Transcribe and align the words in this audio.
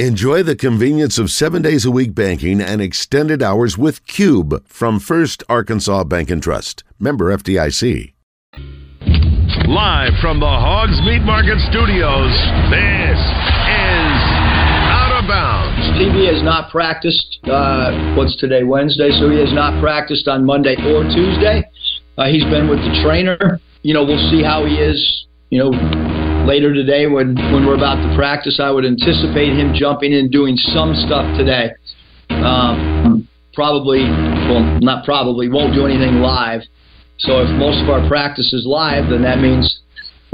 Enjoy 0.00 0.42
the 0.42 0.56
convenience 0.56 1.20
of 1.20 1.30
seven 1.30 1.62
days 1.62 1.84
a 1.84 1.90
week 1.92 2.16
banking 2.16 2.60
and 2.60 2.82
extended 2.82 3.44
hours 3.44 3.78
with 3.78 4.04
Cube 4.08 4.66
from 4.66 4.98
First 4.98 5.44
Arkansas 5.48 6.02
Bank 6.02 6.30
and 6.30 6.42
Trust. 6.42 6.82
Member 6.98 7.26
FDIC. 7.26 8.12
Live 9.68 10.12
from 10.20 10.40
the 10.40 10.50
Hogs 10.50 11.00
Meat 11.06 11.22
Market 11.22 11.60
Studios, 11.70 12.32
this 12.74 13.20
is 13.70 14.18
Out 14.90 15.22
of 15.22 15.28
Bounds. 15.28 15.78
TB 15.96 16.26
has 16.26 16.42
not 16.42 16.72
practiced. 16.72 17.38
Uh, 17.44 18.16
what's 18.16 18.34
today? 18.40 18.64
Wednesday. 18.64 19.12
So 19.20 19.30
he 19.30 19.38
has 19.38 19.52
not 19.52 19.80
practiced 19.80 20.26
on 20.26 20.44
Monday 20.44 20.74
or 20.74 21.04
Tuesday. 21.04 21.70
Uh, 22.18 22.26
he's 22.26 22.42
been 22.50 22.68
with 22.68 22.80
the 22.80 23.00
trainer. 23.04 23.60
You 23.82 23.94
know, 23.94 24.04
we'll 24.04 24.28
see 24.28 24.42
how 24.42 24.66
he 24.66 24.74
is. 24.74 25.26
You 25.50 25.62
know, 25.62 26.13
later 26.44 26.74
today 26.74 27.06
when, 27.06 27.34
when 27.52 27.66
we're 27.66 27.76
about 27.76 27.96
to 27.96 28.14
practice. 28.16 28.60
I 28.60 28.70
would 28.70 28.84
anticipate 28.84 29.56
him 29.56 29.72
jumping 29.74 30.12
in 30.12 30.30
doing 30.30 30.56
some 30.56 30.94
stuff 30.94 31.24
today. 31.36 31.72
Um, 32.30 33.28
probably, 33.52 34.04
well, 34.04 34.78
not 34.80 35.04
probably, 35.04 35.48
won't 35.48 35.74
do 35.74 35.86
anything 35.86 36.20
live. 36.20 36.60
So 37.18 37.40
if 37.40 37.48
most 37.56 37.82
of 37.82 37.88
our 37.88 38.06
practice 38.08 38.52
is 38.52 38.66
live, 38.66 39.08
then 39.08 39.22
that 39.22 39.38
means 39.38 39.80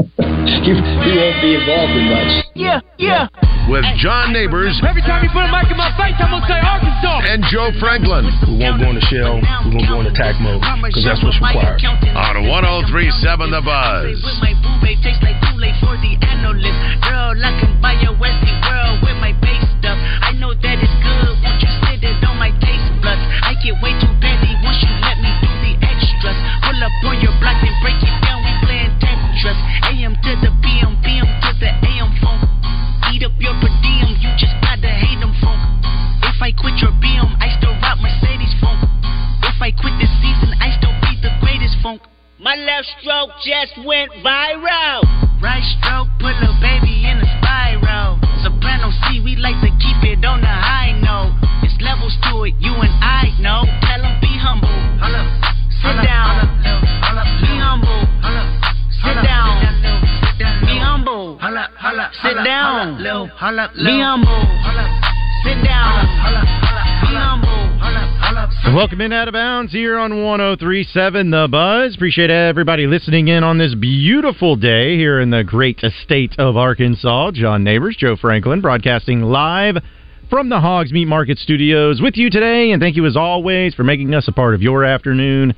he, 0.01 0.73
he 0.73 1.13
won't 1.17 1.39
be 1.45 1.55
involved 1.57 1.93
in 1.93 2.05
much. 2.09 2.33
Yeah, 2.55 2.81
yeah. 2.99 3.29
With 3.69 3.85
John 4.01 4.33
Neighbors. 4.33 4.75
Every 4.83 5.03
time 5.03 5.23
you 5.23 5.31
put 5.31 5.45
a 5.47 5.53
mic 5.53 5.71
in 5.71 5.77
my 5.77 5.93
face, 5.95 6.17
I'm 6.19 6.33
going 6.33 6.43
to 6.43 6.49
say 6.49 6.59
Arkansas. 6.59 7.23
And 7.29 7.45
Joe 7.53 7.71
Franklin. 7.79 8.27
We 8.49 8.59
won't 8.59 8.81
go 8.81 8.91
into 8.91 9.05
shell. 9.13 9.39
We're 9.69 9.79
going 9.79 9.85
to 9.85 9.93
go 9.93 10.01
into 10.01 10.11
attack 10.11 10.41
mode 10.41 10.65
because 10.83 11.05
that's 11.05 11.23
what's 11.23 11.39
required. 11.39 11.79
On 11.85 12.49
1037 12.49 13.51
The 13.51 13.63
Buzz. 13.63 14.19
Girl, 17.01 17.37
I 17.37 17.53
can 17.61 17.79
buy 17.81 17.95
a 18.01 18.11
Westie 18.17 18.57
world 18.67 18.99
with 19.07 19.17
my 19.23 19.33
base 19.39 19.63
stuff. 19.79 19.99
I 20.25 20.33
know 20.35 20.53
that 20.55 20.77
it's 20.83 20.97
good. 21.05 21.31
Won't 21.45 21.61
you 21.63 21.71
sit 21.87 22.03
it 22.03 22.25
on 22.27 22.37
my 22.41 22.51
taste 22.59 22.91
buds? 23.05 23.23
I 23.45 23.55
get 23.63 23.79
way 23.85 23.95
too 24.01 24.11
busy 24.19 24.53
once 24.65 24.81
you 24.83 24.91
let 24.99 25.17
me 25.23 25.31
do 25.45 25.51
the 25.63 25.73
extras. 25.85 26.39
Pull 26.67 26.81
up 26.83 26.93
on 27.07 27.17
your 27.23 27.35
block 27.39 27.61
and 27.63 27.77
break 27.85 28.01
it 28.03 28.15
down. 28.25 28.30
Tetris. 29.41 29.57
AM 29.89 30.15
to 30.21 30.33
the 30.45 30.53
PM, 30.61 31.01
PM 31.01 31.25
to 31.25 31.51
the 31.57 31.73
AM 31.73 32.13
phone. 32.21 32.45
Eat 33.13 33.25
up 33.25 33.33
your 33.41 33.57
per 33.61 33.73
diem. 33.81 34.21
You 34.21 34.29
just 34.37 34.53
gotta 34.61 34.89
hate 34.89 35.19
them 35.21 35.33
funk. 35.41 35.61
If 36.29 36.43
I 36.43 36.53
quit 36.53 36.77
your 36.81 36.93
BM, 37.01 37.41
I 37.41 37.49
still 37.57 37.73
rock 37.81 37.99
Mercedes 38.01 38.53
funk. 38.61 38.85
If 39.43 39.57
I 39.61 39.73
quit 39.73 39.97
this 39.97 40.13
season, 40.21 40.53
I 40.61 40.77
still 40.77 40.93
be 41.01 41.17
the 41.25 41.33
greatest 41.41 41.81
funk. 41.83 42.03
My 42.39 42.55
left 42.55 42.89
stroke 43.01 43.31
just 43.41 43.81
went 43.85 44.13
viral. 44.21 45.09
Right 45.41 45.65
stroke 45.81 46.09
put 46.21 46.37
a 46.37 46.53
baby 46.61 47.09
in 47.09 47.25
a 47.25 47.29
spiral. 47.41 48.21
Soprano 48.45 48.93
C, 49.09 49.21
we 49.25 49.37
like 49.37 49.57
to 49.65 49.73
keep 49.81 50.01
it 50.05 50.25
on 50.25 50.41
the 50.41 50.53
high 50.53 50.93
note. 51.01 51.33
It's 51.65 51.77
levels 51.81 52.17
to 52.29 52.45
it, 52.45 52.55
you 52.61 52.73
and 52.77 52.93
I 53.01 53.33
know. 53.41 53.65
Tell 53.89 54.01
them 54.05 54.21
be 54.21 54.37
humble. 54.37 54.69
Sit 55.81 55.97
down. 56.05 56.45
Be 57.41 57.57
humble. 57.57 58.01
Sit 59.03 59.15
down. 59.25 59.61
Be 60.39 60.79
humble. 60.79 61.39
Sit 62.23 62.45
down. 62.45 62.99
Be 62.99 64.01
humble. 64.01 64.29
Sit 65.45 65.65
down. 65.65 66.07
Be 67.01 67.17
humble. 67.17 67.71
Welcome 68.75 69.01
in 69.01 69.13
out 69.13 69.27
of 69.27 69.33
bounds 69.33 69.73
here 69.73 69.99
on 69.99 70.23
1037 70.23 71.31
The 71.31 71.49
Buzz. 71.51 71.95
Appreciate 71.95 72.31
everybody 72.31 72.87
listening 72.87 73.29
in 73.29 73.43
on 73.43 73.59
this 73.59 73.75
beautiful 73.75 74.55
day 74.57 74.97
here 74.97 75.19
in 75.19 75.31
the 75.31 75.43
great 75.45 75.81
state 76.05 76.35
of 76.39 76.57
Arkansas. 76.57 77.31
John 77.33 77.65
Neighbors, 77.65 77.97
Joe 77.99 78.17
Franklin, 78.17 78.61
broadcasting 78.61 79.23
live 79.23 79.77
from 80.29 80.51
the 80.51 80.61
Hogs 80.61 80.93
Meat 80.93 81.07
Market 81.07 81.39
Studios 81.39 82.01
with 82.01 82.17
you 82.17 82.31
today. 82.31 82.71
And 82.71 82.81
thank 82.81 82.97
you 82.97 83.07
as 83.07 83.17
always 83.17 83.75
for 83.75 83.83
making 83.83 84.15
us 84.15 84.29
a 84.29 84.33
part 84.33 84.55
of 84.55 84.63
your 84.63 84.85
afternoon 84.85 85.55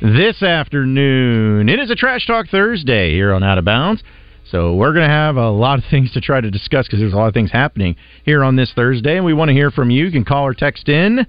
this 0.00 0.44
afternoon. 0.44 1.68
It 1.68 1.80
is 1.80 1.90
a 1.90 1.96
Trash 1.96 2.26
Talk 2.26 2.46
Thursday 2.48 3.10
here 3.10 3.32
on 3.32 3.42
Out 3.42 3.58
of 3.58 3.64
Bounds. 3.64 4.04
So 4.48 4.74
we're 4.74 4.92
going 4.92 5.08
to 5.08 5.12
have 5.12 5.34
a 5.36 5.50
lot 5.50 5.78
of 5.78 5.84
things 5.90 6.12
to 6.12 6.20
try 6.20 6.40
to 6.40 6.48
discuss 6.50 6.86
because 6.86 7.00
there's 7.00 7.12
a 7.12 7.16
lot 7.16 7.26
of 7.26 7.34
things 7.34 7.50
happening 7.50 7.96
here 8.24 8.44
on 8.44 8.54
this 8.56 8.72
Thursday, 8.74 9.16
and 9.16 9.24
we 9.24 9.34
want 9.34 9.48
to 9.48 9.54
hear 9.54 9.72
from 9.72 9.90
you. 9.90 10.06
You 10.06 10.12
can 10.12 10.24
call 10.24 10.46
or 10.46 10.54
text 10.54 10.88
in 10.88 11.26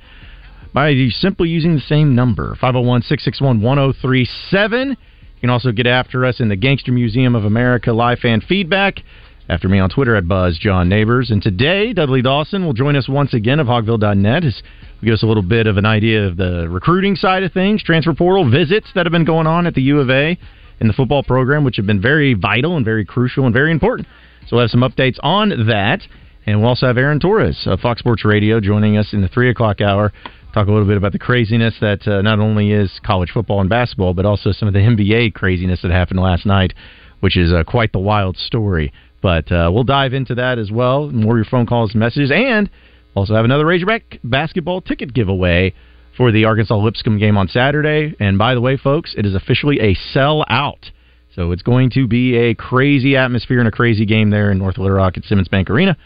by 0.73 0.93
simply 1.09 1.49
using 1.49 1.75
the 1.75 1.81
same 1.81 2.13
number, 2.13 2.55
501-661-1037. 2.61 4.89
You 4.89 4.95
can 5.41 5.49
also 5.49 5.71
get 5.71 5.87
after 5.87 6.23
us 6.25 6.39
in 6.39 6.49
the 6.49 6.55
Gangster 6.55 6.91
Museum 6.91 7.33
of 7.35 7.45
America 7.45 7.91
live 7.91 8.19
fan 8.19 8.41
feedback. 8.41 8.99
After 9.47 9.67
me 9.67 9.79
on 9.79 9.89
Twitter 9.89 10.15
at 10.15 10.27
Buzz 10.27 10.59
John 10.59 10.89
Neighbors. 10.89 11.31
And 11.31 11.41
today, 11.41 11.91
Dudley 11.91 12.21
Dawson 12.21 12.67
will 12.67 12.73
join 12.73 12.95
us 12.95 13.09
once 13.09 13.33
again 13.33 13.59
of 13.59 13.65
Hogville.net 13.65 14.43
we 14.43 14.61
give 15.03 15.13
us 15.13 15.23
a 15.23 15.25
little 15.25 15.43
bit 15.43 15.67
of 15.67 15.77
an 15.77 15.85
idea 15.85 16.25
of 16.27 16.37
the 16.37 16.67
recruiting 16.69 17.15
side 17.15 17.43
of 17.43 17.53
things, 17.53 17.83
transfer 17.83 18.13
portal 18.13 18.49
visits 18.49 18.87
that 18.95 19.05
have 19.05 19.11
been 19.11 19.25
going 19.25 19.47
on 19.47 19.67
at 19.67 19.75
the 19.75 19.81
U 19.83 19.99
of 19.99 20.09
A 20.09 20.37
in 20.79 20.87
the 20.87 20.93
football 20.93 21.23
program, 21.23 21.63
which 21.63 21.77
have 21.77 21.85
been 21.85 22.01
very 22.01 22.33
vital 22.33 22.75
and 22.75 22.85
very 22.85 23.05
crucial 23.05 23.45
and 23.45 23.53
very 23.53 23.71
important. 23.71 24.07
So 24.47 24.55
we'll 24.55 24.63
have 24.63 24.71
some 24.71 24.81
updates 24.81 25.17
on 25.21 25.67
that. 25.67 26.01
And 26.45 26.59
we'll 26.59 26.69
also 26.69 26.87
have 26.87 26.97
Aaron 26.97 27.19
Torres 27.19 27.63
of 27.65 27.79
Fox 27.79 27.99
Sports 27.99 28.25
Radio 28.25 28.59
joining 28.59 28.97
us 28.97 29.13
in 29.13 29.21
the 29.21 29.27
3 29.27 29.49
o'clock 29.49 29.81
hour. 29.81 30.11
Talk 30.53 30.67
a 30.67 30.71
little 30.71 30.87
bit 30.87 30.97
about 30.97 31.11
the 31.11 31.19
craziness 31.19 31.75
that 31.79 32.07
uh, 32.07 32.21
not 32.23 32.39
only 32.39 32.71
is 32.71 32.99
college 33.05 33.29
football 33.29 33.61
and 33.61 33.69
basketball, 33.69 34.15
but 34.15 34.25
also 34.25 34.51
some 34.51 34.67
of 34.67 34.73
the 34.73 34.79
NBA 34.79 35.35
craziness 35.35 35.81
that 35.83 35.91
happened 35.91 36.19
last 36.19 36.45
night, 36.45 36.73
which 37.19 37.37
is 37.37 37.53
uh, 37.53 37.63
quite 37.63 37.91
the 37.91 37.99
wild 37.99 38.35
story. 38.35 38.91
But 39.21 39.51
uh, 39.51 39.69
we'll 39.71 39.83
dive 39.83 40.13
into 40.13 40.33
that 40.35 40.57
as 40.57 40.71
well. 40.71 41.11
More 41.11 41.33
of 41.33 41.37
your 41.37 41.51
phone 41.51 41.67
calls 41.67 41.91
and 41.91 41.99
messages. 41.99 42.31
And 42.31 42.69
also 43.15 43.35
have 43.35 43.45
another 43.45 43.65
Razorback 43.65 44.19
basketball 44.23 44.81
ticket 44.81 45.13
giveaway 45.13 45.73
for 46.15 46.31
the 46.31 46.45
Arkansas 46.45 46.75
Lipscomb 46.75 47.17
game 47.17 47.37
on 47.37 47.47
Saturday. 47.47 48.15
And 48.19 48.37
by 48.37 48.53
the 48.53 48.61
way, 48.61 48.77
folks, 48.77 49.13
it 49.17 49.25
is 49.25 49.35
officially 49.35 49.79
a 49.79 49.95
sell 50.13 50.45
out. 50.49 50.91
So 51.35 51.51
it's 51.51 51.61
going 51.61 51.91
to 51.91 52.07
be 52.07 52.35
a 52.35 52.55
crazy 52.55 53.15
atmosphere 53.15 53.59
and 53.59 53.67
a 53.67 53.71
crazy 53.71 54.05
game 54.05 54.29
there 54.29 54.51
in 54.51 54.57
North 54.57 54.77
Little 54.77 54.97
Rock 54.97 55.17
at 55.17 55.23
Simmons 55.23 55.47
Bank 55.47 55.69
Arena. 55.69 55.97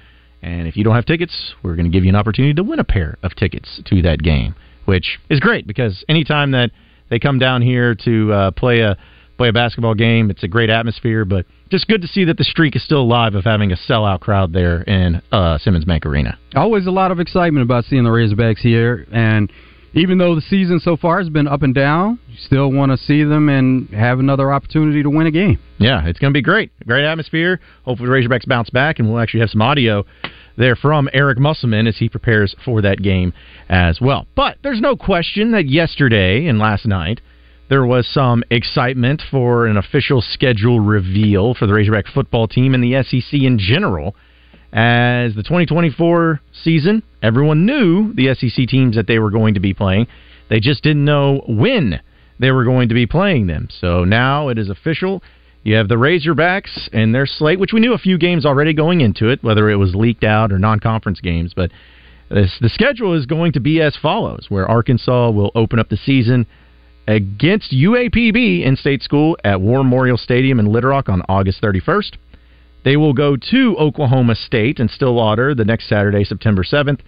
And 0.42 0.68
if 0.68 0.75
you 0.75 0.84
don't 0.84 0.96
have 0.96 1.06
tickets, 1.06 1.56
we're 1.63 1.75
going 1.75 1.90
to 1.90 1.92
give 1.92 2.03
you 2.03 2.09
an 2.09 2.16
opportunity 2.16 2.53
to 2.53 2.63
win 2.63 2.80
a 2.80 2.84
pair 2.84 3.18
of 3.24 3.34
tickets 3.36 3.81
to 3.86 4.02
that 4.03 4.22
game, 4.22 4.56
which 4.86 5.19
is 5.30 5.40
great 5.40 5.66
because 5.66 6.03
anytime 6.09 6.52
that 6.52 6.72
they 7.09 7.18
come 7.18 7.40
down 7.40 7.62
here 7.62 7.96
to 8.03 8.34
uh, 8.34 8.52
play 8.52 8.81
a 8.81 8.97
play 9.38 9.47
a 9.50 9.53
basketball 9.53 9.96
game, 9.96 10.30
it's 10.30 10.44
a 10.44 10.47
great 10.47 10.69
atmosphere. 10.69 11.25
But 11.25 11.46
just 11.73 11.88
good 11.88 12.03
to 12.03 12.07
see 12.07 12.23
that 12.23 12.38
the 12.38 12.44
streak 12.44 12.75
is 12.75 12.84
still 12.84 13.01
alive 13.01 13.34
of 13.34 13.44
having 13.45 13.72
a 13.72 13.75
sellout 13.75 14.19
crowd 14.19 14.53
there 14.53 14.84
in 14.84 15.19
uh, 15.31 15.57
Simmons 15.57 15.85
Bank 15.85 16.06
Arena. 16.06 16.38
Always 16.53 16.85
a 16.85 16.91
lot 16.91 17.09
of 17.09 17.19
excitement 17.19 17.63
about 17.63 17.85
seeing 17.85 18.03
the 18.03 18.11
Razorbacks 18.11 18.59
here, 18.59 19.07
and 19.11 19.51
even 19.95 20.19
though 20.19 20.35
the 20.35 20.41
season 20.41 20.79
so 20.79 20.95
far 20.95 21.17
has 21.17 21.29
been 21.29 21.47
up 21.47 21.63
and 21.63 21.73
down, 21.73 22.19
you 22.28 22.38
still 22.45 22.72
want 22.72 22.91
to 22.91 22.97
see 22.97 23.23
them 23.23 23.50
and 23.50 23.89
have 23.89 24.19
another 24.19 24.53
opportunity 24.53 25.01
to 25.01 25.09
win 25.09 25.25
a 25.25 25.31
game. 25.31 25.57
Yeah, 25.79 26.06
it's 26.06 26.19
going 26.19 26.31
to 26.31 26.38
be 26.38 26.44
great. 26.44 26.72
Great 26.85 27.06
atmosphere. 27.06 27.59
Hopefully, 27.85 28.07
the 28.07 28.16
Razorbacks 28.16 28.47
bounce 28.47 28.69
back, 28.69 29.00
and 29.00 29.09
we'll 29.09 29.19
actually 29.19 29.39
have 29.39 29.50
some 29.50 29.63
audio 29.63 30.06
there 30.56 30.75
from 30.75 31.09
Eric 31.12 31.39
Musselman 31.39 31.88
as 31.88 31.97
he 31.97 32.07
prepares 32.07 32.56
for 32.63 32.83
that 32.83 33.01
game 33.01 33.33
as 33.67 34.00
well. 34.00 34.28
But 34.35 34.57
there's 34.62 34.79
no 34.79 34.95
question 34.95 35.53
that 35.53 35.67
yesterday 35.67 36.45
and 36.45 36.59
last 36.59 36.85
night 36.85 37.19
there 37.73 37.84
was 37.84 38.07
some 38.07 38.44
excitement 38.51 39.19
for 39.31 39.66
an 39.66 39.78
official 39.78 40.22
schedule 40.22 40.79
reveal 40.79 41.56
for 41.56 41.66
the 41.66 41.73
Razorback 41.73 42.06
football 42.06 42.47
team 42.47 42.75
and 42.75 42.84
the 42.84 43.01
SEC 43.01 43.34
in 43.34 43.57
general. 43.57 44.16
As 44.72 45.34
the 45.34 45.41
2024 45.41 46.39
season, 46.51 47.01
everyone 47.23 47.66
knew 47.66 48.13
the 48.13 48.31
SEC 48.35 48.67
teams 48.67 48.95
that 48.95 49.07
they 49.07 49.17
were 49.17 49.31
going 49.31 49.56
to 49.56 49.59
be 49.59 49.73
playing. 49.73 50.06
They 50.51 50.59
just 50.59 50.83
didn't 50.83 51.03
know 51.03 51.41
when 51.47 52.00
they 52.38 52.51
were 52.51 52.63
going 52.63 52.89
to 52.89 52.94
be 52.94 53.07
playing 53.07 53.47
them. 53.47 53.69
So 53.72 54.03
now 54.03 54.50
it 54.50 54.59
is 54.59 54.69
official. 54.69 55.23
You 55.63 55.73
have 55.73 55.88
the 55.88 55.95
Razorbacks 55.95 56.89
and 56.94 57.16
their 57.16 57.25
slate, 57.25 57.57
which 57.57 57.73
we 57.73 57.79
knew 57.79 57.94
a 57.94 57.97
few 57.97 58.19
games 58.19 58.45
already 58.45 58.73
going 58.73 59.01
into 59.01 59.29
it, 59.29 59.44
whether 59.44 59.72
it 59.72 59.78
was 59.78 59.95
leaked 59.95 60.23
out 60.23 60.51
or 60.51 60.59
non 60.59 60.79
conference 60.79 61.22
games. 61.22 61.53
But 61.56 61.72
this, 62.30 62.56
the 62.62 62.69
schedule 62.69 63.15
is 63.15 63.25
going 63.25 63.53
to 63.53 63.59
be 63.59 63.81
as 63.81 63.98
follows 64.00 64.45
where 64.50 64.69
Arkansas 64.69 65.31
will 65.31 65.51
open 65.56 65.80
up 65.80 65.89
the 65.89 65.98
season 65.98 66.45
against 67.07 67.71
UAPB 67.71 68.65
in 68.65 68.75
state 68.75 69.01
school 69.01 69.38
at 69.44 69.61
War 69.61 69.83
Memorial 69.83 70.17
Stadium 70.17 70.59
in 70.59 70.71
Little 70.71 70.91
Rock 70.91 71.09
on 71.09 71.21
August 71.27 71.61
31st. 71.61 72.13
They 72.83 72.97
will 72.97 73.13
go 73.13 73.38
to 73.38 73.77
Oklahoma 73.77 74.35
State 74.35 74.79
in 74.79 74.89
Stillwater 74.89 75.55
the 75.55 75.65
next 75.65 75.88
Saturday, 75.88 76.23
September 76.23 76.63
7th. 76.63 77.00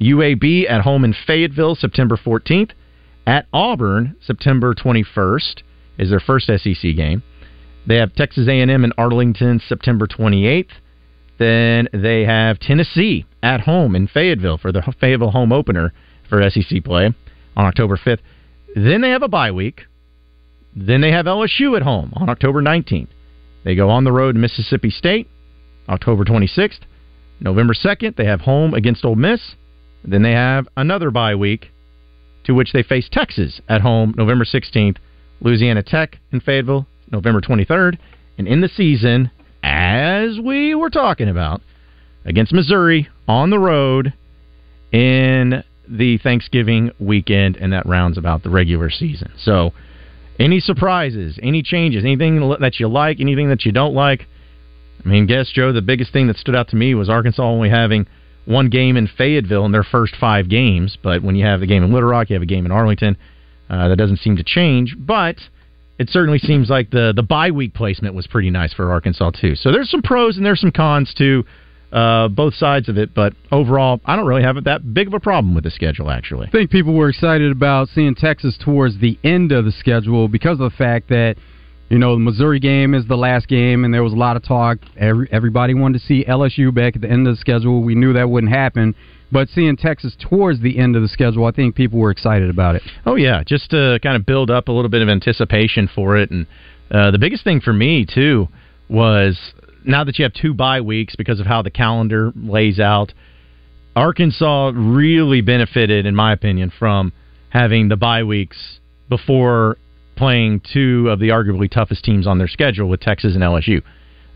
UAB 0.00 0.68
at 0.70 0.82
home 0.82 1.04
in 1.04 1.14
Fayetteville, 1.26 1.74
September 1.74 2.16
14th. 2.16 2.70
At 3.26 3.46
Auburn, 3.52 4.16
September 4.20 4.74
21st 4.74 5.62
is 5.98 6.10
their 6.10 6.20
first 6.20 6.46
SEC 6.46 6.96
game. 6.96 7.22
They 7.86 7.96
have 7.96 8.14
Texas 8.14 8.48
A&M 8.48 8.84
in 8.84 8.92
Arlington, 8.98 9.60
September 9.66 10.06
28th. 10.06 10.68
Then 11.38 11.88
they 11.92 12.24
have 12.24 12.58
Tennessee 12.60 13.26
at 13.42 13.62
home 13.62 13.96
in 13.96 14.06
Fayetteville 14.06 14.58
for 14.58 14.72
the 14.72 14.82
Fayetteville 15.00 15.30
home 15.30 15.52
opener 15.52 15.92
for 16.28 16.48
SEC 16.50 16.84
play 16.84 17.14
on 17.56 17.66
October 17.66 17.96
5th. 17.96 18.20
Then 18.74 19.00
they 19.00 19.10
have 19.10 19.22
a 19.22 19.28
bye 19.28 19.50
week. 19.50 19.82
Then 20.74 21.00
they 21.00 21.12
have 21.12 21.26
LSU 21.26 21.76
at 21.76 21.82
home 21.82 22.12
on 22.16 22.28
October 22.28 22.60
19th. 22.60 23.08
They 23.64 23.74
go 23.74 23.88
on 23.90 24.04
the 24.04 24.12
road 24.12 24.32
to 24.32 24.38
Mississippi 24.38 24.90
State, 24.90 25.28
October 25.88 26.24
26th. 26.24 26.80
November 27.40 27.74
2nd, 27.74 28.16
they 28.16 28.24
have 28.24 28.42
home 28.42 28.74
against 28.74 29.04
Ole 29.04 29.16
Miss. 29.16 29.54
Then 30.04 30.22
they 30.22 30.32
have 30.32 30.66
another 30.76 31.10
bye 31.10 31.34
week 31.34 31.70
to 32.44 32.54
which 32.54 32.72
they 32.72 32.82
face 32.82 33.08
Texas 33.10 33.60
at 33.68 33.80
home 33.80 34.14
November 34.16 34.44
16th, 34.44 34.96
Louisiana 35.40 35.82
Tech 35.82 36.18
in 36.30 36.40
Fayetteville 36.40 36.86
November 37.10 37.40
23rd, 37.40 37.98
and 38.38 38.48
in 38.48 38.60
the 38.60 38.68
season, 38.68 39.30
as 39.62 40.38
we 40.42 40.74
were 40.74 40.90
talking 40.90 41.28
about, 41.28 41.62
against 42.24 42.52
Missouri 42.52 43.08
on 43.28 43.50
the 43.50 43.58
road 43.58 44.12
in 44.92 45.62
the 45.88 46.18
Thanksgiving 46.18 46.90
weekend, 46.98 47.56
and 47.56 47.72
that 47.72 47.86
rounds 47.86 48.18
about 48.18 48.42
the 48.42 48.50
regular 48.50 48.90
season. 48.90 49.32
So, 49.38 49.72
any 50.38 50.60
surprises, 50.60 51.38
any 51.42 51.62
changes, 51.62 52.04
anything 52.04 52.56
that 52.60 52.80
you 52.80 52.88
like, 52.88 53.20
anything 53.20 53.48
that 53.50 53.64
you 53.64 53.72
don't 53.72 53.94
like? 53.94 54.26
I 55.04 55.08
mean, 55.08 55.26
guess, 55.26 55.50
Joe, 55.50 55.72
the 55.72 55.82
biggest 55.82 56.12
thing 56.12 56.26
that 56.28 56.36
stood 56.36 56.56
out 56.56 56.68
to 56.68 56.76
me 56.76 56.94
was 56.94 57.08
Arkansas 57.08 57.42
only 57.42 57.68
having 57.68 58.06
one 58.46 58.68
game 58.68 58.96
in 58.96 59.06
Fayetteville 59.06 59.64
in 59.64 59.72
their 59.72 59.84
first 59.84 60.16
five 60.16 60.48
games. 60.48 60.96
But 61.02 61.22
when 61.22 61.36
you 61.36 61.44
have 61.44 61.60
the 61.60 61.66
game 61.66 61.82
in 61.82 61.92
Little 61.92 62.08
Rock, 62.08 62.30
you 62.30 62.34
have 62.34 62.42
a 62.42 62.46
game 62.46 62.66
in 62.66 62.72
Arlington. 62.72 63.16
Uh, 63.68 63.88
that 63.88 63.96
doesn't 63.96 64.18
seem 64.18 64.36
to 64.36 64.44
change. 64.44 64.96
But 64.98 65.36
it 65.98 66.10
certainly 66.10 66.38
seems 66.38 66.68
like 66.68 66.90
the 66.90 67.12
the 67.14 67.22
bye 67.22 67.50
week 67.50 67.74
placement 67.74 68.14
was 68.14 68.26
pretty 68.26 68.50
nice 68.50 68.72
for 68.72 68.90
Arkansas 68.90 69.30
too. 69.30 69.54
So 69.54 69.72
there's 69.72 69.90
some 69.90 70.02
pros 70.02 70.36
and 70.36 70.44
there's 70.44 70.60
some 70.60 70.72
cons 70.72 71.14
to 71.18 71.44
uh, 71.94 72.28
both 72.28 72.54
sides 72.54 72.88
of 72.88 72.98
it. 72.98 73.14
But 73.14 73.34
overall, 73.52 74.00
I 74.04 74.16
don't 74.16 74.26
really 74.26 74.42
have 74.42 74.62
that 74.64 74.92
big 74.92 75.06
of 75.06 75.14
a 75.14 75.20
problem 75.20 75.54
with 75.54 75.64
the 75.64 75.70
schedule. 75.70 76.10
Actually, 76.10 76.48
I 76.48 76.50
think 76.50 76.70
people 76.70 76.92
were 76.94 77.08
excited 77.08 77.52
about 77.52 77.88
seeing 77.88 78.14
Texas 78.14 78.58
towards 78.62 78.98
the 78.98 79.18
end 79.22 79.52
of 79.52 79.64
the 79.64 79.72
schedule 79.72 80.28
because 80.28 80.60
of 80.60 80.70
the 80.70 80.76
fact 80.76 81.08
that 81.08 81.36
you 81.88 81.98
know 81.98 82.14
the 82.14 82.20
Missouri 82.20 82.58
game 82.58 82.94
is 82.94 83.06
the 83.06 83.16
last 83.16 83.46
game, 83.46 83.84
and 83.84 83.94
there 83.94 84.02
was 84.02 84.12
a 84.12 84.16
lot 84.16 84.36
of 84.36 84.42
talk. 84.42 84.78
Every, 84.98 85.28
everybody 85.30 85.72
wanted 85.72 86.00
to 86.00 86.04
see 86.04 86.24
LSU 86.24 86.74
back 86.74 86.96
at 86.96 87.02
the 87.02 87.10
end 87.10 87.28
of 87.28 87.36
the 87.36 87.40
schedule. 87.40 87.82
We 87.82 87.94
knew 87.94 88.12
that 88.12 88.28
wouldn't 88.28 88.52
happen. 88.52 88.94
But 89.32 89.48
seeing 89.48 89.76
Texas 89.76 90.14
towards 90.20 90.60
the 90.60 90.78
end 90.78 90.94
of 90.94 91.02
the 91.02 91.08
schedule, 91.08 91.44
I 91.46 91.50
think 91.50 91.74
people 91.74 91.98
were 91.98 92.10
excited 92.10 92.50
about 92.50 92.76
it. 92.76 92.82
Oh 93.06 93.16
yeah, 93.16 93.42
just 93.44 93.70
to 93.70 93.98
kind 94.02 94.16
of 94.16 94.26
build 94.26 94.50
up 94.50 94.68
a 94.68 94.72
little 94.72 94.90
bit 94.90 95.02
of 95.02 95.08
anticipation 95.08 95.88
for 95.92 96.16
it, 96.16 96.30
and 96.30 96.46
uh, 96.90 97.10
the 97.10 97.18
biggest 97.18 97.44
thing 97.44 97.60
for 97.60 97.72
me 97.72 98.04
too 98.04 98.48
was 98.88 99.38
now 99.84 100.04
that 100.04 100.18
you 100.18 100.24
have 100.24 100.32
two 100.32 100.54
bye 100.54 100.80
weeks 100.80 101.14
because 101.16 101.40
of 101.40 101.46
how 101.46 101.62
the 101.62 101.70
calendar 101.70 102.32
lays 102.34 102.80
out. 102.80 103.12
Arkansas 103.96 104.72
really 104.74 105.40
benefited, 105.40 106.06
in 106.06 106.14
my 106.14 106.32
opinion, 106.32 106.72
from 106.76 107.12
having 107.50 107.88
the 107.88 107.96
bye 107.96 108.24
weeks 108.24 108.80
before 109.08 109.76
playing 110.16 110.60
two 110.72 111.08
of 111.08 111.20
the 111.20 111.28
arguably 111.28 111.70
toughest 111.70 112.04
teams 112.04 112.26
on 112.26 112.38
their 112.38 112.48
schedule 112.48 112.88
with 112.88 113.00
Texas 113.00 113.34
and 113.34 113.42
LSU. 113.42 113.82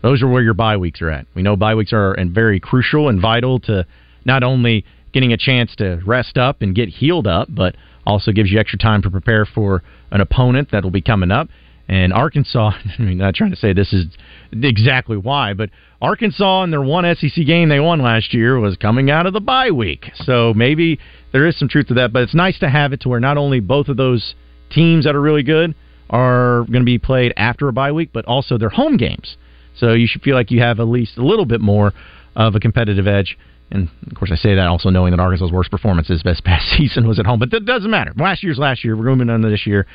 Those 0.01 0.21
are 0.21 0.27
where 0.27 0.41
your 0.41 0.53
bye 0.53 0.77
weeks 0.77 1.01
are 1.01 1.09
at. 1.09 1.25
We 1.35 1.41
know 1.41 1.55
bye 1.55 1.75
weeks 1.75 1.91
are 1.91 2.13
and 2.13 2.31
very 2.31 2.59
crucial 2.59 3.09
and 3.09 3.21
vital 3.21 3.59
to 3.61 3.85
not 4.25 4.43
only 4.43 4.85
getting 5.11 5.33
a 5.33 5.37
chance 5.37 5.75
to 5.77 6.01
rest 6.05 6.37
up 6.37 6.61
and 6.61 6.75
get 6.75 6.89
healed 6.89 7.27
up, 7.27 7.47
but 7.51 7.75
also 8.05 8.31
gives 8.31 8.51
you 8.51 8.59
extra 8.59 8.79
time 8.79 9.01
to 9.01 9.09
prepare 9.09 9.45
for 9.45 9.83
an 10.11 10.21
opponent 10.21 10.71
that 10.71 10.83
will 10.83 10.91
be 10.91 11.01
coming 11.01 11.31
up. 11.31 11.49
And 11.89 12.13
Arkansas, 12.13 12.71
I 12.99 13.01
mean, 13.01 13.17
not 13.17 13.33
trying 13.33 13.49
to 13.49 13.57
say 13.57 13.73
this 13.73 13.91
is 13.91 14.05
exactly 14.53 15.17
why, 15.17 15.53
but 15.53 15.71
Arkansas 16.01 16.63
in 16.63 16.71
their 16.71 16.81
one 16.81 17.03
SEC 17.15 17.45
game 17.45 17.67
they 17.67 17.79
won 17.79 18.01
last 18.01 18.33
year 18.33 18.59
was 18.59 18.77
coming 18.77 19.09
out 19.09 19.25
of 19.25 19.33
the 19.33 19.41
bye 19.41 19.71
week. 19.71 20.11
So 20.13 20.53
maybe 20.53 20.99
there 21.33 21.45
is 21.47 21.57
some 21.57 21.67
truth 21.67 21.87
to 21.87 21.95
that, 21.95 22.13
but 22.13 22.23
it's 22.23 22.35
nice 22.35 22.57
to 22.59 22.69
have 22.69 22.93
it 22.93 23.01
to 23.01 23.09
where 23.09 23.19
not 23.19 23.37
only 23.37 23.59
both 23.59 23.89
of 23.89 23.97
those 23.97 24.35
teams 24.69 25.05
that 25.05 25.15
are 25.15 25.21
really 25.21 25.43
good 25.43 25.75
are 26.11 26.59
going 26.65 26.81
to 26.81 26.85
be 26.85 26.99
played 26.99 27.33
after 27.35 27.67
a 27.67 27.73
bye 27.73 27.91
week, 27.91 28.11
but 28.13 28.23
also 28.25 28.57
their 28.57 28.69
home 28.69 28.95
games. 28.95 29.35
So 29.75 29.93
you 29.93 30.07
should 30.07 30.21
feel 30.21 30.35
like 30.35 30.51
you 30.51 30.61
have 30.61 30.79
at 30.79 30.87
least 30.87 31.17
a 31.17 31.25
little 31.25 31.45
bit 31.45 31.59
more 31.59 31.93
of 32.35 32.55
a 32.55 32.59
competitive 32.59 33.07
edge 33.07 33.37
and 33.71 33.89
of 34.09 34.17
course, 34.17 34.31
I 34.31 34.35
say 34.35 34.55
that 34.55 34.67
also 34.67 34.89
knowing 34.89 35.11
that 35.11 35.19
Arkansas's 35.19 35.51
worst 35.51 35.69
performances 35.69 36.21
this 36.23 36.41
past 36.41 36.65
season 36.77 37.07
was 37.07 37.19
at 37.19 37.25
home, 37.25 37.39
but 37.39 37.51
that 37.51 37.65
doesn't 37.65 37.89
matter. 37.89 38.13
Last 38.17 38.43
year's 38.43 38.57
last 38.57 38.83
year. 38.83 38.95
We're 38.95 39.11
moving 39.11 39.29
on 39.29 39.41
to 39.41 39.49
this 39.49 39.67
year, 39.67 39.85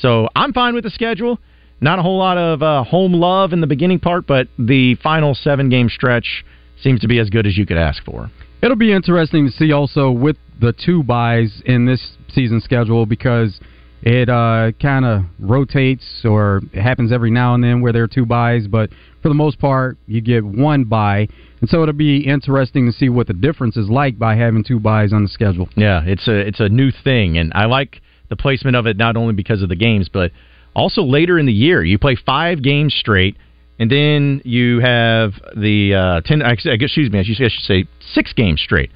so 0.00 0.28
I'm 0.34 0.52
fine 0.52 0.74
with 0.74 0.84
the 0.84 0.90
schedule. 0.90 1.38
Not 1.80 1.98
a 1.98 2.02
whole 2.02 2.18
lot 2.18 2.36
of 2.36 2.62
uh, 2.62 2.84
home 2.84 3.14
love 3.14 3.52
in 3.52 3.60
the 3.60 3.66
beginning 3.66 4.00
part, 4.00 4.26
but 4.26 4.48
the 4.58 4.96
final 4.96 5.34
seven 5.34 5.70
game 5.70 5.88
stretch 5.88 6.44
seems 6.82 7.00
to 7.00 7.08
be 7.08 7.18
as 7.18 7.30
good 7.30 7.46
as 7.46 7.56
you 7.56 7.64
could 7.64 7.78
ask 7.78 8.04
for. 8.04 8.30
It'll 8.62 8.76
be 8.76 8.92
interesting 8.92 9.46
to 9.46 9.52
see 9.52 9.72
also 9.72 10.10
with 10.10 10.36
the 10.60 10.74
two 10.74 11.02
buys 11.02 11.62
in 11.64 11.86
this 11.86 12.16
season 12.28 12.60
schedule 12.60 13.06
because 13.06 13.58
it 14.02 14.28
uh, 14.28 14.72
kind 14.80 15.04
of 15.04 15.22
rotates 15.38 16.04
or 16.24 16.60
it 16.72 16.80
happens 16.80 17.12
every 17.12 17.30
now 17.30 17.54
and 17.54 17.64
then 17.64 17.80
where 17.80 17.92
there 17.92 18.02
are 18.02 18.08
two 18.08 18.26
buys, 18.26 18.66
but 18.66 18.90
for 19.22 19.28
the 19.28 19.34
most 19.34 19.58
part, 19.58 19.98
you 20.06 20.20
get 20.20 20.44
one 20.44 20.84
buy. 20.84 21.28
And 21.60 21.68
so 21.68 21.82
it'll 21.82 21.94
be 21.94 22.18
interesting 22.18 22.86
to 22.86 22.92
see 22.92 23.08
what 23.08 23.26
the 23.26 23.34
difference 23.34 23.76
is 23.76 23.88
like 23.88 24.18
by 24.18 24.36
having 24.36 24.64
two 24.64 24.80
buys 24.80 25.12
on 25.12 25.22
the 25.22 25.28
schedule. 25.28 25.68
Yeah, 25.76 26.02
it's 26.04 26.26
a 26.28 26.38
it's 26.38 26.60
a 26.60 26.68
new 26.68 26.90
thing, 26.90 27.36
and 27.36 27.52
I 27.54 27.66
like 27.66 28.00
the 28.30 28.36
placement 28.36 28.76
of 28.76 28.86
it 28.86 28.96
not 28.96 29.16
only 29.16 29.34
because 29.34 29.62
of 29.62 29.68
the 29.68 29.76
games, 29.76 30.08
but 30.08 30.32
also 30.74 31.02
later 31.02 31.38
in 31.38 31.46
the 31.46 31.52
year. 31.52 31.84
You 31.84 31.98
play 31.98 32.16
five 32.16 32.62
games 32.62 32.94
straight, 32.94 33.36
and 33.78 33.90
then 33.90 34.40
you 34.44 34.80
have 34.80 35.32
the 35.54 35.94
uh, 35.94 36.20
ten. 36.22 36.42
I 36.42 36.54
guess, 36.54 36.64
excuse 36.64 37.10
me, 37.10 37.18
I 37.18 37.22
should 37.24 37.50
say 37.62 37.84
six 38.14 38.32
games 38.32 38.62
straight. 38.62 38.90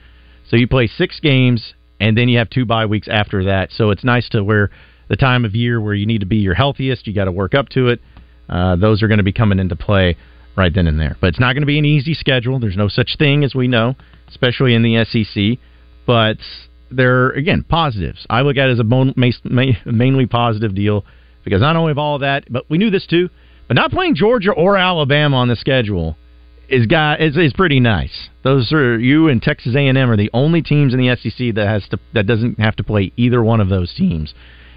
So 0.48 0.56
you 0.56 0.66
play 0.66 0.86
six 0.86 1.20
games, 1.20 1.74
and 2.00 2.16
then 2.16 2.28
you 2.28 2.38
have 2.38 2.48
two 2.48 2.64
bye 2.64 2.86
weeks 2.86 3.08
after 3.10 3.44
that. 3.44 3.70
So 3.72 3.90
it's 3.90 4.04
nice 4.04 4.28
to 4.30 4.42
where 4.42 4.70
the 5.08 5.16
time 5.16 5.44
of 5.44 5.54
year 5.54 5.80
where 5.80 5.94
you 5.94 6.06
need 6.06 6.20
to 6.20 6.26
be 6.26 6.36
your 6.36 6.54
healthiest, 6.54 7.06
you 7.06 7.14
got 7.14 7.24
to 7.24 7.32
work 7.32 7.54
up 7.54 7.68
to 7.70 7.88
it. 7.88 8.00
Uh, 8.48 8.76
those 8.76 9.02
are 9.02 9.08
going 9.08 9.18
to 9.18 9.24
be 9.24 9.32
coming 9.32 9.58
into 9.58 9.76
play 9.76 10.16
right 10.56 10.72
then 10.74 10.86
and 10.86 10.98
there. 11.00 11.16
But 11.20 11.28
it's 11.28 11.40
not 11.40 11.54
going 11.54 11.62
to 11.62 11.66
be 11.66 11.78
an 11.78 11.84
easy 11.84 12.14
schedule. 12.14 12.58
There's 12.60 12.76
no 12.76 12.88
such 12.88 13.16
thing 13.18 13.44
as 13.44 13.54
we 13.54 13.68
know, 13.68 13.96
especially 14.28 14.74
in 14.74 14.82
the 14.82 15.04
SEC. 15.04 15.58
But 16.06 16.38
there, 16.96 17.30
again, 17.30 17.64
positives. 17.68 18.26
I 18.30 18.42
look 18.42 18.56
at 18.56 18.68
it 18.68 18.72
as 18.72 18.80
a 18.80 19.90
mainly 19.90 20.26
positive 20.26 20.74
deal 20.74 21.04
because 21.44 21.60
not 21.60 21.76
only 21.76 21.92
of 21.92 21.98
all 21.98 22.16
of 22.16 22.20
that, 22.22 22.44
but 22.50 22.68
we 22.68 22.78
knew 22.78 22.90
this 22.90 23.06
too. 23.06 23.28
But 23.68 23.74
not 23.74 23.90
playing 23.90 24.14
Georgia 24.14 24.52
or 24.52 24.76
Alabama 24.76 25.36
on 25.36 25.48
the 25.48 25.56
schedule 25.56 26.16
is 26.68 26.86
got 26.86 27.20
is, 27.20 27.36
is 27.36 27.52
pretty 27.52 27.80
nice. 27.80 28.28
Those 28.42 28.72
are 28.72 28.98
you 28.98 29.28
and 29.28 29.40
Texas 29.40 29.74
A&M 29.74 29.96
are 29.96 30.16
the 30.16 30.30
only 30.32 30.62
teams 30.62 30.92
in 30.94 31.00
the 31.00 31.14
SEC 31.16 31.54
that 31.54 31.66
has 31.66 31.86
to 31.88 31.98
that 32.12 32.26
doesn't 32.26 32.58
have 32.58 32.76
to 32.76 32.84
play 32.84 33.12
either 33.16 33.42
one 33.42 33.60
of 33.60 33.68
those 33.68 33.92
teams, 33.94 34.34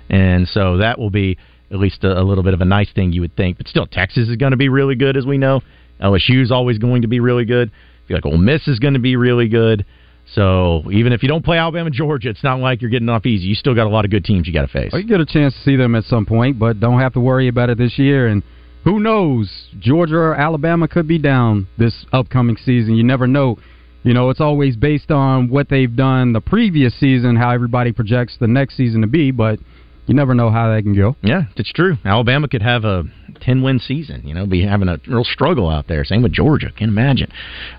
and 0.10 0.48
so 0.48 0.78
that 0.78 1.00
will 1.00 1.10
be 1.10 1.38
at 1.72 1.80
least 1.80 2.04
a, 2.04 2.20
a, 2.20 2.24
little 2.24 2.46
bit 2.46 2.54
of 2.54 2.62
a 2.62 2.66
nice 2.66 2.90
thing 2.94 3.12
you 3.12 3.22
would 3.22 3.36
think. 3.36 3.58
But 3.58 3.68
still, 3.68 3.88
Texas 3.88 4.30
is 4.30 4.38
going 4.38 4.52
to 4.52 4.58
be 4.58 4.70
really 4.70 4.96
good, 4.96 5.18
as 5.18 5.26
we 5.26 5.38
know. 5.38 5.62
LSU 6.02 6.42
is 6.42 6.52
always 6.52 6.78
going 6.78 7.02
to 7.02 7.08
be 7.08 7.20
really 7.20 7.46
good. 7.46 7.70
I 7.70 8.08
feel 8.08 8.18
like 8.18 8.26
Ole 8.26 8.38
Miss 8.38 8.68
is 8.68 8.80
going 8.80 8.94
to 8.94 9.02
be 9.02 9.16
really 9.18 9.50
good. 9.50 9.86
So 10.34 10.84
even 10.92 11.14
if 11.14 11.24
you 11.24 11.30
don't 11.30 11.44
play 11.44 11.58
Alabama, 11.58 11.90
Georgia, 11.90 12.30
it's 12.30 12.44
not 12.44 12.60
like 12.60 12.82
you're 12.82 12.92
getting 12.92 13.10
off 13.10 13.26
easy. 13.26 13.46
You 13.46 13.56
still 13.56 13.74
got 13.74 13.88
a 13.88 13.90
lot 13.90 14.06
of 14.06 14.12
good 14.12 14.26
teams 14.26 14.48
you 14.48 14.54
got 14.54 14.64
to 14.64 14.68
face. 14.68 14.92
Well, 14.92 15.02
you 15.02 15.08
get 15.08 15.22
a 15.22 15.26
chance 15.26 15.54
to 15.54 15.62
see 15.62 15.76
them 15.76 15.96
at 15.96 16.04
some 16.04 16.26
point, 16.26 16.60
but 16.60 16.80
don't 16.80 17.00
have 17.00 17.14
to 17.14 17.20
worry 17.20 17.48
about 17.48 17.70
it 17.70 17.78
this 17.78 17.98
year. 17.98 18.28
And 18.28 18.44
who 18.84 19.00
knows, 19.00 19.50
Georgia 19.80 20.18
or 20.18 20.36
Alabama 20.36 20.88
could 20.88 21.08
be 21.08 21.18
down 21.18 21.68
this 21.78 22.06
upcoming 22.12 22.58
season. 22.58 22.96
You 22.96 23.04
never 23.04 23.28
know. 23.28 23.58
You 24.04 24.14
know, 24.14 24.30
it's 24.30 24.40
always 24.40 24.76
based 24.76 25.12
on 25.12 25.50
what 25.50 25.70
they've 25.70 25.94
done 25.94 26.32
the 26.32 26.40
previous 26.40 26.98
season, 26.98 27.36
how 27.36 27.50
everybody 27.50 27.92
projects 27.92 28.38
the 28.40 28.48
next 28.48 28.78
season 28.78 29.02
to 29.02 29.08
be, 29.08 29.32
but 29.32 29.60
you 30.08 30.16
never 30.16 30.34
know 30.34 30.50
how 30.50 30.74
that 30.74 30.84
can 30.84 30.96
go. 30.96 31.16
Yeah, 31.22 31.44
it's 31.58 31.72
true. 31.72 31.98
Alabama 32.06 32.48
could 32.48 32.62
have 32.62 32.86
a 32.86 33.04
ten 33.42 33.62
win 33.62 33.78
season. 33.80 34.22
You 34.26 34.34
know, 34.34 34.46
be 34.46 34.66
having 34.66 34.88
a 34.88 35.00
real 35.06 35.26
struggle 35.26 35.70
out 35.70 35.88
there. 35.88 36.04
Same 36.06 36.24
with 36.24 36.32
Georgia. 36.32 36.72
Can't 36.78 36.90
imagine. 36.90 37.32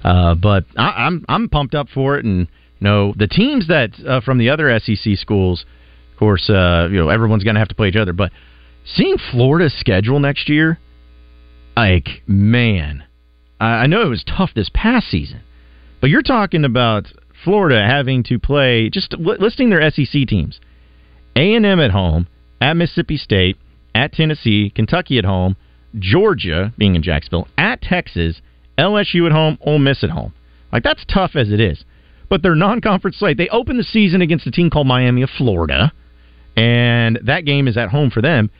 Uh, 0.05 0.35
but 0.35 0.67
I, 0.77 1.07
I'm, 1.07 1.25
I'm 1.29 1.49
pumped 1.49 1.75
up 1.75 1.89
for 1.89 2.19
it, 2.19 2.27
and 2.27 2.41
you 2.81 2.85
know 2.85 3.15
the 3.17 3.27
teams 3.27 3.69
that 3.69 3.93
uh, 4.07 4.21
from 4.21 4.37
the 4.39 4.51
other 4.51 4.79
SEC 4.79 5.17
schools, 5.17 5.65
of 6.13 6.19
course, 6.19 6.49
uh, 6.51 6.89
you 6.91 6.99
know 6.99 7.09
everyone's 7.09 7.45
going 7.45 7.55
to 7.55 7.61
have 7.61 7.69
to 7.69 7.75
play 7.75 7.89
each 7.89 7.97
other. 7.97 8.13
But 8.13 8.31
seeing 8.85 9.17
Florida's 9.33 9.75
schedule 9.81 10.21
next 10.21 10.51
year, 10.51 10.79
like 11.77 12.09
man, 12.27 13.05
I 13.59 13.87
know 13.87 14.03
it 14.03 14.09
was 14.09 14.23
tough 14.25 14.51
this 14.55 14.71
past 14.75 15.11
season, 15.11 15.41
but 16.03 16.11
you're 16.11 16.21
talking 16.21 16.67
about 16.67 17.07
Florida 17.43 17.83
having 17.89 18.23
to 18.25 18.39
play 18.39 18.91
just 18.91 19.15
listing 19.19 19.71
their 19.71 19.91
SEC 19.91 20.27
teams 20.27 20.61
a&M 21.37 21.81
at 21.81 21.91
home, 21.91 22.27
at 22.61 22.77
Mississippi 22.77 23.17
State, 23.17 23.57
at 23.95 24.13
Tennessee, 24.13 24.71
Kentucky 24.75 25.19
at 25.19 25.25
home, 25.25 25.57
Georgia 25.99 26.73
being 26.77 26.95
in 26.95 27.03
Jacksonville, 27.03 27.49
at 27.57 27.81
Texas, 27.81 28.41
LSU 28.79 29.27
at 29.27 29.33
home, 29.33 29.59
Ole 29.61 29.79
Miss 29.79 30.05
at 30.05 30.11
home. 30.11 30.33
Like 30.73 30.83
that's 30.83 31.05
tough 31.13 31.33
as 31.35 31.51
it 31.51 31.61
is. 31.61 31.85
But 32.29 32.43
their 32.43 32.55
non-conference 32.55 33.17
slate, 33.19 33.39
they 33.39 33.49
open 33.49 33.79
the 33.79 33.83
season 33.83 34.21
against 34.21 34.47
a 34.47 34.51
team 34.51 34.69
called 34.69 34.87
Miami 34.87 35.23
of 35.23 35.31
Florida, 35.31 35.93
and 36.57 37.19
that 37.25 37.47
game 37.47 37.67
is 37.67 37.77
at 37.77 37.89
home 37.89 38.11
for 38.11 38.21
them. 38.21 38.51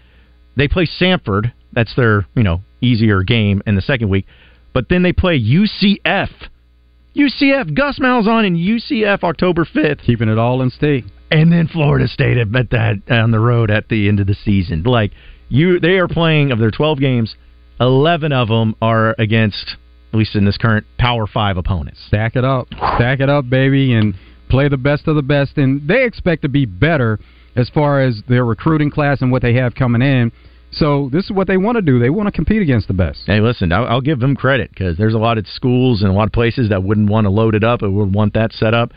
They 0.57 0.69
play 0.69 0.87
Samford. 0.87 1.53
That's 1.73 1.95
their, 1.95 2.27
you 2.35 2.43
know, 2.43 2.63
easier 2.81 3.23
game 3.23 3.63
in 3.67 3.75
the 3.75 3.83
second 3.83 4.09
week. 4.09 4.27
But 4.73 4.89
then 4.89 5.03
they 5.03 5.13
play 5.13 5.39
UCF. 5.39 6.31
UCF, 7.15 7.75
Gus 7.75 7.99
Malzahn 7.99 8.47
and 8.47 8.57
UCF 8.57 9.23
October 9.23 9.65
5th. 9.65 10.03
Keeping 10.05 10.29
it 10.29 10.39
all 10.39 10.63
in 10.63 10.71
state 10.71 11.05
and 11.31 11.53
then 11.53 11.69
Florida 11.69 12.09
State 12.09 12.37
at 12.39 12.51
that 12.71 13.03
on 13.11 13.31
the 13.31 13.41
road 13.41 13.71
at 13.71 13.89
the 13.89 14.09
end 14.09 14.21
of 14.21 14.27
the 14.27 14.35
season. 14.35 14.83
Like 14.83 15.13
you, 15.49 15.81
they 15.81 15.99
are 15.99 16.09
playing 16.09 16.53
of 16.53 16.59
their 16.59 16.71
twelve 16.71 16.99
games, 16.99 17.35
eleven 17.81 18.33
of 18.33 18.49
them 18.49 18.75
are 18.81 19.15
against 19.19 19.77
at 20.13 20.19
least 20.19 20.35
in 20.35 20.45
this 20.45 20.57
current 20.57 20.87
Power 20.99 21.27
Five 21.27 21.57
opponents. 21.57 22.01
Stack 22.07 22.37
it 22.37 22.45
up, 22.45 22.69
stack 22.97 23.21
it 23.21 23.29
up, 23.29 23.49
baby, 23.51 23.93
and 23.93 24.15
play 24.49 24.69
the 24.69 24.79
best 24.79 25.07
of 25.07 25.17
the 25.17 25.23
best. 25.23 25.59
And 25.59 25.87
they 25.87 26.05
expect 26.05 26.43
to 26.43 26.49
be 26.49 26.65
better 26.65 27.19
as 27.57 27.69
far 27.69 28.01
as 28.01 28.23
their 28.29 28.45
recruiting 28.45 28.91
class 28.91 29.21
and 29.21 29.31
what 29.31 29.43
they 29.43 29.55
have 29.55 29.75
coming 29.75 30.01
in. 30.01 30.33
So 30.71 31.09
this 31.13 31.25
is 31.25 31.31
what 31.31 31.47
they 31.47 31.57
want 31.57 31.77
to 31.77 31.83
do. 31.83 31.99
They 31.99 32.11
want 32.11 32.27
to 32.27 32.33
compete 32.33 32.61
against 32.63 32.89
the 32.89 32.95
best. 32.95 33.21
Hey, 33.27 33.41
listen, 33.41 33.73
I'll, 33.73 33.87
I'll 33.87 34.01
give 34.01 34.21
them 34.21 34.37
credit 34.37 34.71
because 34.71 34.99
there's 34.99 35.15
a 35.15 35.19
lot 35.19 35.39
of 35.39 35.47
schools 35.49 36.03
and 36.03 36.11
a 36.11 36.15
lot 36.15 36.27
of 36.27 36.33
places 36.33 36.69
that 36.69 36.83
wouldn't 36.83 37.09
want 37.09 37.25
to 37.25 37.31
load 37.31 37.55
it 37.55 37.65
up 37.65 37.83
or 37.83 37.91
would 37.91 38.15
want 38.15 38.35
that 38.35 38.53
set 38.53 38.75
up. 38.75 38.93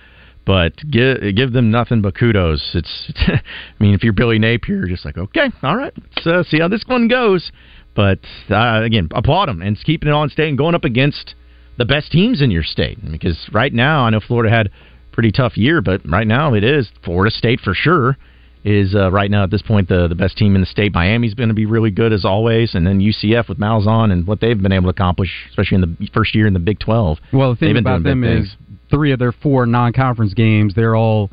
But 0.46 0.74
give 0.90 1.36
give 1.36 1.54
them 1.54 1.70
nothing 1.70 2.02
but 2.02 2.16
kudos. 2.16 2.72
It's, 2.74 3.12
I 3.28 3.42
mean, 3.80 3.94
if 3.94 4.04
you're 4.04 4.14
Billy 4.14 4.40
Napier, 4.40 4.78
you're 4.78 4.88
just 4.88 5.06
like, 5.06 5.18
okay, 5.18 5.52
all 5.62 5.76
right, 5.76 5.94
let's 5.96 6.28
uh, 6.28 6.44
see 6.44 6.60
how 6.60 6.68
this 6.68 6.84
one 6.88 7.08
goes. 7.08 7.52
But 7.96 8.20
uh, 8.50 8.82
again, 8.84 9.10
applaud 9.14 9.50
them 9.50 9.62
and 9.62 9.78
keeping 9.84 10.10
it 10.10 10.14
on 10.14 10.30
state 10.30 10.50
and 10.50 10.58
going 10.58 10.76
up 10.76 10.86
against 10.86 11.36
the 11.78 11.86
best 11.86 12.12
teams 12.12 12.42
in 12.42 12.50
your 12.50 12.64
state. 12.64 12.98
Because 13.12 13.38
right 13.52 13.74
now, 13.74 14.06
I 14.06 14.10
know 14.10 14.20
Florida 14.20 14.54
had 14.54 14.68
a 14.68 14.72
pretty 15.12 15.32
tough 15.32 15.58
year, 15.58 15.82
but 15.82 16.02
right 16.10 16.28
now 16.28 16.54
it 16.54 16.64
is 16.64 16.90
Florida 17.04 17.32
State 17.36 17.60
for 17.60 17.74
sure 17.74 18.18
is 18.64 18.94
uh, 18.94 19.12
right 19.12 19.32
now 19.32 19.44
at 19.44 19.50
this 19.50 19.62
point 19.62 19.90
the 19.90 20.08
the 20.08 20.16
best 20.16 20.38
team 20.38 20.56
in 20.56 20.62
the 20.62 20.68
state. 20.68 20.94
Miami's 20.94 21.34
going 21.34 21.50
to 21.50 21.56
be 21.56 21.66
really 21.66 21.92
good 21.92 22.14
as 22.14 22.26
always, 22.26 22.76
and 22.76 22.86
then 22.86 23.00
UCF 23.00 23.50
with 23.50 23.58
Malzahn 23.58 24.12
and 24.12 24.28
what 24.28 24.40
they've 24.40 24.60
been 24.60 24.72
able 24.72 24.86
to 24.86 24.90
accomplish, 24.90 25.30
especially 25.50 25.76
in 25.76 25.82
the 25.82 26.08
first 26.14 26.36
year 26.36 26.48
in 26.48 26.54
the 26.54 26.60
Big 26.60 26.80
Twelve. 26.80 27.18
Well, 27.34 27.54
the 27.54 27.58
thing 27.58 27.78
about 27.78 28.04
them 28.04 28.24
is 28.24 28.56
three 28.92 29.12
of 29.12 29.20
their 29.20 29.32
four 29.32 29.66
non-conference 29.66 30.34
games, 30.36 30.74
they're 30.76 30.96
all 30.96 31.30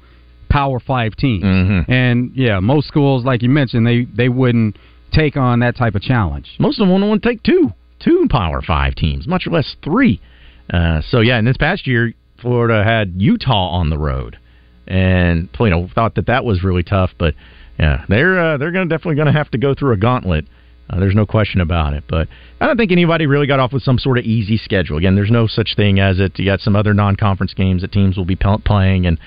Power 0.49 0.81
Five 0.81 1.15
teams, 1.17 1.45
Mhm. 1.45 1.85
and 1.89 2.31
yeah, 2.35 2.59
most 2.61 2.89
schools, 2.89 3.25
like 3.25 3.43
you 3.43 3.51
mentioned, 3.51 3.87
they 3.87 4.05
they 4.07 4.31
wouldn't 4.31 4.77
take 5.13 5.37
on 5.37 5.59
that 5.61 5.77
type 5.77 5.95
of 5.95 6.01
challenge. 6.01 6.49
Most 6.59 6.79
of 6.79 6.87
them 6.87 6.91
won't 6.91 7.05
want 7.05 7.23
to 7.23 7.29
take 7.29 7.43
two 7.43 7.73
two 7.99 8.27
Power 8.31 8.63
Five 8.63 8.95
teams, 8.95 9.27
much 9.29 9.47
less 9.47 9.77
three. 9.83 10.21
Uh, 10.73 11.03
so 11.11 11.21
yeah, 11.21 11.37
and 11.37 11.47
this 11.47 11.57
past 11.59 11.87
year, 11.87 12.15
Florida 12.39 12.83
had 12.83 13.13
Utah 13.19 13.69
on 13.71 13.91
the 13.91 13.99
road, 13.99 14.39
and 14.87 15.49
you 15.61 15.69
know 15.71 15.89
thought 15.95 16.15
that 16.15 16.27
that 16.27 16.45
was 16.45 16.63
really 16.65 16.83
tough. 16.83 17.11
But 17.19 17.35
yeah, 17.79 18.05
they're 18.09 18.39
uh, 18.39 18.57
they're 18.57 18.73
going 18.73 18.89
to 18.89 18.95
definitely 18.95 19.17
going 19.17 19.27
to 19.27 19.33
have 19.39 19.51
to 19.51 19.59
go 19.59 19.75
through 19.75 19.93
a 19.93 19.97
gauntlet. 19.99 20.47
Uh, 20.91 20.99
there's 20.99 21.15
no 21.15 21.27
question 21.27 21.61
about 21.61 21.95
it. 21.95 22.05
But 22.09 22.29
I 22.61 22.67
don't 22.67 22.77
think 22.77 22.93
anybody 22.93 23.27
really 23.27 23.47
got 23.47 23.61
off 23.61 23.73
with 23.73 23.83
some 23.83 23.99
sort 23.99 24.19
of 24.19 24.25
easy 24.25 24.57
schedule. 24.57 24.97
Again, 24.97 25.15
there's 25.15 25.31
no 25.31 25.47
such 25.47 25.75
thing 25.77 26.01
as 26.01 26.19
it. 26.19 26.39
You 26.39 26.47
got 26.47 26.61
some 26.61 26.77
other 26.77 26.95
non-conference 26.95 27.55
games 27.55 27.83
that 27.83 27.93
teams 27.93 28.17
will 28.17 28.25
be 28.25 28.37
playing 28.37 29.07
and 29.07 29.19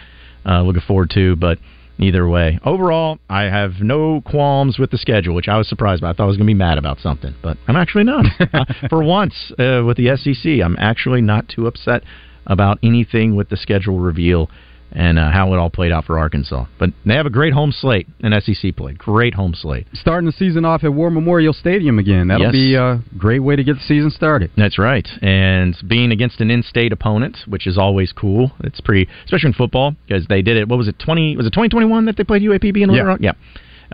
uh, 0.46 0.62
looking 0.62 0.82
forward 0.82 1.12
to, 1.12 1.36
but. 1.36 1.58
Either 2.00 2.28
way, 2.28 2.58
overall, 2.66 3.20
I 3.30 3.44
have 3.44 3.74
no 3.80 4.22
qualms 4.22 4.80
with 4.80 4.90
the 4.90 4.98
schedule, 4.98 5.36
which 5.36 5.48
I 5.48 5.58
was 5.60 5.70
surprised 5.70 6.02
by. 6.02 6.10
I 6.10 6.14
thought 6.14 6.24
I 6.24 6.28
was 6.28 6.38
going 6.38 6.48
to 6.48 6.50
be 6.50 6.58
mad 6.58 6.80
about 6.80 7.00
something, 7.00 7.36
but 7.44 7.58
I'm 7.68 7.76
actually 7.76 8.06
not. 8.06 8.26
uh, 8.54 8.66
for 8.90 9.04
once, 9.04 9.52
uh, 9.60 9.84
with 9.86 9.98
the 9.98 10.18
SEC, 10.18 10.66
I'm 10.66 10.76
actually 10.80 11.22
not 11.22 11.48
too 11.48 11.68
upset 11.68 12.02
about 12.48 12.80
anything 12.82 13.36
with 13.36 13.50
the 13.50 13.58
schedule 13.58 14.00
reveal 14.00 14.50
and 14.92 15.18
uh, 15.20 15.32
how 15.32 15.54
it 15.54 15.58
all 15.58 15.70
played 15.70 15.92
out 15.92 16.06
for 16.06 16.20
Arkansas. 16.20 16.66
But 16.80 16.92
they 17.06 17.16
have 17.16 17.26
a 17.26 17.30
great 17.32 17.54
home 17.54 17.72
slate 17.72 18.08
in 18.20 18.34
SEC 18.42 18.76
play. 18.76 18.94
Great 18.94 19.34
home 19.34 19.54
slate. 19.56 19.88
Starting 19.94 20.26
the 20.26 20.32
season 20.32 20.66
off 20.66 20.84
at 20.84 20.94
War 20.94 21.10
Memorial 21.10 21.54
Stadium 21.54 22.00
again. 22.00 22.28
That'll 22.28 22.48
Yes. 22.48 22.52
be 22.52 22.76
a 22.76 23.02
great 23.18 23.40
way 23.40 23.56
to 23.56 23.64
get 23.64 23.76
the 23.76 23.84
season 23.84 24.12
started. 24.12 24.52
That's 24.58 24.78
right. 24.78 25.08
And 25.22 25.76
being 25.88 26.12
against 26.12 26.42
an 26.42 26.52
in-state 26.52 26.92
opponent, 26.92 27.38
which 27.48 27.68
is 27.68 27.78
always 27.78 28.12
cool. 28.12 28.52
It's 28.64 28.82
pretty, 28.82 29.10
especially 29.26 29.48
in 29.48 29.54
football, 29.54 29.96
because 30.08 30.28
they 30.28 30.42
did 30.42 30.58
it. 30.58 30.68
What 30.68 30.78
was 30.78 30.88
it? 30.88 31.00
Twenty? 31.00 31.36
Was 31.38 31.46
it 31.46 31.54
twenty 31.54 31.70
twenty 31.70 31.88
one 31.88 32.06
that 32.06 32.18
they 32.18 32.24
played 32.24 32.42
UAPB 32.42 32.82
in 32.82 32.90
Little 32.90 32.96
Yeah. 32.96 33.02
Rock? 33.04 33.20
Yeah. 33.22 33.32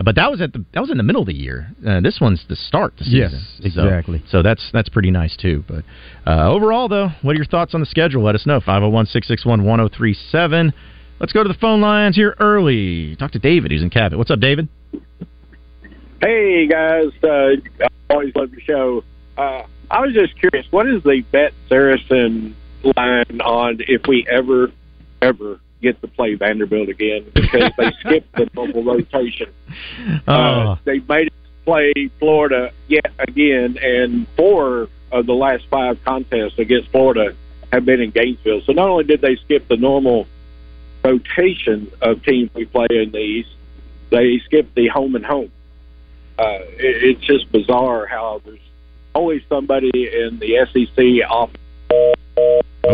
But 0.02 0.14
that 0.14 0.30
was 0.30 0.40
at 0.40 0.52
the 0.52 0.64
that 0.74 0.80
was 0.80 0.90
in 0.90 0.96
the 0.96 1.02
middle 1.02 1.22
of 1.22 1.26
the 1.26 1.34
year. 1.34 1.68
Uh, 1.86 2.00
this 2.00 2.18
one's 2.20 2.44
the 2.48 2.54
start. 2.56 2.92
of 3.00 3.06
The 3.06 3.10
Yes, 3.10 3.32
season. 3.56 3.70
So- 3.72 3.82
exactly. 3.84 4.22
So, 4.28 4.42
that's 4.42 4.70
that's 4.72 4.88
pretty 4.88 5.10
nice 5.10 5.36
too. 5.36 5.64
But 5.66 5.84
uh, 6.26 6.48
overall, 6.48 6.86
though, 6.88 7.08
what 7.22 7.32
are 7.32 7.36
your 7.36 7.46
thoughts 7.46 7.74
on 7.74 7.80
the 7.80 7.86
schedule? 7.86 8.22
Let 8.22 8.34
us 8.36 8.46
know. 8.46 8.60
501-661-1037. 8.60 10.72
Let's 11.20 11.32
go 11.32 11.42
to 11.42 11.48
the 11.48 11.58
phone 11.60 11.80
lines 11.80 12.14
here 12.14 12.36
early. 12.38 13.16
Talk 13.16 13.32
to 13.32 13.40
David, 13.40 13.72
who's 13.72 13.82
in 13.82 13.90
Cabot. 13.90 14.18
What's 14.18 14.30
up, 14.30 14.38
David? 14.40 14.68
Hey 16.20 16.66
guys, 16.68 17.10
uh, 17.22 17.50
I 17.80 17.86
always 18.10 18.34
love 18.34 18.50
the 18.50 18.60
show. 18.60 19.04
Uh, 19.36 19.62
I 19.90 20.00
was 20.00 20.12
just 20.12 20.36
curious, 20.38 20.66
what 20.70 20.88
is 20.88 21.02
the 21.04 21.22
bet 21.32 21.52
Saracen 21.68 22.56
line 22.96 23.40
on 23.40 23.78
if 23.86 24.02
we 24.08 24.26
ever, 24.28 24.72
ever 25.22 25.60
get 25.80 26.00
to 26.00 26.08
play 26.08 26.34
Vanderbilt 26.34 26.88
again 26.88 27.30
because 27.34 27.72
they 27.78 27.92
skipped 28.00 28.32
the 28.34 28.48
normal 28.54 28.84
rotation. 28.84 29.52
Oh, 30.26 30.32
Uh, 30.32 30.76
they 30.84 31.00
made 31.00 31.28
us 31.28 31.50
play 31.64 31.92
Florida 32.18 32.72
yet 32.88 33.12
again, 33.18 33.78
and 33.82 34.26
four 34.36 34.88
of 35.12 35.26
the 35.26 35.34
last 35.34 35.64
five 35.70 35.98
contests 36.04 36.58
against 36.58 36.90
Florida 36.90 37.34
have 37.72 37.84
been 37.84 38.00
in 38.00 38.10
Gainesville. 38.10 38.62
So 38.66 38.72
not 38.72 38.88
only 38.88 39.04
did 39.04 39.20
they 39.20 39.36
skip 39.36 39.68
the 39.68 39.76
normal 39.76 40.26
rotation 41.04 41.90
of 42.00 42.22
teams 42.24 42.50
we 42.54 42.64
play 42.64 42.86
in 42.90 43.12
these, 43.12 43.46
they 44.10 44.40
skipped 44.46 44.74
the 44.74 44.88
home 44.88 45.14
and 45.14 45.24
home. 45.24 45.50
Uh, 46.38 46.60
it, 46.78 47.16
it's 47.16 47.20
just 47.20 47.50
bizarre 47.52 48.06
how 48.06 48.40
there's 48.44 48.58
always 49.14 49.42
somebody 49.48 49.90
in 49.94 50.38
the 50.38 50.66
SEC 50.72 51.28
off. 51.30 51.50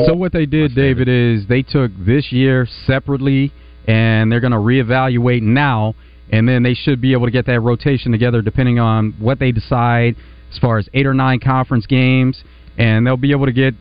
So 0.07 0.15
what 0.15 0.33
they 0.33 0.47
did, 0.47 0.75
David, 0.75 1.09
is 1.09 1.47
they 1.47 1.63
took 1.63 1.93
this 1.99 2.33
year 2.33 2.67
separately, 2.87 3.53
and 3.87 4.31
they're 4.31 4.41
going 4.41 4.53
to 4.53 4.59
reevaluate 4.59 5.43
now, 5.43 5.95
and 6.31 6.49
then 6.49 6.63
they 6.63 6.75
should 6.75 7.01
be 7.01 7.13
able 7.13 7.27
to 7.27 7.31
get 7.31 7.47
that 7.47 7.61
rotation 7.61 8.11
together 8.11 8.43
depending 8.43 8.79
on 8.79 9.15
what 9.19 9.39
they 9.39 9.53
decide 9.53 10.17
as 10.51 10.59
far 10.59 10.79
as 10.79 10.89
eight 10.95 11.07
or 11.07 11.15
nine 11.15 11.39
conference 11.39 11.87
games, 11.87 12.43
and 12.77 13.07
they'll 13.07 13.17
be 13.17 13.31
able 13.31 13.47
to 13.47 13.53
get 13.53 13.75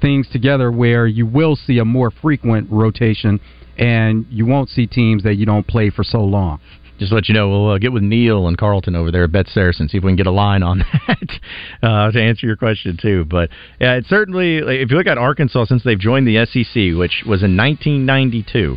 things 0.00 0.26
together 0.32 0.72
where 0.72 1.06
you 1.06 1.26
will 1.26 1.56
see 1.56 1.78
a 1.78 1.84
more 1.84 2.10
frequent 2.10 2.70
rotation, 2.70 3.38
and 3.76 4.26
you 4.30 4.46
won't 4.46 4.68
see 4.70 4.86
teams 4.86 5.22
that 5.24 5.34
you 5.34 5.44
don't 5.44 5.66
play 5.66 5.90
for 5.90 6.04
so 6.04 6.20
long. 6.20 6.60
Just 7.00 7.12
let 7.12 7.30
you 7.30 7.34
know, 7.34 7.48
we'll 7.48 7.70
uh, 7.70 7.78
get 7.78 7.92
with 7.92 8.02
Neil 8.02 8.46
and 8.46 8.58
Carlton 8.58 8.94
over 8.94 9.10
there 9.10 9.24
at 9.24 9.32
Bet 9.32 9.48
Saracen, 9.48 9.88
see 9.88 9.96
if 9.96 10.04
we 10.04 10.10
can 10.10 10.16
get 10.16 10.26
a 10.26 10.30
line 10.30 10.62
on 10.62 10.80
that 11.08 11.40
uh, 11.82 12.10
to 12.12 12.22
answer 12.22 12.46
your 12.46 12.56
question 12.56 12.98
too. 13.00 13.24
But 13.24 13.48
yeah, 13.80 13.94
it's 13.94 14.08
certainly 14.08 14.58
if 14.58 14.90
you 14.90 14.98
look 14.98 15.06
at 15.06 15.16
Arkansas 15.16 15.64
since 15.64 15.82
they've 15.82 15.98
joined 15.98 16.28
the 16.28 16.44
SEC, 16.44 16.98
which 16.98 17.24
was 17.26 17.42
in 17.42 17.56
1992, 17.56 18.76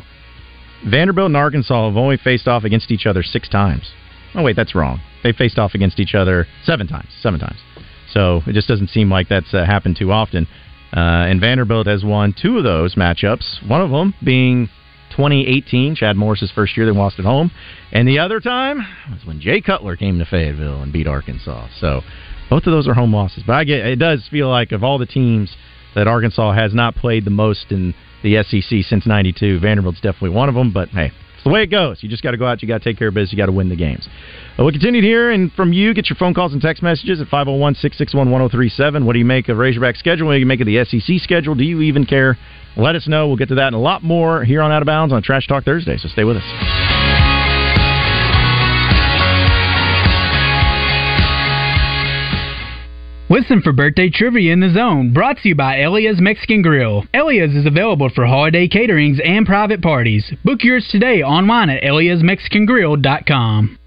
Vanderbilt 0.90 1.28
and 1.28 1.36
Arkansas 1.36 1.90
have 1.90 1.98
only 1.98 2.16
faced 2.16 2.48
off 2.48 2.64
against 2.64 2.92
each 2.92 3.06
other 3.06 3.24
six 3.24 3.50
times. 3.50 3.92
Oh 4.36 4.42
wait, 4.42 4.56
that's 4.56 4.74
wrong. 4.74 5.02
They 5.22 5.34
faced 5.34 5.60
off 5.60 5.74
against 5.74 6.00
each 6.00 6.16
other 6.16 6.48
seven 6.64 6.88
times. 6.88 7.10
Seven 7.22 7.42
times. 7.42 7.60
So 8.12 8.42
it 8.48 8.54
just 8.54 8.70
doesn't 8.70 8.90
seem 8.90 9.12
like 9.12 9.28
that's 9.28 9.54
uh, 9.54 9.66
happened 9.66 9.98
too 9.98 10.14
often. 10.14 10.48
Uh, 10.96 11.28
and 11.28 11.42
Vanderbilt 11.42 11.88
has 11.88 12.06
won 12.06 12.34
two 12.40 12.58
of 12.58 12.64
those 12.64 12.96
matchups. 12.96 13.68
One 13.68 13.82
of 13.82 13.90
them 13.90 14.14
being 14.24 14.70
2018, 15.16 15.96
Chad 15.96 16.16
Morris's 16.16 16.52
first 16.52 16.76
year 16.76 16.86
they 16.86 16.92
lost 16.92 17.20
at 17.20 17.26
home, 17.26 17.52
and 17.92 18.08
the 18.08 18.20
other 18.20 18.40
time 18.40 18.78
was 19.10 19.26
when 19.26 19.40
Jay 19.40 19.62
Cutler 19.62 19.96
came 19.96 20.20
to 20.20 20.26
Fayetteville 20.26 20.82
and 20.82 20.92
beat 20.92 21.08
Arkansas. 21.08 21.68
So 21.80 22.02
both 22.50 22.66
of 22.66 22.74
those 22.74 22.88
are 22.88 22.94
home 22.94 23.14
losses. 23.14 23.44
But 23.46 23.54
I 23.54 23.64
get 23.64 23.86
it 23.86 23.98
does 23.98 24.28
feel 24.30 24.50
like 24.50 24.72
of 24.72 24.84
all 24.84 24.98
the 24.98 25.06
teams 25.06 25.56
that 25.96 26.08
Arkansas 26.08 26.54
has 26.54 26.74
not 26.74 26.96
played 26.96 27.26
the 27.26 27.32
most 27.32 27.72
in 27.72 27.94
the 28.24 28.44
SEC 28.44 28.84
since 28.84 29.06
'92, 29.06 29.60
Vanderbilt's 29.60 30.02
definitely 30.02 30.32
one 30.32 30.50
of 30.50 30.56
them. 30.56 30.72
But 30.74 30.90
hey, 30.90 31.12
it's 31.44 31.50
the 31.50 31.54
way 31.54 31.64
it 31.64 31.68
goes. 31.68 32.02
You 32.02 32.08
just 32.08 32.24
got 32.24 32.32
to 32.32 32.38
go 32.38 32.46
out. 32.46 32.62
You 32.62 32.70
got 32.70 32.82
to 32.82 32.84
take 32.90 32.98
care 32.98 33.10
of 33.10 33.14
business. 33.14 33.34
You 33.34 33.38
got 33.38 33.48
to 33.48 33.52
win 33.52 33.68
the 33.68 33.76
games. 33.76 34.08
Uh, 34.58 34.64
we 34.64 34.72
continue 34.72 35.02
here, 35.02 35.30
and 35.30 35.52
from 35.52 35.74
you, 35.74 35.94
get 35.94 36.10
your 36.10 36.16
phone 36.16 36.34
calls 36.34 36.54
and 36.54 36.62
text 36.62 36.82
messages 36.82 37.20
at 37.20 37.28
501-661-1037. 37.28 39.04
What 39.04 39.12
do 39.12 39.20
you 39.20 39.26
make 39.26 39.50
of 39.50 39.58
Razorback 39.58 39.98
schedule? 39.98 40.28
What 40.28 40.36
do 40.36 40.40
you 40.40 40.46
make 40.46 40.62
of 40.62 40.68
the 40.68 40.86
SEC 40.86 41.18
schedule? 41.22 41.54
Do 41.54 41.66
you 41.66 41.82
even 41.82 42.06
care? 42.06 42.38
Let 42.78 42.96
us 42.96 43.10
know. 43.10 43.28
We'll 43.28 43.36
get 43.36 43.50
to 43.50 43.56
that 43.56 43.68
and 43.68 43.76
a 43.76 43.80
lot 43.80 44.04
more 44.04 44.46
here 44.46 44.62
on 44.62 44.72
Out 44.72 44.82
of 44.82 44.86
Bounds 44.86 45.14
on 45.14 45.22
Trash 45.22 45.48
Talk 45.48 45.66
Thursday. 45.66 45.98
So 45.98 46.08
stay 46.08 46.24
with 46.24 46.38
us. 46.38 46.93
Listen 53.34 53.64
for 53.64 53.74
birthday 53.74 54.12
trivia 54.12 54.54
in 54.54 54.60
the 54.60 54.70
zone, 54.70 55.12
brought 55.12 55.38
to 55.38 55.50
you 55.50 55.56
by 55.56 55.80
Elia's 55.80 56.22
Mexican 56.22 56.62
Grill. 56.62 57.04
Elia's 57.16 57.56
is 57.56 57.66
available 57.66 58.12
for 58.14 58.28
holiday 58.28 58.68
caterings 58.68 59.20
and 59.26 59.44
private 59.44 59.82
parties. 59.82 60.32
Book 60.46 60.60
yours 60.62 60.88
today 60.92 61.24
online 61.24 61.72
at 61.72 61.82
eliasmexicangrill.com. 61.82 63.80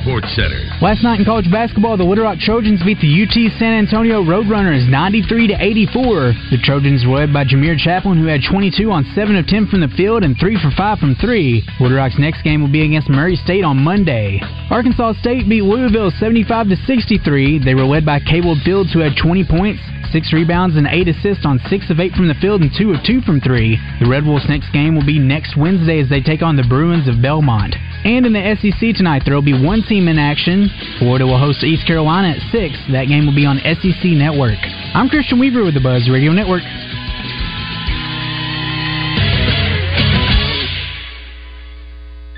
Sports 0.00 0.28
Center. 0.36 0.60
Last 0.80 1.02
night 1.02 1.20
in 1.20 1.24
college 1.24 1.50
basketball, 1.50 1.96
the 1.96 2.04
Little 2.04 2.24
Rock 2.24 2.38
Trojans 2.38 2.82
beat 2.84 3.00
the 3.00 3.08
UT 3.08 3.36
San 3.58 3.72
Antonio 3.72 4.22
Roadrunners 4.22 4.88
93 4.88 5.48
to 5.48 5.56
84. 5.56 6.52
The 6.52 6.60
Trojans 6.62 7.04
were 7.06 7.24
led 7.24 7.32
by 7.32 7.44
Jamir 7.44 7.78
Chaplin, 7.78 8.18
who 8.18 8.26
had 8.26 8.40
22 8.44 8.90
on 8.90 9.04
7 9.14 9.36
of 9.36 9.46
10 9.46 9.68
from 9.68 9.80
the 9.80 9.92
field 9.96 10.24
and 10.24 10.36
3 10.38 10.60
for 10.60 10.70
5 10.70 10.98
from 10.98 11.14
3. 11.16 11.64
Little 11.80 11.96
Rock's 11.96 12.18
next 12.18 12.42
game 12.42 12.60
will 12.60 12.72
be 12.72 12.84
against 12.84 13.08
Murray 13.08 13.36
State 13.36 13.64
on 13.64 13.78
Monday. 13.78 14.40
Arkansas 14.70 15.14
State 15.20 15.48
beat 15.48 15.64
Louisville 15.64 16.12
75 16.20 16.68
to 16.68 16.76
63. 16.84 17.64
They 17.64 17.74
were 17.74 17.88
led 17.88 18.04
by 18.04 18.20
Caleb 18.20 18.58
Fields, 18.64 18.92
who 18.92 19.00
had 19.00 19.16
20 19.16 19.44
points, 19.48 19.80
6 20.12 20.32
rebounds, 20.32 20.76
and 20.76 20.86
8 20.86 21.08
assists 21.08 21.44
on 21.44 21.60
6 21.68 21.90
of 21.90 22.00
8 22.00 22.12
from 22.12 22.28
the 22.28 22.38
field 22.40 22.62
and 22.62 22.70
2 22.76 22.92
of 22.92 23.02
2 23.04 23.20
from 23.22 23.40
3. 23.40 23.78
The 24.00 24.08
Red 24.08 24.24
Wolves' 24.24 24.48
next 24.48 24.72
game 24.72 24.94
will 24.94 25.06
be 25.06 25.18
next 25.18 25.56
Wednesday 25.56 26.00
as 26.00 26.08
they 26.08 26.20
take 26.20 26.42
on 26.42 26.56
the 26.56 26.66
Bruins 26.68 27.08
of 27.08 27.22
Belmont. 27.22 27.74
And 28.04 28.24
in 28.24 28.32
the 28.32 28.56
SEC 28.56 28.94
tonight, 28.94 29.22
there 29.24 29.34
will 29.34 29.42
be 29.42 29.58
one 29.58 29.77
team 29.82 30.08
in 30.08 30.18
action. 30.18 30.68
Florida 30.98 31.26
will 31.26 31.38
host 31.38 31.62
East 31.62 31.86
Carolina 31.86 32.30
at 32.30 32.40
6. 32.50 32.74
That 32.92 33.06
game 33.06 33.26
will 33.26 33.34
be 33.34 33.46
on 33.46 33.58
SEC 33.58 34.04
Network. 34.16 34.58
I'm 34.94 35.08
Christian 35.08 35.38
Weaver 35.38 35.64
with 35.64 35.74
the 35.74 35.80
Buzz 35.80 36.08
Radio 36.10 36.32
Network. 36.32 36.62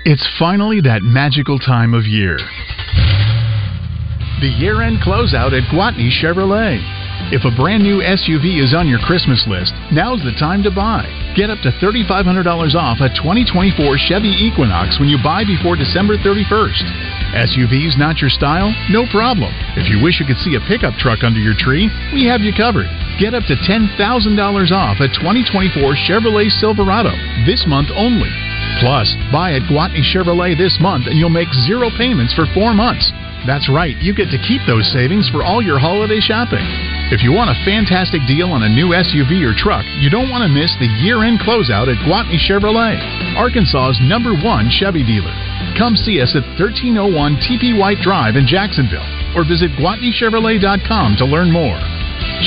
It's 0.03 0.27
finally 0.39 0.81
that 0.81 1.03
magical 1.03 1.59
time 1.59 1.93
of 1.93 2.05
year. 2.05 2.37
The 4.41 4.49
year 4.49 4.81
end 4.81 4.97
closeout 4.97 5.53
at 5.53 5.69
Gwatney 5.69 6.09
Chevrolet. 6.09 6.81
If 7.29 7.45
a 7.45 7.55
brand 7.55 7.83
new 7.83 8.01
SUV 8.01 8.59
is 8.61 8.73
on 8.73 8.89
your 8.89 8.99
Christmas 8.99 9.45
list, 9.47 9.71
now's 9.93 10.19
the 10.25 10.33
time 10.41 10.63
to 10.63 10.71
buy. 10.73 11.05
Get 11.37 11.49
up 11.49 11.61
to 11.63 11.71
$3,500 11.77 12.43
off 12.75 12.97
a 12.99 13.07
2024 13.13 13.77
Chevy 14.09 14.33
Equinox 14.41 14.99
when 14.99 15.07
you 15.07 15.21
buy 15.23 15.45
before 15.45 15.77
December 15.77 16.17
31st. 16.17 17.10
SUVs 17.31 17.97
not 17.97 18.19
your 18.19 18.29
style? 18.29 18.75
No 18.89 19.07
problem. 19.07 19.51
If 19.79 19.87
you 19.87 20.03
wish 20.03 20.19
you 20.19 20.27
could 20.27 20.39
see 20.43 20.55
a 20.55 20.67
pickup 20.67 20.95
truck 20.99 21.23
under 21.23 21.39
your 21.39 21.55
tree, 21.55 21.87
we 22.11 22.27
have 22.27 22.41
you 22.41 22.51
covered. 22.51 22.91
Get 23.19 23.33
up 23.33 23.43
to 23.47 23.55
$10,000 23.55 23.95
off 23.95 24.99
a 24.99 25.07
2024 25.07 25.95
Chevrolet 26.07 26.51
Silverado 26.59 27.15
this 27.47 27.63
month 27.67 27.89
only. 27.95 28.29
Plus, 28.79 29.15
buy 29.31 29.53
at 29.53 29.63
Gwatney 29.71 30.03
Chevrolet 30.03 30.57
this 30.57 30.77
month 30.79 31.07
and 31.07 31.17
you'll 31.17 31.31
make 31.31 31.51
zero 31.65 31.89
payments 31.97 32.33
for 32.33 32.45
four 32.53 32.73
months. 32.73 33.11
That's 33.45 33.69
right, 33.73 33.97
you 33.97 34.13
get 34.13 34.29
to 34.29 34.37
keep 34.45 34.61
those 34.69 34.85
savings 34.93 35.25
for 35.29 35.41
all 35.41 35.65
your 35.65 35.81
holiday 35.81 36.21
shopping. 36.21 36.61
If 37.09 37.25
you 37.25 37.33
want 37.33 37.49
a 37.49 37.61
fantastic 37.65 38.21
deal 38.29 38.53
on 38.53 38.61
a 38.63 38.69
new 38.69 38.93
SUV 38.93 39.41
or 39.41 39.57
truck, 39.57 39.83
you 39.97 40.13
don't 40.13 40.29
want 40.29 40.45
to 40.45 40.51
miss 40.53 40.69
the 40.77 40.87
year 41.01 41.25
end 41.25 41.41
closeout 41.41 41.89
at 41.89 41.97
Gwatney 42.05 42.37
Chevrolet, 42.37 43.01
Arkansas's 43.35 43.99
number 44.05 44.37
one 44.37 44.69
Chevy 44.69 45.03
dealer. 45.03 45.33
Come 45.75 45.97
see 45.97 46.21
us 46.21 46.37
at 46.37 46.45
1301 46.61 47.41
TP 47.41 47.73
White 47.73 47.99
Drive 48.05 48.37
in 48.37 48.45
Jacksonville 48.45 49.05
or 49.35 49.43
visit 49.43 49.71
GwatneyChevrolet.com 49.73 51.17
to 51.17 51.25
learn 51.25 51.51
more. 51.51 51.81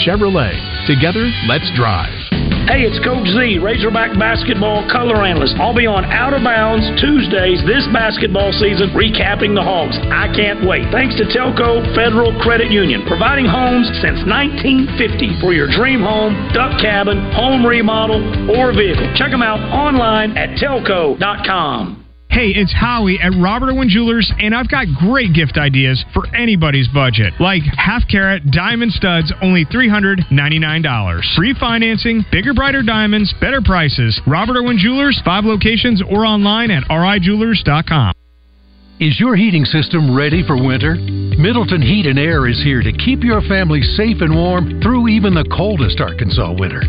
Chevrolet, 0.06 0.54
together, 0.86 1.26
let's 1.50 1.70
drive. 1.74 2.23
Hey, 2.64 2.88
it's 2.88 2.98
Coach 3.04 3.28
Z, 3.28 3.60
Razorback 3.60 4.18
basketball 4.18 4.88
color 4.90 5.22
analyst. 5.24 5.56
I'll 5.60 5.76
be 5.76 5.86
on 5.86 6.04
Out 6.08 6.32
of 6.32 6.42
Bounds 6.42 6.84
Tuesdays 7.00 7.60
this 7.68 7.84
basketball 7.92 8.52
season, 8.52 8.90
recapping 8.96 9.52
the 9.54 9.62
Hogs. 9.62 9.96
I 10.08 10.32
can't 10.32 10.64
wait. 10.66 10.88
Thanks 10.90 11.14
to 11.16 11.24
TELCOE 11.28 11.94
Federal 11.94 12.32
Credit 12.40 12.72
Union, 12.72 13.04
providing 13.06 13.44
homes 13.46 13.86
since 14.00 14.20
1950 14.24 15.40
for 15.40 15.52
your 15.52 15.68
dream 15.68 16.00
home, 16.00 16.34
duck 16.52 16.80
cabin, 16.80 17.20
home 17.32 17.64
remodel, 17.64 18.20
or 18.50 18.72
vehicle. 18.72 19.12
Check 19.16 19.30
them 19.30 19.42
out 19.42 19.60
online 19.72 20.36
at 20.36 20.56
telcoe.com. 20.56 22.03
Hey, 22.30 22.50
it's 22.50 22.72
Howie 22.74 23.18
at 23.22 23.30
Robert 23.40 23.70
Irwin 23.70 23.88
Jewelers, 23.88 24.30
and 24.40 24.54
I've 24.54 24.68
got 24.68 24.86
great 24.98 25.32
gift 25.32 25.56
ideas 25.56 26.04
for 26.12 26.26
anybody's 26.34 26.88
budget. 26.88 27.32
Like 27.38 27.62
half 27.76 28.02
carat 28.10 28.50
diamond 28.50 28.92
studs, 28.92 29.32
only 29.40 29.64
$399. 29.66 31.36
Free 31.36 31.54
financing, 31.60 32.24
bigger, 32.32 32.52
brighter 32.52 32.82
diamonds, 32.82 33.32
better 33.40 33.60
prices. 33.62 34.20
Robert 34.26 34.56
Irwin 34.56 34.78
Jewelers, 34.78 35.20
five 35.24 35.44
locations 35.44 36.02
or 36.02 36.26
online 36.26 36.72
at 36.72 36.82
rijewelers.com. 36.90 38.12
Is 39.00 39.18
your 39.18 39.36
heating 39.36 39.64
system 39.64 40.14
ready 40.14 40.46
for 40.46 40.56
winter? 40.56 40.94
Middleton 40.94 41.82
Heat 41.82 42.06
and 42.06 42.18
Air 42.18 42.46
is 42.46 42.62
here 42.62 42.80
to 42.80 42.92
keep 42.92 43.22
your 43.22 43.42
family 43.42 43.82
safe 43.82 44.20
and 44.20 44.34
warm 44.34 44.80
through 44.80 45.08
even 45.08 45.34
the 45.34 45.44
coldest 45.50 46.00
Arkansas 46.00 46.54
winter. 46.58 46.82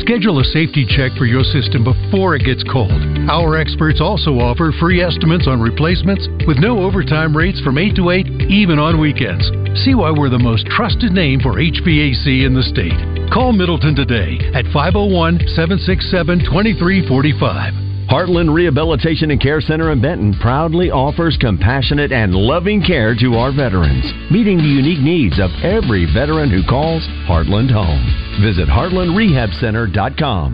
Schedule 0.00 0.40
a 0.40 0.44
safety 0.44 0.86
check 0.88 1.12
for 1.18 1.26
your 1.26 1.44
system 1.44 1.84
before 1.84 2.34
it 2.34 2.44
gets 2.44 2.64
cold. 2.64 2.90
Our 3.28 3.56
experts 3.56 4.00
also 4.00 4.38
offer 4.38 4.72
free 4.80 5.02
estimates 5.02 5.46
on 5.46 5.60
replacements 5.60 6.26
with 6.46 6.58
no 6.58 6.82
overtime 6.82 7.36
rates 7.36 7.60
from 7.60 7.78
8 7.78 7.96
to 7.96 8.10
8, 8.10 8.26
even 8.48 8.78
on 8.78 9.00
weekends. 9.00 9.50
See 9.84 9.94
why 9.94 10.10
we're 10.10 10.28
the 10.28 10.38
most 10.38 10.66
trusted 10.66 11.12
name 11.12 11.40
for 11.40 11.54
HVAC 11.54 12.46
in 12.46 12.54
the 12.54 12.62
state. 12.62 12.96
Call 13.32 13.52
Middleton 13.52 13.94
today 13.94 14.38
at 14.54 14.64
501 14.72 15.48
767 15.54 16.44
2345. 16.44 17.81
Heartland 18.12 18.52
Rehabilitation 18.52 19.32
and 19.32 19.40
Care 19.40 19.64
Center 19.64 19.88
in 19.88 19.96
Benton 20.04 20.36
proudly 20.36 20.92
offers 20.92 21.32
compassionate 21.40 22.12
and 22.12 22.36
loving 22.36 22.84
care 22.84 23.16
to 23.16 23.40
our 23.40 23.56
veterans, 23.56 24.04
meeting 24.28 24.60
the 24.60 24.68
unique 24.68 25.00
needs 25.00 25.40
of 25.40 25.48
every 25.64 26.04
veteran 26.12 26.52
who 26.52 26.60
calls 26.68 27.00
Heartland 27.24 27.72
home. 27.72 28.04
Visit 28.44 28.68
heartlandrehabcenter.com. 28.68 30.48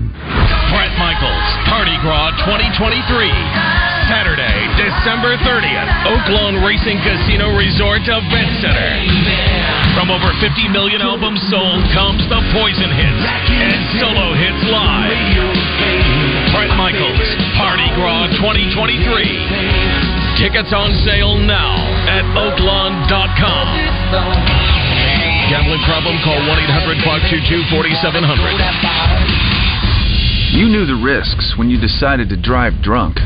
Bret 0.71 0.95
Michaels, 1.03 1.49
Party 1.67 1.99
Gras 1.99 2.31
2023. 2.47 3.27
Saturday, 4.07 4.55
December 4.79 5.35
30th, 5.43 5.91
Oaklawn 6.15 6.63
Racing 6.63 7.03
Casino 7.03 7.59
Resort 7.59 8.07
Event 8.07 8.55
Center. 8.63 8.87
From 9.99 10.15
over 10.15 10.31
50 10.39 10.71
million 10.71 11.03
albums 11.03 11.43
sold 11.51 11.83
comes 11.91 12.23
the 12.31 12.39
Poison 12.55 12.95
Hits 12.95 13.27
and 13.51 13.83
solo 13.99 14.39
hits 14.39 14.63
live. 14.71 16.18
Bret 16.59 16.75
Michaels, 16.75 17.23
Party 17.55 17.87
Gras 17.95 18.35
2023. 18.43 18.99
Tickets 20.43 20.75
on 20.75 20.91
sale 21.07 21.39
now 21.39 21.79
at 22.11 22.27
oaklawn.com. 22.35 23.67
Gambling 25.55 25.79
problem? 25.87 26.19
Call 26.27 26.35
1 26.35 26.59
800 26.59 26.99
522 27.07 27.63
4700. 27.71 30.59
You 30.59 30.67
knew 30.67 30.83
the 30.83 30.99
risks 30.99 31.55
when 31.55 31.71
you 31.71 31.79
decided 31.79 32.27
to 32.31 32.37
drive 32.37 32.83
drunk. 32.83 33.23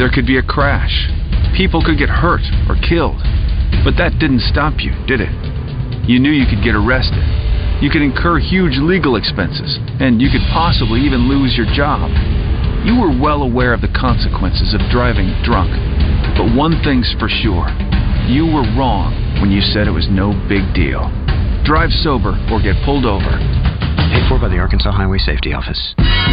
There 0.00 0.08
could 0.08 0.24
be 0.24 0.40
a 0.40 0.42
crash. 0.42 1.12
People 1.52 1.84
could 1.84 2.00
get 2.00 2.08
hurt 2.08 2.48
or 2.64 2.80
killed. 2.80 3.20
But 3.84 4.00
that 4.00 4.16
didn't 4.16 4.40
stop 4.48 4.80
you, 4.80 4.96
did 5.04 5.20
it? 5.20 5.36
You 6.08 6.16
knew 6.16 6.32
you 6.32 6.48
could 6.48 6.64
get 6.64 6.72
arrested. 6.72 7.28
You 7.84 7.92
could 7.92 8.00
incur 8.00 8.40
huge 8.40 8.80
legal 8.80 9.16
expenses, 9.16 9.76
and 10.00 10.16
you 10.16 10.32
could 10.32 10.48
possibly 10.48 11.04
even 11.04 11.28
lose 11.28 11.60
your 11.60 11.68
job. 11.76 12.08
You 12.84 12.96
were 13.00 13.12
well 13.12 13.42
aware 13.42 13.72
of 13.72 13.80
the 13.80 13.92
consequences 13.92 14.72
of 14.72 14.80
driving 14.90 15.32
drunk. 15.44 15.70
But 16.36 16.56
one 16.56 16.80
thing's 16.82 17.12
for 17.20 17.28
sure 17.28 17.68
you 18.30 18.46
were 18.46 18.62
wrong 18.78 19.10
when 19.42 19.50
you 19.50 19.60
said 19.60 19.90
it 19.90 19.96
was 19.96 20.06
no 20.06 20.30
big 20.46 20.62
deal. 20.70 21.10
Drive 21.66 21.90
sober 22.06 22.30
or 22.46 22.62
get 22.62 22.78
pulled 22.86 23.04
over. 23.04 23.34
Paid 24.14 24.24
for 24.30 24.38
by 24.38 24.46
the 24.46 24.58
Arkansas 24.58 24.90
Highway 24.90 25.18
Safety 25.18 25.52
Office. 25.52 25.78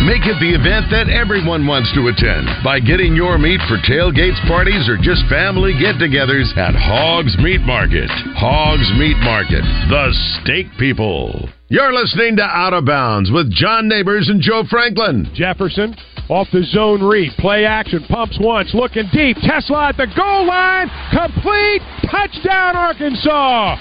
Make 0.05 0.29
it 0.29 0.37
the 0.37 0.53
event 0.53 0.93
that 0.93 1.09
everyone 1.09 1.65
wants 1.65 1.89
to 1.97 2.07
attend 2.07 2.45
by 2.63 2.79
getting 2.79 3.17
your 3.17 3.37
meat 3.37 3.59
for 3.65 3.81
tailgates, 3.81 4.37
parties, 4.45 4.85
or 4.85 4.97
just 4.97 5.25
family 5.25 5.73
get 5.73 5.97
togethers 5.97 6.53
at 6.53 6.77
Hogs 6.77 7.33
Meat 7.41 7.61
Market. 7.65 8.09
Hogs 8.37 8.87
Meat 8.97 9.17
Market, 9.25 9.65
the 9.89 10.13
steak 10.37 10.67
people. 10.77 11.49
You're 11.67 11.93
listening 11.93 12.37
to 12.37 12.45
Out 12.45 12.73
of 12.73 12.85
Bounds 12.85 13.31
with 13.33 13.51
John 13.51 13.89
Neighbors 13.89 14.29
and 14.29 14.39
Joe 14.39 14.63
Franklin. 14.69 15.27
Jefferson 15.33 15.97
off 16.29 16.47
the 16.51 16.63
zone 16.63 17.03
read. 17.03 17.31
Play 17.37 17.65
action. 17.65 18.03
Pumps 18.09 18.37
once. 18.39 18.73
Looking 18.73 19.09
deep. 19.13 19.37
Tesla 19.41 19.89
at 19.89 19.97
the 19.97 20.07
goal 20.15 20.45
line. 20.45 20.89
Complete. 21.11 21.81
Touchdown, 22.09 22.75
Arkansas. 22.75 23.75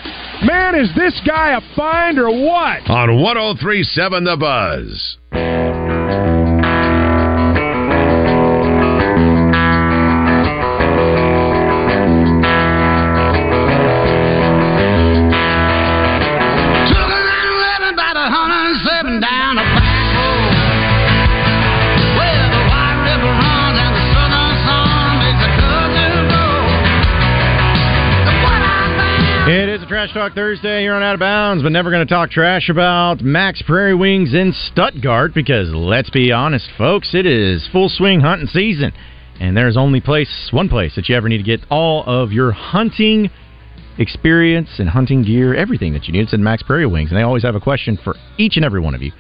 Man, 0.44 0.74
is 0.74 0.90
this 0.94 1.18
guy 1.26 1.56
a 1.56 1.60
find 1.74 2.18
or 2.18 2.30
what? 2.30 2.88
On 2.90 3.20
1037 3.20 4.24
The 4.24 4.36
Buzz. 4.36 5.65
Talk 30.16 30.32
Thursday 30.32 30.80
here 30.80 30.94
on 30.94 31.02
Out 31.02 31.12
of 31.12 31.20
Bounds, 31.20 31.62
but 31.62 31.72
never 31.72 31.90
going 31.90 32.06
to 32.06 32.10
talk 32.10 32.30
trash 32.30 32.70
about 32.70 33.20
Mack's 33.20 33.60
Prairie 33.60 33.94
Wings 33.94 34.32
in 34.32 34.54
Stuttgart 34.72 35.34
because 35.34 35.68
let's 35.74 36.08
be 36.08 36.32
honest, 36.32 36.70
folks, 36.78 37.10
it 37.12 37.26
is 37.26 37.68
full 37.70 37.90
swing 37.90 38.20
hunting 38.20 38.46
season, 38.46 38.94
and 39.38 39.54
there's 39.54 39.76
only 39.76 40.00
place 40.00 40.48
one 40.52 40.70
place 40.70 40.94
that 40.96 41.10
you 41.10 41.16
ever 41.16 41.28
need 41.28 41.36
to 41.36 41.42
get 41.42 41.60
all 41.70 42.02
of 42.04 42.32
your 42.32 42.50
hunting 42.50 43.28
experience 43.98 44.70
and 44.78 44.88
hunting 44.88 45.22
gear, 45.22 45.54
everything 45.54 45.92
that 45.92 46.06
you 46.06 46.14
need. 46.14 46.22
It's 46.22 46.32
in 46.32 46.42
Mack's 46.42 46.62
Prairie 46.62 46.86
Wings, 46.86 47.10
and 47.10 47.18
they 47.18 47.22
always 47.22 47.42
have 47.42 47.54
a 47.54 47.60
question 47.60 47.98
for 48.02 48.14
each 48.38 48.56
and 48.56 48.64
every 48.64 48.80
one 48.80 48.94
of 48.94 49.02
you. 49.02 49.12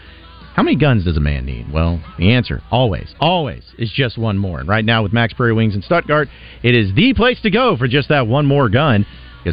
How 0.54 0.62
many 0.62 0.78
guns 0.78 1.04
does 1.04 1.18
a 1.18 1.20
man 1.20 1.44
need? 1.44 1.70
Well, 1.70 2.02
the 2.16 2.32
answer, 2.32 2.62
always, 2.70 3.14
always, 3.20 3.64
is 3.78 3.92
just 3.94 4.16
one 4.16 4.38
more. 4.38 4.60
And 4.60 4.68
right 4.68 4.84
now 4.84 5.02
with 5.02 5.12
Mack's 5.12 5.34
Prairie 5.34 5.52
Wings 5.52 5.74
in 5.74 5.82
Stuttgart, 5.82 6.28
it 6.62 6.74
is 6.74 6.94
the 6.94 7.12
place 7.12 7.38
to 7.42 7.50
go 7.50 7.76
for 7.76 7.86
just 7.86 8.08
that 8.08 8.26
one 8.26 8.46
more 8.46 8.70
gun 8.70 9.04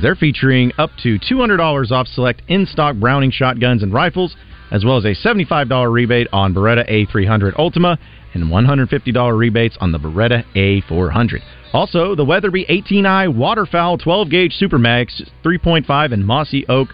they're 0.02 0.16
featuring 0.16 0.72
up 0.78 0.90
to 1.04 1.20
$200 1.20 1.92
off 1.92 2.08
select 2.08 2.42
in-stock 2.48 2.96
Browning 2.96 3.32
shotguns 3.32 3.84
and 3.84 3.94
rifles, 3.94 4.36
as 4.72 4.84
well 4.84 4.98
as 4.98 5.06
a 5.06 5.14
$75 5.16 5.92
rebate 5.92 6.28
on 6.34 6.54
Beretta 6.54 6.90
A300 6.90 7.58
Ultima 7.60 8.00
and 8.34 8.46
$150 8.46 9.38
rebates 9.38 9.78
on 9.80 9.92
the 9.92 10.00
Beretta 10.00 10.44
A400. 10.56 11.42
Also, 11.74 12.16
the 12.16 12.26
Weatherby 12.26 12.66
18i 12.70 13.34
Waterfowl 13.34 13.98
12 13.98 14.30
gauge 14.30 14.58
Supermax 14.60 15.22
3.5 15.44 16.14
and 16.14 16.26
Mossy 16.26 16.66
Oak 16.70 16.90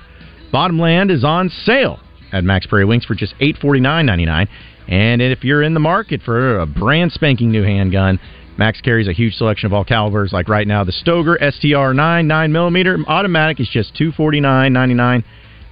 Bottomland 0.51 1.11
is 1.11 1.23
on 1.23 1.49
sale 1.49 1.99
at 2.31 2.43
Mack's 2.43 2.65
Prairie 2.65 2.85
Wings 2.85 3.05
for 3.05 3.15
just 3.15 3.33
$849.99. 3.39 4.47
And 4.87 5.21
if 5.21 5.43
you're 5.43 5.61
in 5.61 5.73
the 5.73 5.79
market 5.79 6.21
for 6.23 6.59
a 6.59 6.65
brand 6.65 7.11
spanking 7.11 7.51
new 7.51 7.63
handgun, 7.63 8.19
Mack's 8.59 8.81
carries 8.81 9.07
a 9.07 9.13
huge 9.13 9.35
selection 9.35 9.67
of 9.67 9.73
all 9.73 9.85
calibers. 9.85 10.33
Like 10.33 10.49
right 10.49 10.67
now, 10.67 10.83
the 10.83 10.91
Stoeger 10.91 11.37
STR 11.37 11.93
9 11.93 12.27
9mm 12.27 13.05
automatic 13.07 13.61
is 13.61 13.69
just 13.69 13.95
$249.99 13.95 15.23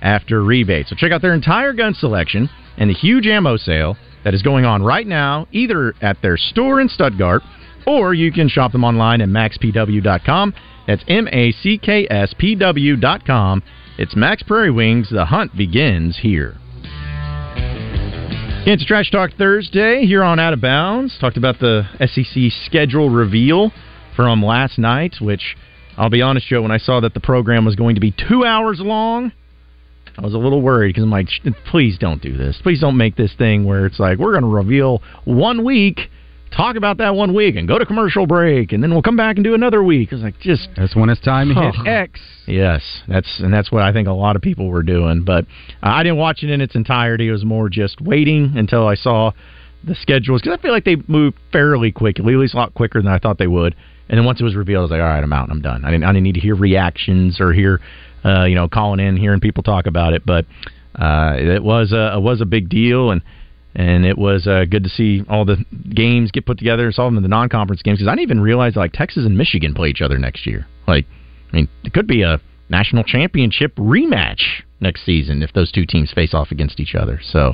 after 0.02 0.42
rebate. 0.42 0.88
So 0.88 0.96
check 0.96 1.12
out 1.12 1.22
their 1.22 1.34
entire 1.34 1.74
gun 1.74 1.94
selection 1.94 2.50
and 2.78 2.90
the 2.90 2.94
huge 2.94 3.28
ammo 3.28 3.58
sale 3.58 3.98
that 4.24 4.34
is 4.34 4.42
going 4.42 4.64
on 4.64 4.84
right 4.84 5.06
now, 5.06 5.48
either 5.52 5.96
at 6.02 6.22
their 6.22 6.38
store 6.38 6.80
in 6.80 6.88
Stuttgart 6.88 7.42
or 7.86 8.14
you 8.14 8.32
can 8.32 8.48
shop 8.48 8.72
them 8.72 8.86
online 8.86 9.20
at 9.20 9.28
mackspw.com. 9.28 10.54
That's 10.88 11.04
M 11.10 11.28
A 11.28 11.52
C 11.52 11.78
K 11.78 12.08
S 12.10 12.34
P 12.38 12.56
W.com. 12.56 13.64
It's 13.98 14.16
Mack's 14.16 14.44
Prairie 14.44 14.72
Wings. 14.72 15.10
The 15.10 15.26
hunt 15.26 15.58
begins 15.58 16.20
here. 16.22 16.56
It's 18.70 18.84
Trash 18.84 19.12
Talk 19.12 19.32
Thursday 19.38 20.06
here 20.06 20.22
on 20.22 20.40
Out 20.42 20.52
of 20.52 20.60
Bounds. 20.60 21.18
Talked 21.22 21.38
about 21.38 21.58
the 21.60 21.88
SEC 22.02 22.52
schedule 22.66 23.10
reveal 23.10 23.72
from 24.14 24.44
last 24.44 24.78
night, 24.78 25.16
which 25.22 25.56
I'll 25.96 26.10
be 26.10 26.22
honest, 26.22 26.48
Joe, 26.48 26.64
when 26.64 26.72
I 26.72 26.78
saw 26.78 27.00
that 27.00 27.14
the 27.14 27.22
program 27.22 27.64
was 27.64 27.78
going 27.78 27.96
to 27.96 28.02
be 28.02 28.14
two 28.28 28.44
hours 28.44 28.82
long, 28.82 29.32
I 30.18 30.22
was 30.22 30.34
a 30.34 30.38
little 30.38 30.62
worried 30.62 30.90
because 30.90 31.04
I'm 31.04 31.10
like, 31.10 31.30
please 31.72 31.98
don't 31.98 32.22
do 32.22 32.36
this. 32.36 32.60
Please 32.62 32.82
don't 32.82 32.98
make 32.98 33.16
this 33.16 33.34
thing 33.38 33.64
where 33.64 33.86
it's 33.86 34.02
like, 34.02 34.18
we're 34.18 34.34
going 34.34 34.44
to 34.44 34.50
reveal 34.50 35.02
one 35.24 35.64
week, 35.64 36.02
talk 36.56 36.76
about 36.76 36.98
that 36.98 37.16
one 37.16 37.34
week, 37.34 37.56
and 37.56 37.68
go 37.68 37.78
to 37.78 37.86
commercial 37.86 38.26
break, 38.28 38.72
and 38.72 38.82
then 38.84 38.92
we'll 38.92 39.02
come 39.02 39.18
back 39.18 39.36
and 39.38 39.44
do 39.44 39.54
another 39.54 39.84
week. 39.84 40.12
It's 40.12 40.22
like, 40.22 40.40
just. 40.40 40.70
That's 40.76 40.96
when 40.96 41.10
it's 41.10 41.22
time 41.22 41.50
to 41.50 41.56
hit 41.56 41.76
Oh. 41.80 41.84
X. 41.90 42.20
Yes, 42.48 42.82
that's 43.08 43.40
and 43.40 43.54
that's 43.54 43.72
what 43.72 43.84
I 43.84 43.92
think 43.92 44.08
a 44.08 44.14
lot 44.14 44.36
of 44.36 44.42
people 44.42 44.68
were 44.70 44.84
doing. 44.84 45.24
But 45.24 45.46
uh, 45.84 45.90
I 45.90 46.04
didn't 46.04 46.18
watch 46.18 46.44
it 46.44 46.50
in 46.50 46.62
its 46.62 46.76
entirety. 46.76 47.28
It 47.28 47.32
was 47.32 47.44
more 47.46 47.70
just 47.70 48.00
waiting 48.02 48.54
until 48.56 48.88
I 48.88 48.96
saw 48.96 49.32
the 49.84 49.96
schedules 49.96 50.42
because 50.42 50.58
I 50.58 50.62
feel 50.62 50.72
like 50.72 50.86
they 50.86 50.96
moved 51.08 51.38
fairly 51.52 51.92
quickly, 51.92 52.34
at 52.34 52.40
least 52.40 52.54
a 52.54 52.58
lot 52.58 52.74
quicker 52.74 53.02
than 53.02 53.12
I 53.12 53.20
thought 53.20 53.38
they 53.38 53.48
would. 53.48 53.76
And 54.10 54.18
then 54.18 54.26
once 54.26 54.40
it 54.40 54.44
was 54.46 54.56
revealed, 54.56 54.80
I 54.80 54.84
was 54.84 54.92
like, 54.92 55.02
all 55.02 55.08
right, 55.08 55.22
I'm 55.24 55.34
out. 55.34 55.44
and 55.44 55.52
I'm 55.52 55.62
done. 55.62 55.84
I 55.84 55.92
didn't. 55.92 56.06
I 56.06 56.08
didn't 56.14 56.24
need 56.24 56.36
to 56.36 56.40
hear 56.40 56.56
reactions 56.56 57.42
or 57.42 57.52
hear, 57.52 57.82
uh, 58.24 58.46
you 58.46 58.56
know, 58.56 58.70
calling 58.70 59.00
in, 59.02 59.18
hearing 59.18 59.42
people 59.42 59.64
talk 59.64 59.86
about 59.86 60.14
it. 60.14 60.26
But 60.26 60.46
uh, 60.96 61.36
it 61.38 61.62
was 61.64 61.92
a 61.92 62.16
it 62.18 62.22
was 62.22 62.42
a 62.42 62.46
big 62.46 62.70
deal 62.70 63.12
and. 63.12 63.22
And 63.78 64.08
it 64.08 64.18
was 64.18 64.48
uh, 64.48 64.66
good 64.70 64.84
to 64.86 64.90
see 64.90 65.24
all 65.30 65.46
the 65.46 65.64
games 65.94 66.32
get 66.32 66.48
put 66.48 66.58
together. 66.58 66.92
Saw 66.92 67.06
them 67.06 67.16
in 67.16 67.22
the 67.24 67.30
non-conference 67.30 67.84
games 67.84 68.00
because 68.00 68.08
I 68.08 68.16
didn't 68.16 68.24
even 68.24 68.42
realize 68.42 68.76
like 68.76 68.92
Texas 68.92 69.24
and 69.24 69.38
Michigan 69.38 69.76
play 69.76 69.90
each 69.90 70.02
other 70.02 70.18
next 70.18 70.48
year. 70.48 70.66
Like, 70.88 71.06
I 71.54 71.56
mean, 71.56 71.70
it 71.84 71.94
could 71.94 72.08
be 72.08 72.24
a 72.24 72.42
national 72.70 73.04
championship 73.04 73.76
rematch 73.76 74.42
next 74.80 75.06
season 75.06 75.44
if 75.44 75.54
those 75.54 75.72
two 75.72 75.86
teams 75.86 76.12
face 76.12 76.34
off 76.34 76.50
against 76.50 76.80
each 76.80 76.96
other. 76.96 77.20
So, 77.24 77.54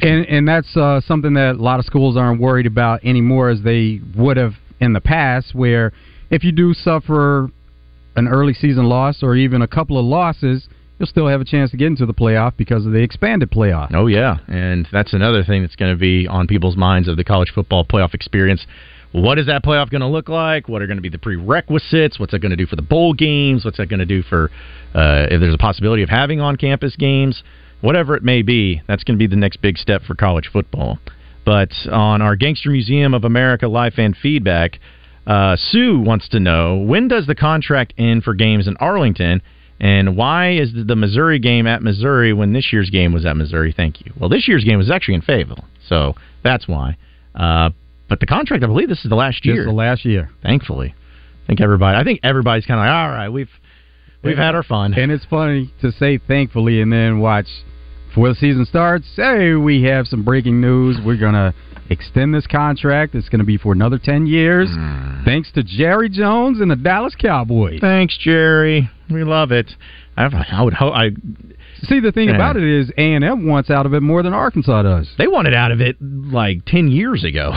And 0.00 0.26
and 0.26 0.48
that's 0.48 0.74
uh, 0.74 1.02
something 1.02 1.34
that 1.34 1.56
a 1.56 1.62
lot 1.62 1.78
of 1.80 1.84
schools 1.84 2.16
aren't 2.16 2.40
worried 2.40 2.66
about 2.66 3.04
anymore 3.04 3.50
as 3.50 3.60
they 3.62 4.00
would 4.16 4.38
have 4.38 4.54
in 4.80 4.94
the 4.94 5.00
past, 5.02 5.54
where 5.54 5.92
if 6.30 6.44
you 6.44 6.52
do 6.52 6.72
suffer 6.72 7.50
an 8.16 8.26
early 8.26 8.54
season 8.54 8.84
loss 8.84 9.22
or 9.22 9.36
even 9.36 9.60
a 9.60 9.68
couple 9.68 9.98
of 9.98 10.04
losses, 10.06 10.68
you'll 10.98 11.06
still 11.06 11.28
have 11.28 11.40
a 11.40 11.44
chance 11.44 11.70
to 11.70 11.76
get 11.76 11.86
into 11.86 12.06
the 12.06 12.14
playoff 12.14 12.56
because 12.56 12.86
of 12.86 12.92
the 12.92 12.98
expanded 12.98 13.50
playoff. 13.50 13.92
oh 13.94 14.06
yeah, 14.06 14.38
and 14.48 14.86
that's 14.92 15.12
another 15.12 15.44
thing 15.44 15.62
that's 15.62 15.76
going 15.76 15.92
to 15.92 15.98
be 15.98 16.26
on 16.26 16.46
people's 16.46 16.76
minds 16.76 17.08
of 17.08 17.16
the 17.16 17.24
college 17.24 17.50
football 17.54 17.84
playoff 17.84 18.14
experience. 18.14 18.66
What 19.12 19.38
is 19.38 19.46
that 19.46 19.64
playoff 19.64 19.88
going 19.88 20.02
to 20.02 20.06
look 20.06 20.28
like? 20.28 20.68
What 20.68 20.82
are 20.82 20.86
going 20.86 20.98
to 20.98 21.02
be 21.02 21.08
the 21.08 21.18
prerequisites? 21.18 22.18
What's 22.18 22.34
it 22.34 22.40
going 22.40 22.50
to 22.50 22.56
do 22.56 22.66
for 22.66 22.76
the 22.76 22.82
bowl 22.82 23.14
games? 23.14 23.64
What's 23.64 23.78
that 23.78 23.88
going 23.88 24.00
to 24.00 24.06
do 24.06 24.22
for 24.22 24.50
uh, 24.94 25.26
if 25.30 25.40
there's 25.40 25.54
a 25.54 25.58
possibility 25.58 26.02
of 26.02 26.10
having 26.10 26.40
on-campus 26.40 26.96
games? 26.96 27.42
Whatever 27.80 28.16
it 28.16 28.22
may 28.22 28.42
be, 28.42 28.82
that's 28.86 29.04
going 29.04 29.16
to 29.16 29.18
be 29.18 29.26
the 29.26 29.36
next 29.36 29.62
big 29.62 29.78
step 29.78 30.02
for 30.02 30.14
college 30.14 30.50
football. 30.52 30.98
But 31.46 31.70
on 31.90 32.20
our 32.20 32.36
Gangster 32.36 32.68
Museum 32.68 33.14
of 33.14 33.24
America 33.24 33.66
live 33.66 33.94
fan 33.94 34.14
feedback, 34.20 34.78
uh, 35.26 35.56
Sue 35.56 35.98
wants 35.98 36.28
to 36.30 36.40
know 36.40 36.76
when 36.76 37.08
does 37.08 37.26
the 37.26 37.34
contract 37.34 37.94
end 37.96 38.24
for 38.24 38.34
games 38.34 38.66
in 38.66 38.76
Arlington, 38.76 39.40
and 39.80 40.16
why 40.16 40.52
is 40.52 40.72
the 40.74 40.96
Missouri 40.96 41.38
game 41.38 41.66
at 41.66 41.82
Missouri 41.82 42.32
when 42.32 42.52
this 42.52 42.72
year's 42.72 42.90
game 42.90 43.12
was 43.12 43.24
at 43.24 43.36
Missouri? 43.36 43.72
Thank 43.76 44.04
you. 44.04 44.12
Well, 44.18 44.28
this 44.28 44.48
year's 44.48 44.64
game 44.64 44.78
was 44.78 44.90
actually 44.90 45.14
in 45.14 45.22
Fayetteville, 45.22 45.64
so 45.88 46.14
that's 46.42 46.66
why. 46.66 46.96
Uh, 47.34 47.70
but 48.08 48.20
the 48.20 48.26
contract, 48.26 48.64
I 48.64 48.66
believe, 48.66 48.88
this 48.88 49.04
is 49.04 49.08
the 49.10 49.16
last 49.16 49.44
year. 49.44 49.56
Just 49.56 49.66
the 49.66 49.72
last 49.72 50.04
year. 50.04 50.30
Thankfully, 50.42 50.94
I 51.44 51.46
think 51.46 51.60
everybody. 51.60 51.96
I 51.96 52.04
think 52.04 52.20
everybody's 52.22 52.66
kind 52.66 52.80
of 52.80 52.84
like, 52.84 52.92
all 52.92 53.08
right, 53.08 53.28
we've 53.28 53.50
we've 54.22 54.36
had 54.36 54.54
our 54.54 54.62
fun. 54.62 54.94
And 54.94 55.12
it's 55.12 55.24
funny 55.26 55.72
to 55.80 55.92
say 55.92 56.18
thankfully 56.18 56.80
and 56.80 56.92
then 56.92 57.20
watch 57.20 57.46
before 58.08 58.28
the 58.28 58.34
season 58.34 58.64
starts, 58.66 59.06
hey, 59.16 59.54
we 59.54 59.82
have 59.84 60.06
some 60.06 60.24
breaking 60.24 60.60
news. 60.60 60.96
We're 61.04 61.16
going 61.18 61.34
to 61.34 61.54
extend 61.90 62.34
this 62.34 62.46
contract. 62.46 63.14
It's 63.14 63.28
going 63.28 63.38
to 63.40 63.44
be 63.44 63.56
for 63.56 63.72
another 63.72 63.98
10 63.98 64.26
years. 64.26 64.68
Hmm. 64.70 65.24
Thanks 65.24 65.50
to 65.52 65.62
Jerry 65.62 66.08
Jones 66.08 66.60
and 66.60 66.70
the 66.70 66.76
Dallas 66.76 67.14
Cowboys. 67.14 67.80
Thanks, 67.80 68.16
Jerry. 68.18 68.90
We 69.10 69.24
love 69.24 69.52
it. 69.52 69.70
I, 70.16 70.26
I 70.50 70.62
would 70.62 70.74
hope. 70.74 70.92
I 70.94 71.10
See, 71.82 72.00
the 72.00 72.10
thing 72.10 72.28
Yeah. 72.28 72.34
about 72.34 72.56
it 72.56 72.64
is 72.64 72.90
A&M 72.98 73.46
wants 73.46 73.70
out 73.70 73.86
of 73.86 73.94
it 73.94 74.00
more 74.00 74.22
than 74.24 74.34
Arkansas 74.34 74.82
does. 74.82 75.08
They 75.16 75.28
wanted 75.28 75.54
out 75.54 75.70
of 75.70 75.80
it 75.80 75.96
like 76.00 76.64
ten 76.66 76.88
years 76.88 77.22
ago. 77.24 77.52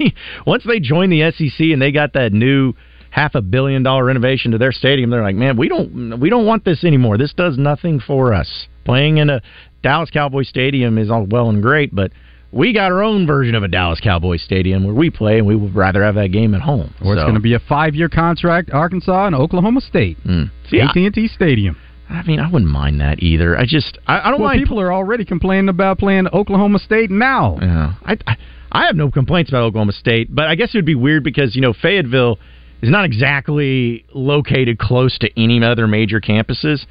Once 0.46 0.64
they 0.66 0.80
joined 0.80 1.12
the 1.12 1.30
SEC 1.30 1.60
and 1.60 1.80
they 1.82 1.92
got 1.92 2.14
that 2.14 2.32
new 2.32 2.72
half 3.10 3.34
a 3.34 3.42
billion 3.42 3.82
dollar 3.82 4.04
renovation 4.06 4.52
to 4.52 4.58
their 4.58 4.72
stadium, 4.72 5.10
they're 5.10 5.22
like, 5.22 5.36
man, 5.36 5.58
we 5.58 5.68
don't 5.68 6.18
we 6.18 6.30
don't 6.30 6.46
want 6.46 6.64
this 6.64 6.84
anymore. 6.84 7.18
This 7.18 7.34
does 7.34 7.58
nothing 7.58 8.00
for 8.00 8.32
us. 8.32 8.66
Playing 8.86 9.18
in 9.18 9.28
a 9.30 9.42
Dallas 9.86 10.10
Cowboy 10.10 10.42
stadium 10.42 10.98
is 10.98 11.12
all 11.12 11.26
well 11.30 11.48
and 11.48 11.62
great, 11.62 11.94
but 11.94 12.10
we 12.50 12.72
got 12.72 12.90
our 12.90 13.04
own 13.04 13.24
version 13.24 13.54
of 13.54 13.62
a 13.62 13.68
Dallas 13.68 14.00
Cowboy 14.00 14.36
stadium 14.36 14.82
where 14.82 14.92
we 14.94 15.10
play, 15.10 15.38
and 15.38 15.46
we 15.46 15.54
would 15.54 15.76
rather 15.76 16.02
have 16.02 16.16
that 16.16 16.32
game 16.32 16.56
at 16.56 16.60
home. 16.60 16.92
Or 17.04 17.14
it's 17.14 17.22
going 17.22 17.34
to 17.34 17.40
be 17.40 17.54
a 17.54 17.60
five-year 17.60 18.08
contract, 18.08 18.70
Arkansas 18.72 19.26
and 19.26 19.36
Oklahoma 19.36 19.80
State. 19.80 20.18
Mm. 20.24 20.50
See, 20.68 20.80
AT&T 20.80 21.28
Stadium. 21.28 21.76
I 22.10 22.24
mean, 22.24 22.40
I 22.40 22.50
wouldn't 22.50 22.70
mind 22.70 23.00
that 23.00 23.22
either. 23.22 23.56
I 23.56 23.64
just 23.64 23.98
I, 24.08 24.22
I 24.26 24.30
don't 24.32 24.40
well, 24.40 24.48
mind 24.48 24.60
people 24.60 24.80
are 24.80 24.92
already 24.92 25.24
complaining 25.24 25.68
about 25.68 26.00
playing 26.00 26.26
Oklahoma 26.32 26.80
State 26.80 27.08
now. 27.08 27.56
Yeah, 27.62 27.94
I, 28.04 28.16
I 28.26 28.36
I 28.72 28.86
have 28.86 28.96
no 28.96 29.12
complaints 29.12 29.52
about 29.52 29.62
Oklahoma 29.62 29.92
State, 29.92 30.34
but 30.34 30.46
I 30.46 30.56
guess 30.56 30.74
it 30.74 30.78
would 30.78 30.84
be 30.84 30.96
weird 30.96 31.22
because 31.22 31.54
you 31.54 31.62
know 31.62 31.72
Fayetteville 31.72 32.40
is 32.82 32.90
not 32.90 33.04
exactly 33.04 34.04
located 34.12 34.80
close 34.80 35.16
to 35.18 35.30
any 35.40 35.62
other 35.62 35.86
major 35.86 36.20
campuses, 36.20 36.86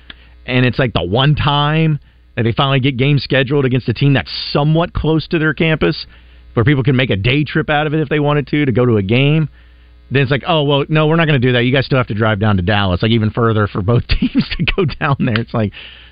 and 0.45 0.65
it's 0.65 0.79
like 0.79 0.93
the 0.93 1.03
one 1.03 1.35
time 1.35 1.99
they 2.43 2.51
finally 2.51 2.79
get 2.79 2.97
games 2.97 3.23
scheduled 3.23 3.65
against 3.65 3.87
a 3.87 3.93
team 3.93 4.13
that's 4.13 4.31
somewhat 4.51 4.93
close 4.93 5.27
to 5.29 5.39
their 5.39 5.53
campus, 5.53 6.05
where 6.53 6.63
people 6.63 6.83
can 6.83 6.95
make 6.95 7.09
a 7.09 7.15
day 7.15 7.43
trip 7.43 7.69
out 7.69 7.87
of 7.87 7.93
it 7.93 7.99
if 7.99 8.09
they 8.09 8.19
wanted 8.19 8.47
to 8.47 8.65
to 8.65 8.71
go 8.71 8.85
to 8.85 8.97
a 8.97 9.03
game. 9.03 9.49
Then 10.11 10.21
it's 10.21 10.31
like, 10.31 10.43
oh 10.47 10.63
well, 10.63 10.85
no, 10.89 11.07
we're 11.07 11.15
not 11.15 11.25
going 11.25 11.39
to 11.41 11.47
do 11.47 11.53
that. 11.53 11.63
You 11.63 11.71
guys 11.71 11.85
still 11.85 11.97
have 11.97 12.07
to 12.07 12.13
drive 12.13 12.39
down 12.39 12.57
to 12.57 12.61
Dallas, 12.61 13.01
like 13.01 13.11
even 13.11 13.31
further 13.31 13.67
for 13.67 13.81
both 13.81 14.03
teams 14.07 14.45
to 14.57 14.65
go 14.75 14.85
down 14.85 15.17
there. 15.19 15.39
It's 15.39 15.53
like, 15.53 15.71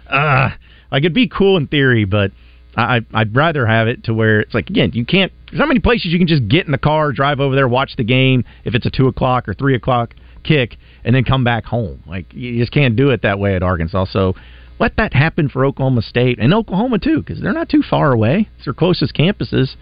uh 0.10 0.50
like 0.92 1.02
it'd 1.02 1.14
be 1.14 1.28
cool 1.28 1.58
in 1.58 1.68
theory, 1.68 2.06
but 2.06 2.32
I 2.78 3.02
I'd 3.14 3.36
rather 3.36 3.66
have 3.66 3.88
it 3.88 4.04
to 4.06 4.14
where 4.14 4.42
it's 4.42 4.54
like 4.54 4.70
again, 4.70 4.92
you 4.94 5.06
can't. 5.06 5.32
There's 5.50 5.60
not 5.60 5.68
many 5.68 5.80
places 5.80 6.12
you 6.12 6.20
can 6.20 6.28
just 6.28 6.48
get 6.48 6.66
in 6.66 6.72
the 6.72 6.78
car, 6.78 7.12
drive 7.12 7.40
over 7.40 7.56
there, 7.56 7.68
watch 7.68 7.96
the 7.98 8.04
game 8.04 8.46
if 8.64 8.76
it's 8.76 8.86
a 8.86 8.92
two 8.92 9.08
o'clock 9.08 9.50
or 9.50 9.54
three 9.54 9.76
o'clock 9.76 10.14
kick, 10.44 10.78
and 11.04 11.16
then 11.16 11.24
come 11.24 11.44
back 11.44 11.66
home. 11.66 12.04
Like 12.06 12.32
you 12.34 12.60
just 12.60 12.72
can't 12.72 12.96
do 12.96 13.10
it 13.10 13.24
that 13.24 13.40
way 13.40 13.56
at 13.56 13.64
Arkansas. 13.64 14.06
So 14.12 14.36
let 14.84 14.98
that 14.98 15.14
happen 15.14 15.48
for 15.50 15.66
Oklahoma 15.66 16.02
State 16.02 16.38
and 16.40 16.54
Oklahoma 16.54 17.00
too, 17.00 17.20
because 17.22 17.42
they're 17.42 17.54
not 17.54 17.70
too 17.70 17.82
far 17.90 18.12
away. 18.12 18.50
It's 18.58 18.66
their 18.66 18.74
closest 18.74 19.14
campuses. 19.16 19.76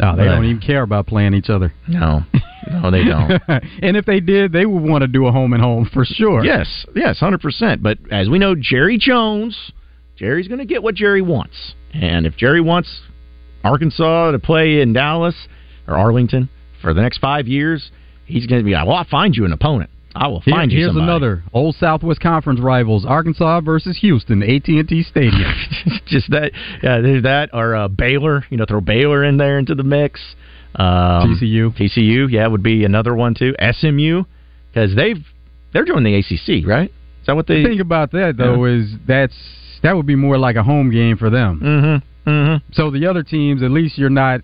Oh, 0.00 0.12
they 0.16 0.24
But- 0.24 0.34
don't 0.36 0.44
even 0.44 0.60
care 0.60 0.82
about 0.82 1.06
playing 1.06 1.34
each 1.34 1.50
other. 1.50 1.72
No, 1.88 2.24
no, 2.70 2.90
they 2.90 3.04
don't. 3.12 3.32
and 3.82 3.96
if 3.96 4.04
they 4.06 4.20
did, 4.20 4.52
they 4.52 4.64
would 4.66 4.82
want 4.82 5.02
to 5.02 5.08
do 5.08 5.26
a 5.26 5.32
home 5.32 5.52
and 5.52 5.62
home 5.62 5.84
for 5.92 6.04
sure. 6.04 6.44
Yes, 6.44 6.86
yes, 6.94 7.18
hundred 7.18 7.40
percent. 7.40 7.82
But 7.82 7.98
as 8.10 8.28
we 8.28 8.38
know, 8.38 8.54
Jerry 8.54 8.96
Jones, 8.98 9.72
Jerry's 10.16 10.46
going 10.48 10.60
to 10.60 10.64
get 10.64 10.82
what 10.82 10.94
Jerry 10.94 11.22
wants, 11.22 11.74
and 11.92 12.26
if 12.26 12.36
Jerry 12.36 12.60
wants 12.60 13.02
Arkansas 13.64 14.30
to 14.32 14.38
play 14.38 14.80
in 14.80 14.92
Dallas 14.92 15.34
or 15.88 15.96
Arlington 15.96 16.48
for 16.82 16.92
the 16.94 17.02
next 17.02 17.18
five 17.18 17.46
years, 17.48 17.90
he's 18.26 18.46
going 18.46 18.60
to 18.60 18.64
be 18.64 18.72
like, 18.72 18.86
"Well, 18.86 18.96
I'll 18.96 19.04
find 19.04 19.34
you 19.36 19.44
an 19.44 19.52
opponent. 19.52 19.90
I 20.14 20.28
will 20.28 20.40
Here- 20.40 20.54
find 20.54 20.70
you 20.70 20.78
here's 20.78 20.90
somebody." 20.90 21.04
another 21.04 21.42
old 21.52 21.74
Southwest 21.76 22.20
Conference 22.20 22.60
rivals: 22.60 23.04
Arkansas 23.04 23.60
versus 23.60 23.98
Houston, 23.98 24.42
AT&T 24.42 25.02
Stadium. 25.02 25.52
Just 26.06 26.30
that, 26.30 26.52
yeah, 26.82 27.00
there's 27.00 27.24
that, 27.24 27.50
or 27.52 27.74
uh, 27.74 27.88
Baylor. 27.88 28.44
You 28.50 28.56
know, 28.56 28.64
throw 28.66 28.80
Baylor 28.80 29.24
in 29.24 29.36
there 29.36 29.58
into 29.58 29.74
the 29.74 29.82
mix. 29.84 30.20
Um, 30.76 31.38
TCU, 31.40 31.76
TCU, 31.76 32.30
yeah, 32.30 32.46
would 32.46 32.62
be 32.62 32.84
another 32.84 33.14
one 33.14 33.34
too. 33.34 33.54
SMU, 33.60 34.24
because 34.68 34.94
they've 34.96 35.24
they're 35.72 35.84
joining 35.84 36.12
the 36.12 36.18
ACC, 36.18 36.66
right? 36.66 36.90
Is 36.90 37.26
that 37.26 37.36
what 37.36 37.46
they? 37.46 37.62
the 37.62 37.68
thing 37.68 37.80
about 37.80 38.12
that 38.12 38.36
though 38.36 38.64
is 38.64 38.92
that's 39.06 39.36
that 39.82 39.96
would 39.96 40.06
be 40.06 40.16
more 40.16 40.38
like 40.38 40.56
a 40.56 40.62
home 40.62 40.90
game 40.90 41.16
for 41.16 41.30
them. 41.30 41.60
Mm-hmm. 41.62 42.30
Mm-hmm. 42.30 42.72
So 42.72 42.90
the 42.90 43.06
other 43.06 43.22
teams, 43.22 43.62
at 43.62 43.70
least 43.70 43.98
you're 43.98 44.10
not 44.10 44.40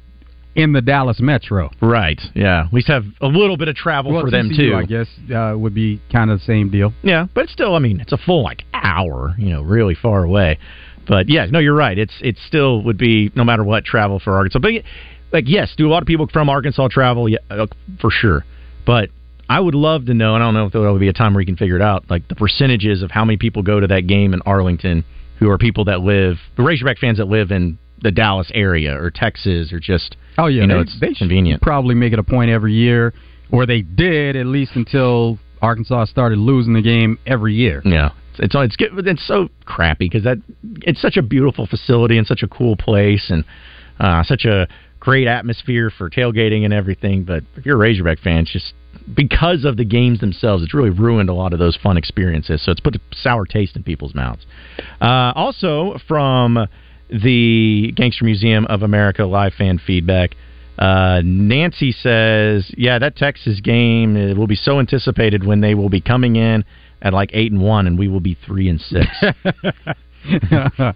in 0.61 0.73
the 0.73 0.81
Dallas 0.81 1.21
metro. 1.21 1.71
Right. 1.81 2.21
Yeah. 2.35 2.67
At 2.67 2.73
least 2.73 2.89
have 2.89 3.05
a 3.21 3.27
little 3.27 3.57
bit 3.57 3.69
of 3.69 3.75
travel 3.75 4.13
Well, 4.13 4.23
for 4.23 4.31
them 4.31 4.51
too. 4.55 4.75
I 4.75 4.85
guess 4.85 5.09
uh, 5.35 5.55
would 5.57 5.75
be 5.75 6.01
kind 6.13 6.31
of 6.31 6.39
the 6.41 6.45
same 6.45 6.71
deal. 6.71 6.93
Yeah, 7.03 7.27
but 7.35 7.49
still, 7.49 7.75
I 7.75 7.79
mean, 7.79 8.01
it's 8.01 8.13
a 8.13 8.19
full 8.19 8.43
like 8.43 8.65
hour, 8.73 9.35
you 9.39 9.51
know, 9.51 9.63
really 9.63 9.95
far 9.95 10.25
away. 10.25 10.59
But 11.07 11.29
yeah, 11.29 11.47
no, 11.47 11.59
you're 11.59 11.75
right. 11.75 11.99
It's 11.99 12.15
it 12.21 12.37
still 12.47 12.83
would 12.83 12.99
be 12.99 13.33
no 13.35 13.45
matter 13.45 13.65
what 13.65 13.85
travel 13.85 14.21
for 14.21 14.35
Arkansas. 14.35 14.59
But 14.61 14.73
like, 15.33 15.45
yes, 15.49 15.75
do 15.77 15.89
a 15.89 15.91
lot 15.91 16.03
of 16.03 16.07
people 16.07 16.29
from 16.33 16.49
Arkansas 16.49 16.89
travel? 16.89 17.29
Yeah, 17.29 17.39
uh, 17.51 17.67
for 18.01 18.11
sure. 18.11 18.45
But 18.87 19.11
I 19.49 19.59
would 19.59 19.75
love 19.75 20.07
to 20.07 20.15
know, 20.15 20.35
and 20.35 20.43
I 20.43 20.47
don't 20.47 20.55
know 20.55 20.67
if 20.67 20.73
there 20.73 20.83
will 20.83 20.99
be 20.99 21.09
a 21.09 21.13
time 21.13 21.35
where 21.35 21.41
you 21.41 21.47
can 21.47 21.57
figure 21.57 21.77
it 21.77 21.83
out, 21.83 22.05
like 22.09 22.29
the 22.29 22.37
percentages 22.37 23.03
of 23.03 23.11
how 23.11 23.25
many 23.25 23.37
people 23.37 23.63
go 23.63 23.81
to 23.81 23.87
that 23.89 24.07
game 24.07 24.33
in 24.33 24.43
Arlington 24.43 25.05
who 25.41 25.49
are 25.49 25.59
people 25.59 25.87
that 25.87 26.01
live, 26.03 26.37
the 26.57 26.63
Razorback 26.63 26.99
fans 26.99 27.19
that 27.19 27.27
live 27.27 27.51
in 27.51 27.79
the 28.03 28.11
Dallas 28.11 28.51
area 28.55 29.01
or 29.01 29.11
Texas 29.11 29.73
or 29.73 29.81
just, 29.81 30.17
Oh 30.39 30.47
yeah, 30.47 30.63
you 30.63 30.67
know, 30.67 30.77
they, 30.77 30.83
it's 30.83 31.01
they 31.01 31.15
convenient. 31.15 31.63
Probably 31.63 31.95
make 31.95 32.13
it 32.13 32.19
a 32.19 32.23
point 32.23 32.51
every 32.51 32.73
year, 32.73 33.13
or 33.51 33.67
they 33.67 33.83
did 33.83 34.37
at 34.37 34.47
least 34.47 34.73
until 34.75 35.39
Arkansas 35.63 36.07
started 36.07 36.39
losing 36.39 36.73
the 36.73 36.83
game 36.83 37.19
every 37.27 37.55
year. 37.55 37.83
Yeah, 37.85 38.11
it's 38.39 38.55
it's 38.55 38.77
it's, 38.81 38.93
it's 39.07 39.27
so 39.27 39.49
crappy 39.65 40.07
because 40.07 40.25
that 40.25 40.39
it's 40.83 41.01
such 41.01 41.17
a 41.17 41.23
beautiful 41.23 41.67
facility 41.67 42.17
and 42.19 42.27
such 42.27 42.43
a 42.43 42.49
cool 42.49 42.77
place 42.77 43.31
and 43.31 43.45
uh, 43.99 44.23
such 44.23 44.45
a 44.45 44.67
great 44.99 45.27
atmosphere 45.27 45.91
for 45.91 46.09
tailgating 46.11 46.65
and 46.65 46.73
everything. 46.73 47.25
But 47.25 47.43
if 47.57 47.67
you're 47.67 47.77
a 47.77 47.79
Razorback 47.79 48.19
fan, 48.19 48.39
it's 48.39 48.53
just 48.53 48.75
because 49.15 49.65
of 49.65 49.77
the 49.77 49.85
games 49.85 50.21
themselves, 50.21 50.63
it's 50.63 50.75
really 50.75 50.91
ruined 50.91 51.29
a 51.29 51.35
lot 51.35 51.53
of 51.53 51.59
those 51.59 51.77
fun 51.77 51.97
experiences. 51.97 52.63
So 52.65 52.71
it's 52.73 52.81
put 52.81 52.95
a 52.95 53.01
sour 53.13 53.47
taste 53.47 53.77
in 53.77 53.83
people's 53.83 54.15
mouths. 54.15 54.47
Uh, 55.01 55.33
also 55.35 55.99
from 56.07 56.67
the 57.11 57.93
Gangster 57.97 58.25
Museum 58.25 58.67
of 58.67 58.83
America 58.83 59.25
live 59.25 59.55
fan 59.55 59.81
feedback. 59.85 60.37
Uh, 60.79 61.21
Nancy 61.25 61.93
says, 61.93 62.71
"Yeah, 62.77 62.99
that 62.99 63.17
Texas 63.17 63.61
game 63.61 64.17
uh, 64.17 64.35
will 64.35 64.47
be 64.47 64.57
so 64.57 64.79
anticipated 64.79 65.45
when 65.45 65.61
they 65.61 65.75
will 65.75 65.91
be 65.91 66.01
coming 66.01 66.37
in 66.37 66.65
at 67.03 67.13
like 67.13 67.31
eight 67.33 67.53
and 67.53 67.61
one, 67.61 67.87
and 67.87 67.99
we 67.99 68.09
will 68.09 68.21
be 68.21 68.37
three 68.47 68.69
and 68.69 68.81
six. 68.81 69.07
uh, 70.43 70.91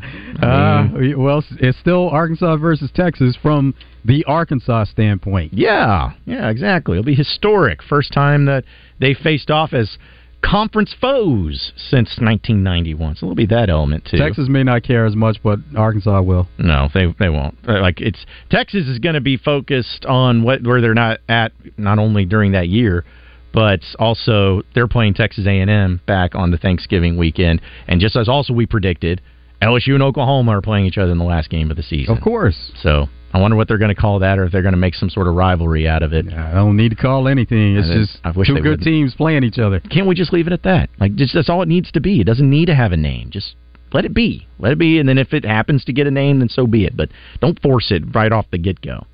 well, 1.16 1.42
it's 1.59 1.79
still 1.79 2.11
Arkansas 2.11 2.57
versus 2.57 2.90
Texas 2.94 3.37
from 3.40 3.74
the 4.05 4.22
Arkansas 4.24 4.85
standpoint. 4.85 5.55
yeah, 5.55 6.12
yeah, 6.27 6.50
exactly. 6.50 6.98
It'll 6.98 7.07
be 7.07 7.14
historic. 7.14 7.83
First 7.83 8.12
time 8.12 8.44
that 8.46 8.64
they 9.00 9.14
faced 9.14 9.50
off 9.50 9.72
as 9.72 9.96
conference 10.44 10.94
foes 11.00 11.72
since 11.76 12.18
1991. 12.20 13.16
So 13.16 13.26
it'll 13.26 13.35
be 13.35 13.46
that 13.46 13.70
element 13.70 14.07
too. 14.11 14.18
Texas 14.18 14.48
may 14.48 14.62
not 14.62 14.83
care 14.83 15.07
as 15.07 15.16
much, 15.16 15.38
but 15.42 15.59
Arkansas 15.76 16.22
will. 16.22 16.48
No, 16.59 16.88
they 16.92 17.07
they 17.18 17.28
won't. 17.28 17.57
Like 17.66 18.00
it's 18.00 18.24
Texas 18.50 18.87
is 18.87 18.98
going 18.98 19.14
to 19.14 19.20
be 19.20 19.37
focused 19.37 20.04
on 20.07 20.42
what 20.42 20.62
where 20.62 20.80
they're 20.80 20.94
not 20.94 21.20
at 21.28 21.52
not 21.76 21.98
only 21.98 22.24
during 22.24 22.52
that 22.52 22.68
year, 22.68 23.04
but 23.52 23.80
also 23.98 24.62
they're 24.74 24.88
playing 24.88 25.14
Texas 25.14 25.46
A&M 25.46 26.00
back 26.07 26.35
on 26.35 26.50
the 26.50 26.59
Thanksgiving 26.59 27.16
weekend, 27.16 27.61
and 27.88 28.00
just 28.00 28.16
as 28.16 28.28
also 28.28 28.52
we 28.52 28.66
predicted, 28.66 29.20
LSU 29.64 29.94
and 29.94 30.03
Oklahoma 30.03 30.53
are 30.53 30.61
playing 30.62 30.87
each 30.87 30.98
other 30.98 31.12
in 31.12 31.18
the 31.18 31.24
last 31.24 31.48
game 31.50 31.70
of 31.70 31.77
the 31.77 31.83
season. 31.83 32.16
Of 32.16 32.22
course. 32.22 32.72
So 32.83 33.07
I 33.33 33.40
wonder 33.40 33.57
what 33.57 33.66
they're 33.68 33.79
going 33.79 33.94
to 33.94 34.00
call 34.00 34.18
that, 34.20 34.38
or 34.38 34.44
if 34.44 34.53
they're 34.53 34.62
going 34.62 34.72
to 34.74 34.79
make 34.79 34.94
some 34.94 35.11
sort 35.11 35.27
of 35.27 35.35
rivalry 35.35 35.88
out 35.88 36.03
of 36.03 36.12
it. 36.12 36.33
I 36.33 36.53
don't 36.55 36.77
need 36.77 36.90
to 36.90 36.96
call 36.96 37.27
anything. 37.29 37.77
It's 37.77 37.88
just 37.88 38.24
I 38.24 38.31
wish 38.31 38.48
two 38.48 38.55
good 38.55 38.62
wouldn't. 38.64 38.83
teams 38.83 39.14
playing 39.14 39.42
each 39.44 39.59
other. 39.59 39.81
Can't 39.81 40.07
we 40.07 40.14
just 40.14 40.33
leave 40.33 40.46
it 40.46 40.53
at 40.53 40.62
that? 40.64 40.90
Like, 41.00 41.14
just 41.16 41.35
that's 41.35 41.48
all 41.48 41.62
it 41.62 41.68
needs 41.68 41.90
to 41.92 42.00
be. 42.00 42.20
It 42.20 42.24
doesn't 42.24 42.48
need 42.48 42.66
to 42.66 42.74
have 42.74 42.92
a 42.92 42.96
name. 42.96 43.31
Just 43.31 43.55
let 43.92 44.05
it 44.05 44.12
be. 44.14 44.46
Let 44.59 44.72
it 44.72 44.79
be, 44.79 44.98
and 44.98 45.09
then 45.09 45.18
if 45.18 45.33
it 45.33 45.44
happens 45.44 45.85
to 45.87 45.92
get 45.92 46.07
a 46.07 46.11
name, 46.11 46.40
then 46.40 46.48
so 46.48 46.66
be 46.66 46.85
it. 46.85 46.96
But 46.96 47.11
don't 47.40 47.61
force 47.61 47.90
it 47.90 48.03
right 48.14 48.33
off 48.33 48.46
the 48.50 48.59
get 48.59 48.81
go. 48.81 49.07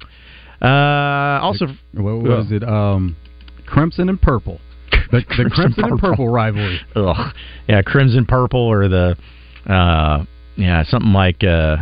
Uh, 0.63 1.41
also, 1.41 1.67
What 1.95 2.23
was 2.23 2.51
it? 2.53 2.63
Um, 2.63 3.17
Crimson 3.67 4.09
and 4.09 4.21
Purple. 4.21 4.61
The, 5.11 5.23
the 5.39 5.51
Crimson 5.55 5.85
and 5.85 5.99
Purple 5.99 6.29
rivalry. 6.29 6.81
Ugh. 6.95 7.35
Yeah, 7.69 7.83
crimson 7.83 8.27
purple 8.27 8.61
or 8.61 8.89
the 8.89 9.17
uh 9.67 10.25
yeah, 10.61 10.85
something 10.85 11.13
like 11.13 11.43
uh 11.43 11.79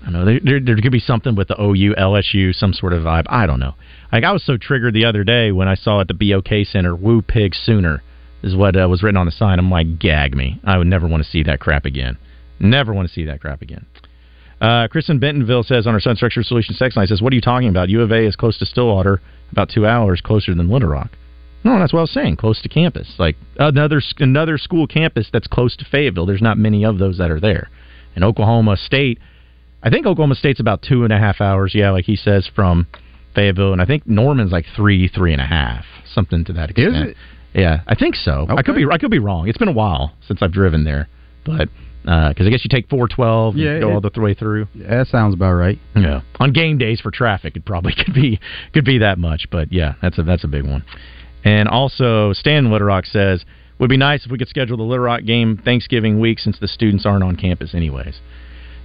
I 0.00 0.04
don't 0.04 0.12
know. 0.12 0.24
There, 0.24 0.40
there, 0.42 0.60
there 0.60 0.76
could 0.76 0.92
be 0.92 1.00
something 1.00 1.34
with 1.34 1.48
the 1.48 1.60
OU, 1.60 1.94
LSU, 1.96 2.54
some 2.54 2.72
sort 2.72 2.92
of 2.92 3.02
vibe. 3.02 3.24
I 3.28 3.46
don't 3.46 3.58
know. 3.58 3.74
Like 4.12 4.24
I 4.24 4.32
was 4.32 4.44
so 4.44 4.56
triggered 4.56 4.94
the 4.94 5.04
other 5.04 5.24
day 5.24 5.50
when 5.50 5.68
I 5.68 5.74
saw 5.74 6.00
at 6.00 6.08
the 6.08 6.14
BOK 6.14 6.66
Center, 6.66 6.94
"Woo 6.94 7.20
Pig 7.20 7.54
Sooner" 7.54 8.02
is 8.42 8.54
what 8.54 8.80
uh, 8.80 8.88
was 8.88 9.02
written 9.02 9.16
on 9.16 9.26
the 9.26 9.32
sign. 9.32 9.58
I'm 9.58 9.70
like, 9.70 9.98
gag 9.98 10.36
me. 10.36 10.60
I 10.64 10.78
would 10.78 10.86
never 10.86 11.08
want 11.08 11.24
to 11.24 11.28
see 11.28 11.42
that 11.42 11.60
crap 11.60 11.84
again. 11.84 12.16
Never 12.60 12.94
want 12.94 13.08
to 13.08 13.14
see 13.14 13.24
that 13.24 13.40
crap 13.40 13.60
again. 13.60 13.86
Uh, 14.60 14.88
in 15.08 15.18
Bentonville 15.18 15.62
says 15.62 15.86
on 15.86 15.94
her 15.94 16.00
Sun 16.00 16.16
Structure 16.16 16.42
Solutions 16.42 16.78
text 16.78 16.96
line 16.96 17.06
says, 17.06 17.20
"What 17.20 17.32
are 17.32 17.36
you 17.36 17.42
talking 17.42 17.68
about? 17.68 17.88
U 17.88 18.00
of 18.00 18.12
A 18.12 18.24
is 18.24 18.36
close 18.36 18.56
to 18.58 18.66
Stillwater, 18.66 19.20
about 19.52 19.68
two 19.68 19.86
hours 19.86 20.20
closer 20.20 20.54
than 20.54 20.68
Little 20.68 20.88
Rock." 20.88 21.10
No, 21.64 21.78
that's 21.78 21.92
what 21.92 21.98
I 22.00 22.02
was 22.02 22.12
saying. 22.12 22.36
Close 22.36 22.60
to 22.62 22.68
campus, 22.68 23.14
like 23.18 23.36
another 23.58 24.00
another 24.18 24.58
school 24.58 24.86
campus 24.86 25.28
that's 25.32 25.46
close 25.46 25.76
to 25.76 25.84
Fayetteville. 25.84 26.26
There's 26.26 26.42
not 26.42 26.56
many 26.58 26.84
of 26.84 26.98
those 26.98 27.18
that 27.18 27.30
are 27.30 27.40
there. 27.40 27.68
And 28.14 28.24
Oklahoma 28.24 28.76
State, 28.76 29.18
I 29.82 29.90
think 29.90 30.06
Oklahoma 30.06 30.34
State's 30.36 30.60
about 30.60 30.82
two 30.82 31.04
and 31.04 31.12
a 31.12 31.18
half 31.18 31.40
hours. 31.40 31.72
Yeah, 31.74 31.90
like 31.90 32.04
he 32.04 32.16
says 32.16 32.48
from 32.54 32.86
Fayetteville, 33.34 33.72
and 33.72 33.82
I 33.82 33.84
think 33.86 34.06
Norman's 34.06 34.52
like 34.52 34.66
three, 34.74 35.08
three 35.08 35.32
and 35.32 35.42
a 35.42 35.46
half, 35.46 35.84
something 36.12 36.44
to 36.46 36.52
that 36.54 36.70
extent. 36.70 36.94
Is 36.96 37.02
it? 37.10 37.16
Yeah, 37.54 37.80
I 37.86 37.94
think 37.94 38.14
so. 38.14 38.46
I 38.48 38.62
could 38.62 38.76
be 38.76 38.86
I 38.90 38.98
could 38.98 39.10
be 39.10 39.18
wrong. 39.18 39.48
It's 39.48 39.58
been 39.58 39.68
a 39.68 39.72
while 39.72 40.12
since 40.26 40.40
I've 40.42 40.52
driven 40.52 40.84
there, 40.84 41.08
but 41.44 41.68
uh, 42.06 42.28
because 42.30 42.46
I 42.46 42.50
guess 42.50 42.64
you 42.64 42.68
take 42.70 42.88
412 42.88 43.56
Yeah, 43.56 43.70
and 43.72 43.80
go 43.82 43.90
it- 43.90 43.94
all 43.94 44.00
the 44.00 44.20
way 44.20 44.34
through. 44.34 44.68
Yeah, 44.74 44.98
that 44.98 45.08
sounds 45.08 45.34
about 45.34 45.52
right. 45.54 45.78
Yeah. 45.96 46.20
On 46.40 46.52
game 46.52 46.78
days 46.78 47.00
for 47.00 47.10
traffic, 47.10 47.56
it 47.56 47.64
probably 47.64 47.94
could 48.04 48.14
be 48.14 48.38
could 48.72 48.84
be 48.84 48.98
that 48.98 49.18
much, 49.18 49.48
but 49.50 49.72
yeah, 49.72 49.94
that's 50.00 50.18
a 50.18 50.22
that's 50.22 50.44
a 50.44 50.48
big 50.48 50.64
one. 50.64 50.84
And 51.48 51.66
also, 51.66 52.34
Stan 52.34 52.70
Little 52.70 52.88
Rock 52.88 53.06
says 53.06 53.42
would 53.78 53.88
be 53.88 53.96
nice 53.96 54.26
if 54.26 54.30
we 54.30 54.36
could 54.36 54.48
schedule 54.48 54.76
the 54.76 54.82
Little 54.82 55.04
Rock 55.06 55.24
game 55.24 55.56
Thanksgiving 55.56 56.20
week 56.20 56.40
since 56.40 56.58
the 56.58 56.68
students 56.68 57.06
aren't 57.06 57.24
on 57.24 57.36
campus 57.36 57.74
anyways. 57.74 58.20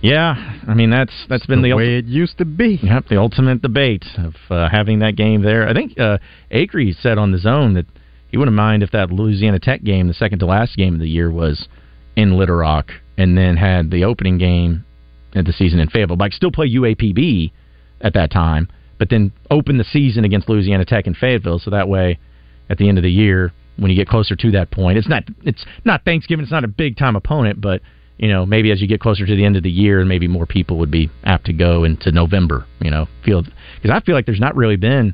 Yeah, 0.01 0.59
I 0.65 0.73
mean 0.73 0.89
that's 0.89 1.25
that's 1.27 1.45
been 1.45 1.61
the 1.61 1.71
the, 1.71 1.75
way 1.75 1.97
it 1.97 2.05
used 2.05 2.37
to 2.37 2.45
be. 2.45 2.79
Yep, 2.81 3.07
the 3.09 3.17
ultimate 3.17 3.61
debate 3.61 4.05
of 4.17 4.35
uh, 4.49 4.69
having 4.69 4.99
that 4.99 5.17
game 5.17 5.41
there. 5.41 5.67
I 5.67 5.73
think 5.73 5.99
uh, 5.99 6.19
Acree 6.51 6.95
said 7.01 7.17
on 7.17 7.33
the 7.33 7.37
zone 7.37 7.73
that 7.73 7.85
he 8.29 8.37
wouldn't 8.37 8.55
mind 8.55 8.81
if 8.81 8.91
that 8.91 9.11
Louisiana 9.11 9.59
Tech 9.59 9.83
game, 9.83 10.07
the 10.07 10.13
second 10.13 10.39
to 10.39 10.45
last 10.45 10.77
game 10.77 10.93
of 10.93 11.01
the 11.01 11.09
year, 11.09 11.29
was 11.29 11.67
in 12.15 12.37
Little 12.37 12.55
Rock, 12.55 12.91
and 13.17 13.37
then 13.37 13.57
had 13.57 13.91
the 13.91 14.05
opening 14.05 14.37
game 14.37 14.85
at 15.35 15.43
the 15.43 15.53
season 15.53 15.79
in 15.79 15.89
Fayetteville. 15.89 16.15
But 16.15 16.25
I 16.25 16.29
could 16.29 16.35
still 16.35 16.51
play 16.51 16.69
UAPB 16.69 17.51
at 17.99 18.13
that 18.13 18.31
time, 18.31 18.69
but 18.99 19.09
then 19.09 19.33
open 19.51 19.77
the 19.77 19.83
season 19.83 20.23
against 20.23 20.47
Louisiana 20.47 20.85
Tech 20.85 21.07
in 21.07 21.13
Fayetteville, 21.13 21.59
so 21.59 21.71
that 21.71 21.89
way, 21.89 22.19
at 22.69 22.77
the 22.77 22.87
end 22.87 22.97
of 22.97 23.03
the 23.03 23.11
year, 23.11 23.53
when 23.77 23.89
you 23.89 23.97
get 23.97 24.07
closer 24.07 24.35
to 24.35 24.51
that 24.51 24.71
point, 24.71 24.97
it's 24.97 25.07
not 25.07 25.23
it's 25.43 25.65
not 25.85 26.05
Thanksgiving, 26.05 26.43
it's 26.43 26.51
not 26.51 26.63
a 26.63 26.67
big 26.67 26.97
time 26.97 27.15
opponent, 27.15 27.61
but 27.61 27.81
you 28.17 28.27
know 28.27 28.45
maybe 28.45 28.71
as 28.71 28.81
you 28.81 28.87
get 28.87 28.99
closer 28.99 29.25
to 29.25 29.35
the 29.35 29.45
end 29.45 29.55
of 29.55 29.63
the 29.63 29.71
year, 29.71 29.99
and 29.99 30.09
maybe 30.09 30.27
more 30.27 30.45
people 30.45 30.77
would 30.77 30.91
be 30.91 31.09
apt 31.23 31.45
to 31.45 31.53
go 31.53 31.83
into 31.83 32.11
November. 32.11 32.65
You 32.79 32.91
know, 32.91 33.07
feel 33.23 33.43
because 33.43 33.91
I 33.91 33.99
feel 34.01 34.15
like 34.15 34.25
there's 34.25 34.39
not 34.39 34.55
really 34.55 34.77
been 34.77 35.13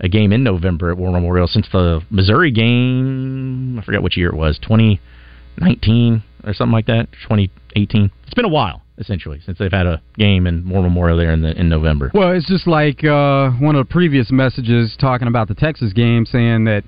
a 0.00 0.08
game 0.08 0.32
in 0.32 0.42
November 0.42 0.90
at 0.90 0.96
War 0.96 1.12
Memorial 1.12 1.46
since 1.46 1.68
the 1.72 2.00
Missouri 2.10 2.50
game. 2.50 3.78
I 3.78 3.84
forget 3.84 4.02
which 4.02 4.16
year 4.16 4.28
it 4.28 4.36
was, 4.36 4.58
2019 4.62 6.22
or 6.44 6.52
something 6.52 6.72
like 6.72 6.86
that, 6.86 7.08
2018. 7.22 8.10
It's 8.24 8.34
been 8.34 8.44
a 8.44 8.48
while 8.48 8.83
essentially 8.98 9.40
since 9.44 9.58
they've 9.58 9.72
had 9.72 9.86
a 9.86 10.00
game 10.16 10.46
in 10.46 10.68
War 10.68 10.82
Memorial 10.82 11.16
there 11.16 11.32
in 11.32 11.42
the 11.42 11.58
in 11.58 11.68
November. 11.68 12.10
Well, 12.14 12.30
it's 12.32 12.46
just 12.48 12.66
like 12.66 13.02
uh, 13.04 13.50
one 13.52 13.74
of 13.76 13.86
the 13.86 13.92
previous 13.92 14.30
messages 14.30 14.96
talking 15.00 15.28
about 15.28 15.48
the 15.48 15.54
Texas 15.54 15.92
game, 15.92 16.24
saying 16.26 16.64
that 16.64 16.84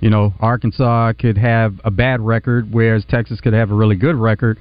you 0.00 0.10
know 0.10 0.32
Arkansas 0.40 1.12
could 1.18 1.36
have 1.38 1.74
a 1.84 1.90
bad 1.90 2.20
record, 2.20 2.72
whereas 2.72 3.04
Texas 3.08 3.40
could 3.40 3.52
have 3.52 3.70
a 3.70 3.74
really 3.74 3.96
good 3.96 4.16
record. 4.16 4.58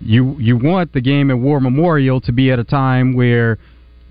You 0.00 0.36
you 0.38 0.56
want 0.56 0.92
the 0.92 1.00
game 1.00 1.30
at 1.30 1.38
War 1.38 1.60
Memorial 1.60 2.20
to 2.22 2.32
be 2.32 2.50
at 2.50 2.58
a 2.58 2.64
time 2.64 3.14
where 3.14 3.58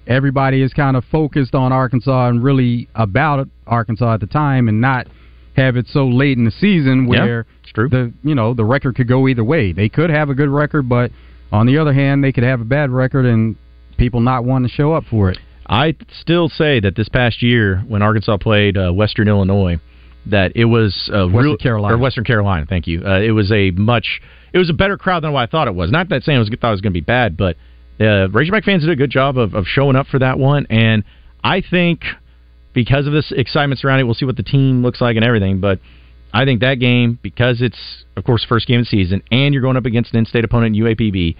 everybody 0.07 0.61
is 0.61 0.73
kind 0.73 0.97
of 0.97 1.03
focused 1.11 1.53
on 1.53 1.71
Arkansas 1.71 2.29
and 2.29 2.43
really 2.43 2.87
about 2.95 3.47
Arkansas 3.67 4.15
at 4.15 4.19
the 4.19 4.27
time, 4.27 4.67
and 4.67 4.81
not 4.81 5.07
have 5.55 5.75
it 5.75 5.85
so 5.87 6.07
late 6.07 6.37
in 6.37 6.45
the 6.45 6.51
season 6.51 7.03
Yeah, 7.03 7.09
where 7.25 7.45
it's 7.61 7.73
true. 7.73 7.89
the 7.89 8.13
you 8.23 8.33
know 8.33 8.53
the 8.53 8.63
record 8.65 8.95
could 8.95 9.07
go 9.07 9.27
either 9.27 9.43
way. 9.43 9.73
They 9.73 9.89
could 9.89 10.09
have 10.09 10.29
a 10.29 10.33
good 10.33 10.49
record, 10.49 10.87
but 10.89 11.11
on 11.51 11.65
the 11.67 11.77
other 11.77 11.93
hand, 11.93 12.23
they 12.23 12.31
could 12.31 12.43
have 12.43 12.61
a 12.61 12.65
bad 12.65 12.89
record 12.89 13.25
and 13.25 13.55
people 13.97 14.21
not 14.21 14.45
wanting 14.45 14.69
to 14.69 14.73
show 14.73 14.93
up 14.93 15.03
for 15.09 15.29
it. 15.29 15.37
I 15.67 15.95
still 16.19 16.49
say 16.49 16.79
that 16.79 16.95
this 16.95 17.07
past 17.09 17.41
year 17.41 17.83
when 17.87 18.01
Arkansas 18.01 18.37
played 18.37 18.77
uh, 18.77 18.91
Western 18.91 19.27
Illinois, 19.27 19.79
that 20.25 20.51
it 20.55 20.65
was 20.65 21.09
uh, 21.13 21.25
Western 21.25 21.43
real, 21.43 21.57
Carolina. 21.57 21.95
or 21.95 21.97
Western 21.97 22.23
Carolina. 22.23 22.65
Thank 22.67 22.87
you. 22.87 23.05
Uh, 23.05 23.19
it 23.21 23.31
was 23.31 23.51
a 23.51 23.71
much 23.71 24.21
it 24.53 24.57
was 24.57 24.69
a 24.69 24.73
better 24.73 24.97
crowd 24.97 25.23
than 25.23 25.31
what 25.33 25.41
I 25.41 25.45
thought 25.45 25.67
it 25.67 25.75
was. 25.75 25.91
Not 25.91 26.09
that 26.09 26.23
saying 26.23 26.37
I 26.37 26.39
was 26.39 26.49
thought 26.49 26.69
it 26.69 26.71
was 26.71 26.81
going 26.81 26.93
to 26.93 26.99
be 26.99 27.05
bad, 27.05 27.37
but 27.37 27.55
uh, 27.99 28.29
Razorback 28.29 28.63
fans 28.63 28.83
did 28.83 28.89
a 28.89 28.95
good 28.95 29.11
job 29.11 29.37
of, 29.37 29.53
of 29.53 29.65
showing 29.65 29.95
up 29.95 30.07
for 30.07 30.19
that 30.19 30.37
one, 30.37 30.67
and 30.69 31.03
I 31.43 31.61
think 31.61 32.01
because 32.73 33.07
of 33.07 33.13
this 33.13 33.31
excitement 33.35 33.79
surrounding 33.79 34.05
it, 34.05 34.07
we'll 34.07 34.15
see 34.15 34.25
what 34.25 34.37
the 34.37 34.43
team 34.43 34.81
looks 34.81 35.01
like 35.01 35.15
and 35.15 35.25
everything, 35.25 35.59
but. 35.59 35.79
I 36.33 36.45
think 36.45 36.61
that 36.61 36.75
game, 36.75 37.19
because 37.21 37.61
it's, 37.61 38.05
of 38.15 38.23
course, 38.23 38.45
first 38.47 38.67
game 38.67 38.79
of 38.79 38.85
the 38.85 38.89
season, 38.89 39.21
and 39.31 39.53
you're 39.53 39.61
going 39.61 39.77
up 39.77 39.85
against 39.85 40.13
an 40.13 40.19
in-state 40.19 40.45
opponent 40.45 40.75
in 40.75 40.83
UAPB, 40.83 41.35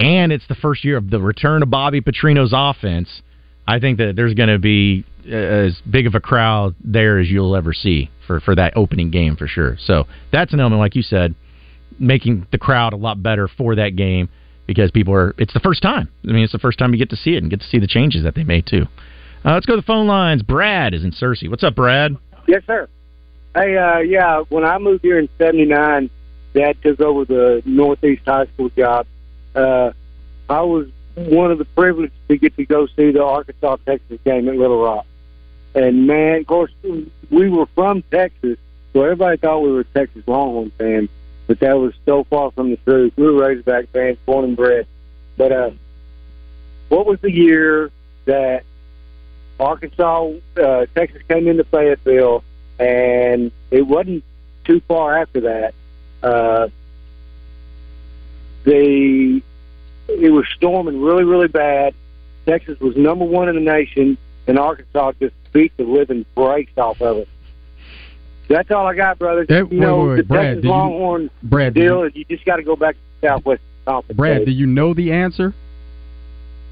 and 0.00 0.32
it's 0.32 0.46
the 0.48 0.54
first 0.54 0.84
year 0.84 0.96
of 0.96 1.10
the 1.10 1.20
return 1.20 1.62
of 1.62 1.70
Bobby 1.70 2.00
Petrino's 2.00 2.52
offense, 2.54 3.22
I 3.68 3.78
think 3.78 3.98
that 3.98 4.16
there's 4.16 4.34
going 4.34 4.48
to 4.48 4.58
be 4.58 5.04
uh, 5.30 5.34
as 5.34 5.80
big 5.88 6.06
of 6.06 6.14
a 6.14 6.20
crowd 6.20 6.74
there 6.82 7.18
as 7.18 7.28
you'll 7.28 7.54
ever 7.54 7.72
see 7.72 8.10
for 8.26 8.40
for 8.40 8.54
that 8.54 8.76
opening 8.76 9.10
game 9.10 9.36
for 9.36 9.46
sure. 9.46 9.76
So 9.78 10.06
that's 10.32 10.52
an 10.52 10.60
element, 10.60 10.80
like 10.80 10.96
you 10.96 11.02
said, 11.02 11.34
making 11.98 12.46
the 12.50 12.58
crowd 12.58 12.94
a 12.94 12.96
lot 12.96 13.22
better 13.22 13.46
for 13.46 13.76
that 13.76 13.90
game 13.90 14.28
because 14.66 14.90
people 14.90 15.14
are. 15.14 15.34
It's 15.38 15.52
the 15.52 15.60
first 15.60 15.82
time. 15.82 16.08
I 16.24 16.32
mean, 16.32 16.42
it's 16.42 16.52
the 16.52 16.58
first 16.58 16.78
time 16.78 16.92
you 16.92 16.98
get 16.98 17.10
to 17.10 17.16
see 17.16 17.34
it 17.34 17.42
and 17.42 17.50
get 17.50 17.60
to 17.60 17.66
see 17.66 17.78
the 17.78 17.86
changes 17.86 18.24
that 18.24 18.34
they 18.34 18.44
made 18.44 18.66
too. 18.66 18.86
Uh, 19.44 19.52
let's 19.52 19.66
go 19.66 19.74
to 19.74 19.82
the 19.82 19.86
phone 19.86 20.06
lines. 20.06 20.42
Brad 20.42 20.94
is 20.94 21.04
in 21.04 21.12
Searcy. 21.12 21.48
What's 21.48 21.62
up, 21.62 21.74
Brad? 21.74 22.16
Yes, 22.48 22.62
sir. 22.66 22.88
Hey, 23.54 23.76
uh, 23.76 23.98
yeah, 23.98 24.44
when 24.48 24.64
I 24.64 24.78
moved 24.78 25.02
here 25.02 25.18
in 25.18 25.28
'79, 25.38 26.08
Dad 26.54 26.76
took 26.82 27.00
over 27.00 27.24
the 27.24 27.62
Northeast 27.64 28.22
High 28.24 28.46
School 28.46 28.68
job. 28.70 29.06
Uh, 29.54 29.90
I 30.48 30.62
was 30.62 30.88
one 31.16 31.50
of 31.50 31.58
the 31.58 31.64
privileged 31.64 32.14
to 32.28 32.38
get 32.38 32.56
to 32.56 32.64
go 32.64 32.86
see 32.86 33.10
the 33.10 33.24
Arkansas 33.24 33.76
Texas 33.84 34.18
game 34.24 34.48
at 34.48 34.56
Little 34.56 34.80
Rock. 34.80 35.04
And 35.74 36.06
man, 36.06 36.40
of 36.40 36.46
course, 36.46 36.70
we 37.30 37.48
were 37.48 37.66
from 37.74 38.02
Texas, 38.10 38.56
so 38.92 39.02
everybody 39.02 39.36
thought 39.36 39.60
we 39.60 39.72
were 39.72 39.84
Texas 39.84 40.22
Longhorn 40.26 40.70
fans, 40.78 41.08
but 41.46 41.58
that 41.60 41.76
was 41.76 41.92
so 42.06 42.24
far 42.24 42.52
from 42.52 42.70
the 42.70 42.76
truth. 42.78 43.12
We 43.16 43.24
were 43.24 43.40
Razorback 43.42 43.88
fans, 43.90 44.18
born 44.26 44.44
and 44.44 44.56
bred. 44.56 44.86
But 45.36 45.52
uh, 45.52 45.70
what 46.88 47.06
was 47.06 47.20
the 47.20 47.32
year 47.32 47.90
that 48.26 48.64
Arkansas, 49.58 50.32
uh, 50.56 50.86
Texas 50.94 51.22
came 51.28 51.48
into 51.48 51.64
Fayetteville, 51.64 52.44
and 52.80 53.52
it 53.70 53.82
wasn't 53.82 54.24
too 54.64 54.80
far 54.88 55.18
after 55.18 55.42
that. 55.42 55.74
Uh, 56.22 56.68
they 58.64 59.42
it 60.08 60.32
was 60.32 60.44
storming 60.56 61.00
really, 61.00 61.24
really 61.24 61.48
bad. 61.48 61.94
Texas 62.46 62.78
was 62.80 62.96
number 62.96 63.24
one 63.24 63.48
in 63.48 63.54
the 63.54 63.60
nation, 63.60 64.18
and 64.46 64.58
Arkansas 64.58 65.12
just 65.20 65.34
beat 65.52 65.76
the 65.76 65.84
living 65.84 66.24
brakes 66.34 66.76
off 66.76 67.00
of 67.00 67.18
it. 67.18 67.28
That's 68.48 68.70
all 68.72 68.86
I 68.86 68.94
got, 68.96 69.18
brother. 69.18 69.46
Hey, 69.48 69.58
you 69.58 69.64
wait, 69.64 69.72
know, 69.72 69.98
wait, 70.00 70.08
wait, 70.08 70.16
the 70.16 70.22
Brad, 70.24 70.42
Texas 70.42 70.62
did 70.62 70.64
you- 70.64 70.70
Longhorn 70.70 71.30
Brad, 71.42 71.74
did 71.74 71.80
deal 71.80 72.02
is 72.02 72.16
you 72.16 72.24
just 72.24 72.44
got 72.44 72.56
to 72.56 72.62
go 72.64 72.74
back 72.74 72.96
to 72.96 73.00
the 73.20 73.28
Southwest 73.28 73.62
Conference. 73.86 74.16
Brad, 74.16 74.38
days. 74.38 74.46
do 74.46 74.52
you 74.52 74.66
know 74.66 74.94
the 74.94 75.12
answer? 75.12 75.54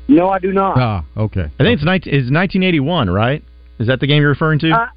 No, 0.09 0.31
I 0.31 0.39
do 0.39 0.53
not. 0.53 0.79
Ah, 0.79 1.05
okay. 1.17 1.43
I 1.43 1.63
think 1.63 1.77
it's 1.77 1.85
19, 1.85 2.13
is 2.13 2.31
1981, 2.31 3.11
right? 3.11 3.45
Is 3.79 3.87
that 3.87 4.01
the 4.01 4.07
game 4.07 4.23
you're 4.23 4.31
referring 4.31 4.59
to? 4.61 4.73
Uh, 4.73 4.89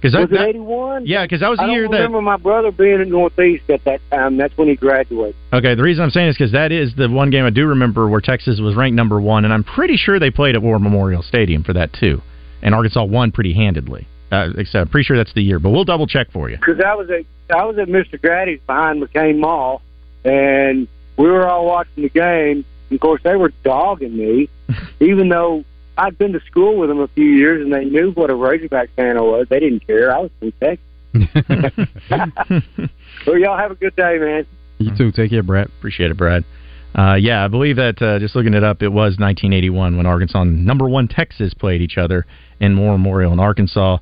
Because 0.00 0.14
was 0.14 0.30
it 0.30 0.40
81? 0.40 1.04
Yeah, 1.06 1.24
because 1.24 1.40
that 1.40 1.50
was 1.50 1.58
the 1.58 1.66
year 1.66 1.86
that. 1.88 1.94
I 1.94 1.98
remember 1.98 2.22
my 2.22 2.36
brother 2.38 2.70
being 2.70 3.00
in 3.00 3.10
Northeast 3.10 3.68
at 3.68 3.84
that 3.84 4.00
time. 4.10 4.36
That's 4.38 4.56
when 4.56 4.68
he 4.68 4.76
graduated. 4.76 5.36
Okay, 5.52 5.74
the 5.74 5.82
reason 5.82 6.02
I'm 6.02 6.10
saying 6.10 6.28
is 6.28 6.36
because 6.36 6.52
that 6.52 6.72
is 6.72 6.94
the 6.96 7.08
one 7.10 7.30
game 7.30 7.44
I 7.44 7.50
do 7.50 7.66
remember 7.66 8.08
where 8.08 8.20
Texas 8.20 8.60
was 8.60 8.74
ranked 8.74 8.96
number 8.96 9.20
one, 9.20 9.44
and 9.44 9.52
I'm 9.52 9.64
pretty 9.64 9.96
sure 9.96 10.18
they 10.18 10.30
played 10.30 10.54
at 10.54 10.62
War 10.62 10.78
Memorial 10.78 11.22
Stadium 11.22 11.62
for 11.64 11.74
that 11.74 11.92
too, 11.92 12.22
and 12.62 12.74
Arkansas 12.74 13.04
won 13.04 13.30
pretty 13.30 13.52
handedly. 13.52 14.06
Uh, 14.32 14.50
except 14.56 14.82
I'm 14.82 14.88
pretty 14.88 15.04
sure 15.04 15.16
that's 15.16 15.34
the 15.34 15.42
year, 15.42 15.58
but 15.58 15.70
we'll 15.70 15.84
double 15.84 16.06
check 16.06 16.30
for 16.30 16.48
you. 16.48 16.56
because 16.56 16.80
I 16.80 16.94
was 16.94 17.10
at 17.10 17.26
I 17.54 17.64
was 17.64 17.76
at 17.78 17.88
Mr. 17.88 18.20
Grady's 18.20 18.60
behind 18.66 19.02
McCain 19.02 19.38
Mall, 19.38 19.82
and 20.24 20.86
we 21.16 21.28
were 21.28 21.46
all 21.48 21.66
watching 21.66 22.04
the 22.04 22.08
game. 22.08 22.64
And 22.88 22.96
of 22.96 23.00
course, 23.00 23.20
they 23.24 23.36
were 23.36 23.52
dogging 23.64 24.16
me, 24.16 24.48
even 25.00 25.28
though 25.28 25.64
I'd 26.00 26.16
been 26.16 26.32
to 26.32 26.40
school 26.40 26.78
with 26.78 26.88
them 26.88 27.00
a 27.00 27.08
few 27.08 27.26
years, 27.26 27.62
and 27.62 27.72
they 27.72 27.84
knew 27.84 28.12
what 28.12 28.30
a 28.30 28.34
Razorback 28.34 28.88
fan 28.96 29.18
I 29.18 29.20
was. 29.20 29.46
They 29.50 29.60
didn't 29.60 29.86
care. 29.86 30.14
I 30.14 30.20
was 30.20 30.30
from 30.38 30.52
Texas. 30.52 30.86
well, 33.26 33.38
y'all 33.38 33.58
have 33.58 33.70
a 33.70 33.74
good 33.74 33.94
day, 33.96 34.16
man. 34.18 34.46
You 34.78 34.96
too. 34.96 35.12
Take 35.12 35.30
care, 35.30 35.42
Brad. 35.42 35.66
Appreciate 35.66 36.10
it, 36.10 36.16
Brad. 36.16 36.44
Uh, 36.94 37.14
yeah, 37.14 37.44
I 37.44 37.48
believe 37.48 37.76
that 37.76 38.00
uh, 38.00 38.18
just 38.18 38.34
looking 38.34 38.54
it 38.54 38.64
up, 38.64 38.82
it 38.82 38.88
was 38.88 39.18
1981 39.18 39.98
when 39.98 40.06
Arkansas 40.06 40.40
and 40.40 40.64
number 40.64 40.88
one 40.88 41.06
Texas 41.06 41.52
played 41.52 41.82
each 41.82 41.98
other 41.98 42.26
in 42.60 42.78
War 42.78 42.96
Memorial, 42.96 43.30
and 43.30 43.40
Arkansas 43.40 43.98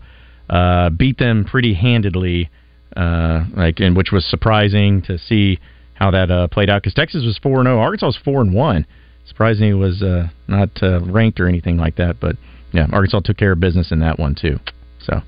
uh, 0.49 0.91
beat 0.91 1.19
them 1.19 1.45
pretty 1.45 1.75
handedly, 1.75 2.49
uh, 2.97 3.45
like, 3.57 3.81
and 3.81 3.97
which 3.97 4.13
was 4.13 4.25
surprising 4.25 5.03
to 5.03 5.19
see 5.19 5.59
how 5.95 6.13
that 6.13 6.31
uh, 6.31 6.47
played 6.47 6.71
out 6.71 6.83
because 6.83 6.95
Texas 6.95 7.25
was 7.25 7.39
four 7.43 7.59
and 7.59 7.67
zero, 7.67 7.81
Arkansas 7.81 8.07
was 8.07 8.19
four 8.25 8.41
and 8.41 8.55
one. 8.55 8.87
Surprisingly, 9.29 9.71
it 9.71 9.75
was 9.75 10.03
uh, 10.03 10.29
not 10.49 10.71
uh, 10.83 11.01
ranked 11.05 11.39
or 11.39 11.49
anything 11.49 11.77
like 11.77 11.97
that, 11.97 12.19
but 12.21 12.37
yeah, 12.73 12.87
Arkansas 12.93 13.21
took 13.21 13.37
care 13.37 13.53
of 13.53 13.61
business 13.61 13.93
in 13.93 14.01
that 14.01 14.19
one 14.19 14.35
too. 14.35 14.59
So 15.01 15.23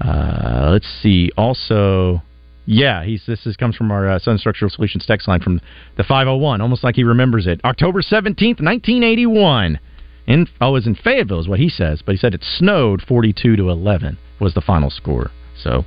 uh, 0.00 0.68
let's 0.70 0.88
see. 1.02 1.30
Also, 1.36 2.22
yeah, 2.66 3.04
he's 3.04 3.22
this 3.26 3.46
is, 3.46 3.56
comes 3.56 3.76
from 3.76 3.90
our 3.90 4.08
uh, 4.08 4.18
Sun 4.18 4.38
Structural 4.38 4.70
Solutions 4.70 5.04
text 5.06 5.28
line 5.28 5.40
from 5.40 5.60
the 5.96 6.04
501, 6.04 6.60
almost 6.60 6.84
like 6.84 6.94
he 6.94 7.04
remembers 7.04 7.46
it. 7.46 7.60
October 7.64 8.02
17th, 8.02 8.60
1981. 8.60 9.78
In 10.26 10.46
oh, 10.60 10.72
was 10.72 10.86
in 10.86 10.94
Fayetteville 10.94 11.40
is 11.40 11.48
what 11.48 11.58
he 11.58 11.68
says, 11.68 12.02
but 12.04 12.12
he 12.12 12.18
said 12.18 12.34
it 12.34 12.44
snowed 12.44 13.02
42 13.02 13.56
to 13.56 13.70
11 13.70 14.16
was 14.38 14.54
the 14.54 14.60
final 14.60 14.90
score. 14.90 15.30
So 15.62 15.84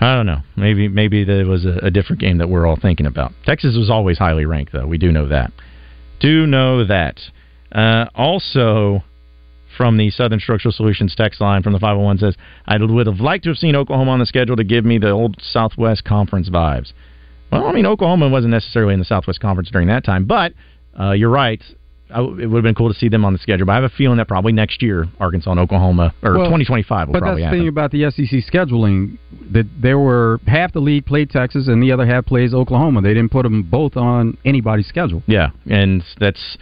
I 0.00 0.14
don't 0.14 0.26
know. 0.26 0.42
Maybe 0.56 0.88
maybe 0.88 1.24
there 1.24 1.46
was 1.46 1.64
a, 1.64 1.78
a 1.82 1.90
different 1.90 2.20
game 2.20 2.38
that 2.38 2.48
we're 2.48 2.66
all 2.66 2.78
thinking 2.80 3.06
about. 3.06 3.32
Texas 3.44 3.76
was 3.76 3.90
always 3.90 4.18
highly 4.18 4.44
ranked, 4.44 4.72
though. 4.72 4.86
We 4.86 4.98
do 4.98 5.10
know 5.10 5.26
that. 5.28 5.52
Do 6.20 6.46
know 6.46 6.84
that. 6.84 7.20
Uh, 7.72 8.06
also, 8.14 9.02
from 9.76 9.96
the 9.96 10.10
Southern 10.10 10.40
Structural 10.40 10.72
Solutions 10.72 11.14
text 11.14 11.40
line 11.40 11.62
from 11.62 11.72
the 11.72 11.78
501 11.78 12.18
says, 12.18 12.36
I 12.66 12.76
would 12.78 13.06
have 13.06 13.20
liked 13.20 13.44
to 13.44 13.50
have 13.50 13.58
seen 13.58 13.76
Oklahoma 13.76 14.10
on 14.10 14.18
the 14.18 14.26
schedule 14.26 14.56
to 14.56 14.64
give 14.64 14.84
me 14.84 14.98
the 14.98 15.10
old 15.10 15.36
Southwest 15.40 16.04
Conference 16.04 16.48
vibes. 16.48 16.92
Well, 17.52 17.66
I 17.66 17.72
mean, 17.72 17.86
Oklahoma 17.86 18.28
wasn't 18.28 18.50
necessarily 18.50 18.94
in 18.94 18.98
the 18.98 19.06
Southwest 19.06 19.40
Conference 19.40 19.70
during 19.70 19.88
that 19.88 20.04
time, 20.04 20.24
but 20.24 20.52
uh, 20.98 21.12
you're 21.12 21.30
right. 21.30 21.62
I, 22.10 22.20
it 22.20 22.46
would 22.46 22.58
have 22.58 22.62
been 22.62 22.74
cool 22.74 22.92
to 22.92 22.98
see 22.98 23.08
them 23.08 23.24
on 23.24 23.32
the 23.32 23.38
schedule. 23.38 23.66
But 23.66 23.72
I 23.72 23.74
have 23.76 23.84
a 23.84 23.88
feeling 23.90 24.18
that 24.18 24.28
probably 24.28 24.52
next 24.52 24.82
year, 24.82 25.06
Arkansas 25.20 25.50
and 25.50 25.60
Oklahoma, 25.60 26.14
or 26.22 26.32
Well, 26.32 26.46
2025 26.46 27.08
will 27.08 27.12
but 27.12 27.24
that's 27.24 27.38
the 27.38 27.50
thing 27.50 27.68
about 27.68 27.90
the 27.90 28.10
SEC 28.10 28.40
scheduling 28.52 29.18
that 29.52 29.66
there 29.80 29.98
were 29.98 30.40
half 30.46 30.72
the 30.72 30.80
league 30.80 31.06
played 31.06 31.30
Texas 31.30 31.68
and 31.68 31.82
the 31.82 31.92
other 31.92 32.06
half 32.06 32.26
plays 32.26 32.54
Oklahoma. 32.54 33.02
They 33.02 33.14
didn't 33.14 33.30
put 33.30 33.42
them 33.42 33.62
both 33.62 33.96
on 33.96 34.36
anybody's 34.44 34.86
schedule. 34.86 35.22
Yeah, 35.26 35.50
and 35.66 36.02
that's 36.18 36.58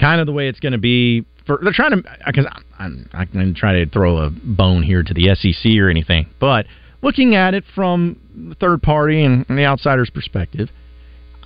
kind 0.00 0.20
of 0.20 0.26
the 0.26 0.32
way 0.32 0.48
it's 0.48 0.60
going 0.60 0.72
to 0.72 0.78
be. 0.78 1.24
For 1.46 1.60
they're 1.62 1.72
trying 1.72 1.92
to 1.92 2.02
because 2.26 2.46
I'm 2.78 3.08
I'm 3.12 3.28
going 3.32 3.54
to 3.54 3.58
try 3.58 3.84
to 3.84 3.86
throw 3.88 4.18
a 4.18 4.30
bone 4.30 4.82
here 4.82 5.02
to 5.02 5.14
the 5.14 5.34
SEC 5.34 5.78
or 5.78 5.88
anything, 5.88 6.26
but 6.40 6.66
looking 7.02 7.36
at 7.36 7.54
it 7.54 7.64
from 7.74 8.18
the 8.34 8.54
third 8.56 8.82
party 8.82 9.24
and 9.24 9.44
the 9.48 9.64
outsider's 9.64 10.10
perspective, 10.10 10.70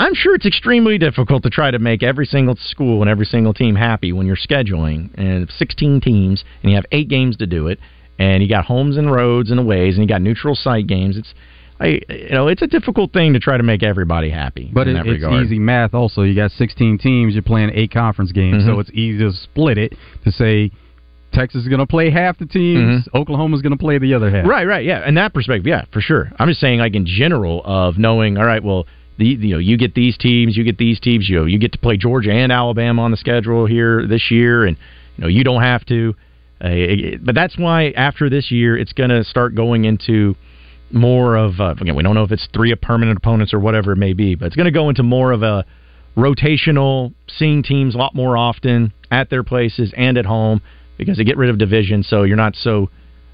I'm 0.00 0.14
sure 0.14 0.34
it's 0.34 0.46
extremely 0.46 0.98
difficult 0.98 1.42
to 1.44 1.50
try 1.50 1.70
to 1.70 1.78
make 1.78 2.02
every 2.02 2.24
single 2.26 2.56
school 2.56 3.02
and 3.02 3.10
every 3.10 3.26
single 3.26 3.52
team 3.54 3.74
happy 3.76 4.12
when 4.12 4.26
you're 4.26 4.34
scheduling 4.36 5.10
and 5.16 5.48
16 5.58 6.00
teams 6.00 6.42
and 6.62 6.70
you 6.70 6.76
have 6.76 6.86
eight 6.90 7.08
games 7.08 7.36
to 7.36 7.46
do 7.46 7.68
it, 7.68 7.78
and 8.18 8.42
you 8.42 8.48
got 8.48 8.64
homes 8.64 8.96
and 8.96 9.12
roads 9.12 9.50
and 9.50 9.60
aways 9.60 9.94
and 9.96 10.02
you 10.02 10.08
got 10.08 10.22
neutral 10.22 10.54
site 10.54 10.86
games. 10.86 11.16
It's 11.18 11.32
I, 11.78 12.00
you 12.10 12.30
know, 12.32 12.48
it's 12.48 12.60
a 12.60 12.66
difficult 12.66 13.12
thing 13.14 13.32
to 13.32 13.38
try 13.40 13.56
to 13.56 13.62
make 13.62 13.82
everybody 13.82 14.28
happy. 14.28 14.70
But 14.72 14.86
in 14.86 14.96
it, 14.96 15.00
it's 15.00 15.08
regard. 15.22 15.44
easy 15.46 15.58
math. 15.58 15.94
Also, 15.94 16.22
you 16.22 16.34
got 16.34 16.50
16 16.50 16.98
teams. 16.98 17.32
You're 17.32 17.42
playing 17.42 17.70
eight 17.74 17.90
conference 17.90 18.32
games, 18.32 18.64
Mhm. 18.64 18.66
so 18.66 18.80
it's 18.80 18.90
easy 18.92 19.18
to 19.24 19.32
split 19.32 19.78
it 19.78 19.94
to 20.24 20.30
say 20.32 20.70
Texas 21.32 21.62
is 21.62 21.68
going 21.68 21.78
to 21.78 21.86
play 21.86 22.10
half 22.10 22.36
the 22.38 22.44
teams, 22.44 23.08
Oklahoma's 23.14 23.62
going 23.62 23.72
to 23.72 23.78
play 23.78 23.96
the 23.98 24.12
other 24.12 24.30
half. 24.30 24.46
Right, 24.46 24.66
right, 24.66 24.84
yeah. 24.84 25.08
In 25.08 25.14
that 25.14 25.32
perspective, 25.32 25.66
yeah, 25.66 25.84
for 25.92 26.00
sure. 26.02 26.30
I'm 26.38 26.48
just 26.48 26.60
saying, 26.60 26.80
like 26.80 26.94
in 26.94 27.06
general, 27.06 27.62
of 27.64 27.96
knowing, 27.98 28.36
all 28.36 28.44
right, 28.44 28.62
well, 28.62 28.86
the 29.20 29.26
you 29.26 29.52
know, 29.54 29.58
you 29.58 29.76
get 29.76 29.94
these 29.94 30.16
teams, 30.18 30.56
you 30.56 30.64
get 30.64 30.78
these 30.78 30.98
teams, 30.98 31.28
you 31.28 31.36
know, 31.38 31.44
you 31.44 31.58
get 31.58 31.72
to 31.72 31.78
play 31.78 31.96
Georgia 31.96 32.32
and 32.32 32.50
Alabama 32.50 33.02
on 33.02 33.12
the 33.12 33.16
schedule 33.16 33.66
here 33.66 34.06
this 34.06 34.30
year, 34.30 34.64
and 34.64 34.76
you 35.16 35.22
know, 35.22 35.28
you 35.28 35.44
don't 35.44 35.62
have 35.62 35.84
to. 35.86 36.14
Uh, 36.62 36.68
it- 36.70 37.24
but 37.24 37.34
that's 37.34 37.56
why 37.56 37.90
after 37.96 38.28
this 38.28 38.50
year, 38.50 38.76
it's 38.76 38.92
going 38.92 39.10
to 39.10 39.22
start 39.24 39.54
going 39.54 39.84
into 39.84 40.34
more 40.90 41.36
of 41.36 41.60
uh, 41.60 41.74
again, 41.80 41.94
we 41.94 42.02
don't 42.02 42.14
know 42.14 42.24
if 42.24 42.32
it's 42.32 42.48
three 42.52 42.74
permanent 42.74 43.16
opponents 43.18 43.54
or 43.54 43.60
whatever 43.60 43.92
it 43.92 43.96
may 43.96 44.12
be, 44.12 44.34
but 44.34 44.46
it's 44.46 44.56
going 44.56 44.64
to 44.64 44.72
go 44.72 44.88
into 44.88 45.02
more 45.04 45.30
of 45.30 45.42
a 45.42 45.64
rotational, 46.16 47.12
seeing 47.28 47.62
teams 47.62 47.94
a 47.94 47.98
lot 47.98 48.14
more 48.14 48.36
often 48.36 48.92
at 49.10 49.30
their 49.30 49.42
places 49.44 49.92
and 49.96 50.18
at 50.18 50.26
home 50.26 50.60
because 50.98 51.16
they 51.16 51.24
get 51.24 51.36
rid 51.36 51.48
of 51.50 51.58
division, 51.58 52.02
so 52.02 52.24
you're 52.24 52.36
not 52.36 52.54
so 52.56 52.90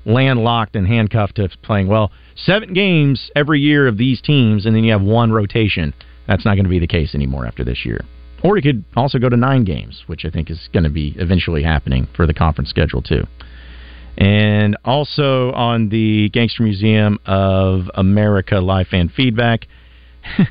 landlocked 0.07 0.77
and 0.77 0.87
handcuffed 0.87 1.37
to 1.37 1.49
playing 1.62 1.88
well 1.88 2.12
seven 2.35 2.72
games 2.72 3.31
every 3.35 3.61
year 3.61 3.87
of 3.87 3.99
these 3.99 4.22
teams, 4.22 4.64
and 4.64 4.74
then 4.74 4.85
you 4.85 4.93
have 4.93 5.03
one 5.03 5.33
rotation. 5.33 5.93
That's 6.26 6.45
not 6.45 6.55
going 6.55 6.64
to 6.64 6.70
be 6.70 6.78
the 6.78 6.87
case 6.87 7.14
anymore 7.14 7.47
after 7.47 7.64
this 7.64 7.85
year. 7.85 8.01
Or 8.43 8.57
you 8.57 8.62
could 8.62 8.85
also 8.97 9.18
go 9.18 9.28
to 9.28 9.37
nine 9.37 9.64
games, 9.64 10.05
which 10.07 10.24
I 10.24 10.31
think 10.31 10.51
is 10.51 10.68
going 10.72 10.85
to 10.85 10.91
be 10.91 11.14
eventually 11.18 11.62
happening 11.62 12.07
for 12.14 12.26
the 12.26 12.35
conference 12.35 12.70
schedule 12.70 13.03
too. 13.03 13.24
And 14.18 14.76
also 14.85 15.53
on 15.53 15.89
the 15.89 16.31
Gangster 16.31 16.62
Museum 16.62 17.18
of 17.26 17.91
America 17.95 18.61
live 18.61 18.89
fan 18.89 19.09
feedback, 19.09 19.66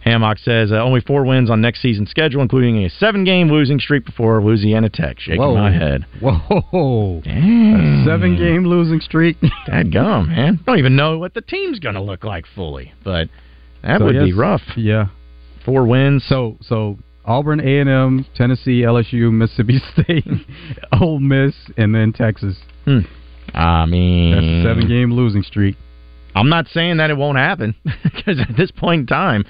Hammock 0.00 0.38
says 0.38 0.72
uh, 0.72 0.76
only 0.76 1.00
four 1.00 1.24
wins 1.24 1.50
on 1.50 1.60
next 1.60 1.82
season's 1.82 2.10
schedule, 2.10 2.40
including 2.40 2.84
a 2.84 2.88
seven-game 2.90 3.50
losing 3.50 3.78
streak 3.78 4.04
before 4.06 4.42
Louisiana 4.42 4.88
Tech. 4.88 5.20
Shaking 5.20 5.40
Whoa. 5.40 5.54
my 5.54 5.70
head. 5.72 6.06
Whoa. 6.20 7.20
Dang. 7.22 8.02
A 8.02 8.04
seven 8.06 8.36
game 8.36 8.64
losing 8.66 9.00
streak. 9.00 9.36
That 9.66 9.90
gum, 9.92 10.28
man. 10.28 10.58
Don't 10.66 10.78
even 10.78 10.96
know 10.96 11.18
what 11.18 11.34
the 11.34 11.42
team's 11.42 11.78
going 11.78 11.94
to 11.94 12.00
look 12.00 12.24
like 12.24 12.44
fully, 12.54 12.92
but 13.04 13.28
that 13.82 13.98
So, 13.98 14.06
would 14.06 14.14
be 14.24 14.32
rough. 14.32 14.62
Yeah. 14.76 15.08
Four 15.64 15.86
wins. 15.86 16.24
So 16.26 16.56
so 16.62 16.96
Auburn, 17.24 17.60
A 17.60 17.78
and 17.80 17.88
M, 17.88 18.26
Tennessee, 18.34 18.80
LSU, 18.82 19.30
Mississippi 19.30 19.80
State, 19.92 20.24
Ole 21.00 21.20
Miss, 21.20 21.54
and 21.76 21.94
then 21.94 22.12
Texas. 22.12 22.56
Hmm. 22.84 23.00
I 23.54 23.84
mean, 23.86 24.32
That's 24.34 24.46
a 24.46 24.62
seven 24.68 24.88
game 24.88 25.12
losing 25.12 25.42
streak. 25.42 25.76
I'm 26.34 26.48
not 26.48 26.66
saying 26.68 26.96
that 26.96 27.10
it 27.10 27.16
won't 27.16 27.38
happen 27.38 27.74
because 28.02 28.40
at 28.40 28.56
this 28.56 28.70
point 28.70 29.00
in 29.02 29.06
time, 29.06 29.44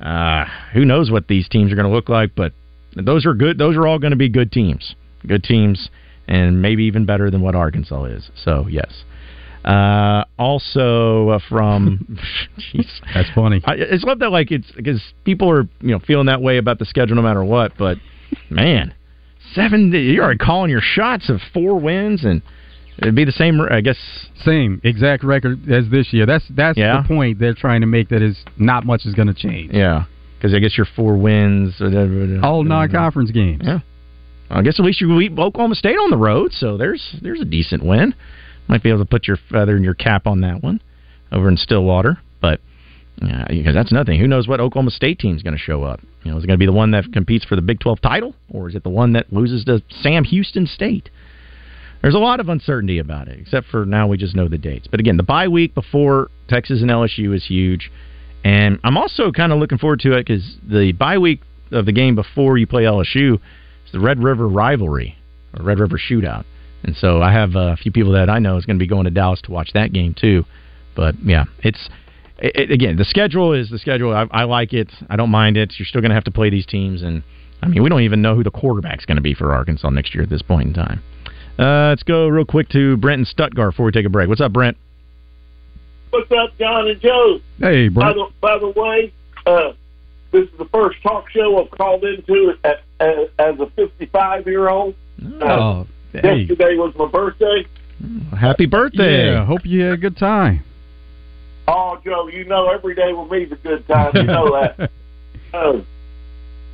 uh, 0.00 0.44
who 0.72 0.84
knows 0.84 1.10
what 1.10 1.28
these 1.28 1.48
teams 1.48 1.72
are 1.72 1.76
going 1.76 1.88
to 1.88 1.94
look 1.94 2.08
like? 2.08 2.34
But 2.34 2.52
those 2.96 3.26
are 3.26 3.34
good. 3.34 3.58
Those 3.58 3.76
are 3.76 3.86
all 3.86 3.98
going 3.98 4.12
to 4.12 4.16
be 4.16 4.28
good 4.28 4.52
teams, 4.52 4.94
good 5.26 5.44
teams, 5.44 5.90
and 6.26 6.62
maybe 6.62 6.84
even 6.84 7.06
better 7.06 7.30
than 7.30 7.42
what 7.42 7.54
Arkansas 7.54 8.04
is. 8.04 8.30
So 8.44 8.66
yes. 8.68 9.04
Uh, 9.64 10.24
also 10.38 11.28
uh, 11.28 11.38
from, 11.48 12.18
jeez, 12.74 12.86
That's 13.12 13.28
funny. 13.34 13.60
I, 13.64 13.74
it's 13.74 14.04
love 14.04 14.20
that 14.20 14.30
like 14.30 14.50
it's 14.50 14.70
because 14.72 15.02
people 15.24 15.50
are 15.50 15.68
you 15.80 15.90
know 15.90 15.98
feeling 15.98 16.26
that 16.26 16.40
way 16.40 16.56
about 16.56 16.78
the 16.78 16.86
schedule 16.86 17.16
no 17.16 17.22
matter 17.22 17.44
what. 17.44 17.72
But 17.78 17.98
man, 18.48 18.94
seven 19.52 19.92
you're 19.92 20.24
already 20.24 20.38
calling 20.38 20.70
your 20.70 20.80
shots 20.80 21.28
of 21.28 21.40
four 21.52 21.78
wins 21.78 22.24
and 22.24 22.40
it'd 22.98 23.14
be 23.14 23.24
the 23.24 23.32
same. 23.32 23.60
I 23.70 23.80
guess 23.80 23.96
Same 24.44 24.80
exact 24.84 25.22
record 25.24 25.70
as 25.70 25.88
this 25.90 26.12
year. 26.12 26.26
That's 26.26 26.44
that's 26.50 26.78
Yeah. 26.78 27.02
the 27.02 27.08
point 27.08 27.38
they're 27.38 27.54
trying 27.54 27.80
to 27.82 27.86
make. 27.86 28.08
That 28.08 28.22
is 28.22 28.42
not 28.58 28.84
much 28.86 29.04
is 29.06 29.14
going 29.14 29.28
to 29.28 29.34
change. 29.34 29.72
yeah, 29.72 30.04
because 30.38 30.54
I 30.54 30.58
guess 30.58 30.76
your 30.76 30.86
four 30.96 31.16
wins 31.16 31.80
All 32.42 32.62
non-conference 32.64 33.30
games. 33.30 33.62
Yeah. 33.64 33.80
I 34.52 34.62
guess 34.62 34.80
at 34.80 34.84
least 34.84 35.00
you 35.00 35.16
beat 35.16 35.38
Oklahoma 35.38 35.76
State 35.76 35.96
on 35.96 36.10
the 36.10 36.16
road, 36.16 36.52
so 36.52 36.76
there's 36.76 37.16
there's 37.22 37.40
a 37.40 37.44
decent 37.44 37.84
win. 37.84 38.14
Might 38.68 38.82
be 38.82 38.88
able 38.88 39.00
to 39.00 39.04
put 39.04 39.26
your 39.28 39.36
feather 39.50 39.76
in 39.76 39.82
your 39.84 39.94
cap 39.94 40.26
on 40.26 40.40
that 40.40 40.62
one 40.62 40.80
over 41.32 41.48
in 41.48 41.56
Stillwater, 41.56 42.18
but 42.40 42.60
yeah, 43.22 43.44
because 43.48 43.74
that's 43.74 43.92
nothing. 43.92 44.18
Who 44.18 44.26
knows 44.26 44.48
what 44.48 44.58
Oklahoma 44.60 44.90
State 44.90 45.18
team's 45.18 45.42
going 45.42 45.54
to 45.54 45.60
show 45.60 45.82
up? 45.84 46.00
You 46.24 46.30
know, 46.32 46.38
is 46.38 46.44
it 46.44 46.46
going 46.46 46.56
to 46.56 46.60
be 46.62 46.66
the 46.66 46.72
one 46.72 46.90
that 46.92 47.12
competes 47.12 47.44
for 47.44 47.54
the 47.56 47.62
Big 47.62 47.78
12 47.80 48.00
title, 48.00 48.34
or 48.48 48.68
is 48.68 48.74
it 48.74 48.82
the 48.82 48.88
one 48.90 49.12
that 49.12 49.32
loses 49.32 49.64
to 49.66 49.82
Sam 50.02 50.24
Houston 50.24 50.66
State? 50.66 51.10
There's 52.02 52.14
a 52.14 52.18
lot 52.18 52.40
of 52.40 52.48
uncertainty 52.48 52.98
about 52.98 53.28
it, 53.28 53.38
except 53.38 53.66
for 53.66 53.84
now 53.84 54.06
we 54.06 54.16
just 54.16 54.34
know 54.34 54.48
the 54.48 54.58
dates. 54.58 54.86
But 54.90 55.00
again, 55.00 55.16
the 55.16 55.22
bye 55.22 55.48
week 55.48 55.74
before 55.74 56.30
Texas 56.48 56.80
and 56.80 56.90
LSU 56.90 57.34
is 57.34 57.44
huge, 57.46 57.90
and 58.42 58.78
I'm 58.84 58.96
also 58.96 59.30
kind 59.32 59.52
of 59.52 59.58
looking 59.58 59.78
forward 59.78 60.00
to 60.00 60.16
it 60.16 60.26
because 60.26 60.56
the 60.66 60.92
bye 60.92 61.18
week 61.18 61.42
of 61.72 61.86
the 61.86 61.92
game 61.92 62.14
before 62.14 62.56
you 62.56 62.66
play 62.66 62.84
LSU 62.84 63.34
is 63.34 63.92
the 63.92 64.00
Red 64.00 64.22
River 64.22 64.48
rivalry, 64.48 65.16
or 65.56 65.64
Red 65.64 65.78
River 65.78 65.98
shootout, 65.98 66.44
and 66.82 66.96
so 66.96 67.20
I 67.20 67.32
have 67.32 67.54
a 67.54 67.76
few 67.76 67.92
people 67.92 68.12
that 68.12 68.30
I 68.30 68.38
know 68.38 68.56
is 68.56 68.64
going 68.64 68.78
to 68.78 68.82
be 68.82 68.88
going 68.88 69.04
to 69.04 69.10
Dallas 69.10 69.42
to 69.42 69.50
watch 69.50 69.70
that 69.74 69.92
game 69.92 70.14
too. 70.18 70.44
But 70.96 71.16
yeah, 71.22 71.44
it's 71.58 71.90
it, 72.38 72.70
again 72.70 72.96
the 72.96 73.04
schedule 73.04 73.52
is 73.52 73.68
the 73.68 73.78
schedule. 73.78 74.14
I, 74.14 74.26
I 74.30 74.44
like 74.44 74.72
it. 74.72 74.90
I 75.10 75.16
don't 75.16 75.30
mind 75.30 75.58
it. 75.58 75.74
You're 75.78 75.86
still 75.86 76.00
going 76.00 76.10
to 76.10 76.14
have 76.14 76.24
to 76.24 76.30
play 76.30 76.48
these 76.48 76.64
teams, 76.64 77.02
and 77.02 77.22
I 77.62 77.68
mean 77.68 77.82
we 77.82 77.90
don't 77.90 78.02
even 78.02 78.22
know 78.22 78.34
who 78.34 78.42
the 78.42 78.50
quarterback's 78.50 79.04
going 79.04 79.16
to 79.16 79.22
be 79.22 79.34
for 79.34 79.52
Arkansas 79.52 79.90
next 79.90 80.14
year 80.14 80.22
at 80.22 80.30
this 80.30 80.40
point 80.40 80.68
in 80.68 80.72
time. 80.72 81.02
Uh, 81.60 81.90
let's 81.90 82.02
go 82.04 82.26
real 82.26 82.46
quick 82.46 82.70
to 82.70 82.96
Brent 82.96 83.18
and 83.18 83.28
Stuttgart 83.28 83.74
before 83.74 83.84
we 83.84 83.92
take 83.92 84.06
a 84.06 84.10
break. 84.10 84.28
What's 84.30 84.40
up, 84.40 84.52
Brent? 84.52 84.78
What's 86.08 86.30
up, 86.32 86.56
John 86.58 86.88
and 86.88 86.98
Joe? 87.02 87.40
Hey, 87.58 87.88
By 87.88 88.12
Brent. 88.12 88.16
the, 88.16 88.26
by 88.40 88.58
the 88.58 88.68
way, 88.68 89.12
uh, 89.44 89.72
this 90.32 90.48
is 90.48 90.58
the 90.58 90.64
first 90.66 91.02
talk 91.02 91.28
show 91.28 91.62
I've 91.62 91.70
called 91.70 92.02
into 92.04 92.54
as, 92.64 92.76
as, 92.98 93.28
as 93.38 93.60
a 93.60 93.66
55 93.76 94.46
year 94.46 94.70
old. 94.70 94.94
Oh, 95.42 95.86
hey. 96.12 96.38
Yesterday 96.38 96.76
was 96.76 96.94
my 96.96 97.06
birthday. 97.06 97.66
Happy 98.34 98.64
birthday! 98.64 99.32
Yeah, 99.32 99.44
hope 99.44 99.66
you 99.66 99.82
had 99.82 99.92
a 99.92 99.96
good 99.98 100.16
time. 100.16 100.64
Oh, 101.68 101.98
Joe, 102.02 102.28
you 102.28 102.46
know 102.46 102.70
every 102.70 102.94
day 102.94 103.12
with 103.12 103.30
me's 103.30 103.52
a 103.52 103.56
good 103.56 103.86
time. 103.86 104.12
You 104.14 104.22
know 104.22 104.50
that. 104.52 104.90
uh, 105.52 105.82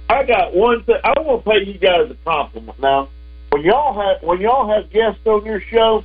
I 0.08 0.24
got 0.24 0.54
one 0.54 0.84
thing. 0.84 0.94
I 1.02 1.20
want 1.20 1.44
to 1.44 1.50
pay 1.50 1.64
you 1.66 1.76
guys 1.76 2.08
a 2.08 2.14
compliment 2.24 2.78
now. 2.78 3.08
When 3.56 3.64
y'all 3.64 3.98
have 3.98 4.22
when 4.22 4.40
y'all 4.42 4.68
have 4.68 4.90
guests 4.90 5.22
on 5.24 5.46
your 5.46 5.62
show, 5.62 6.04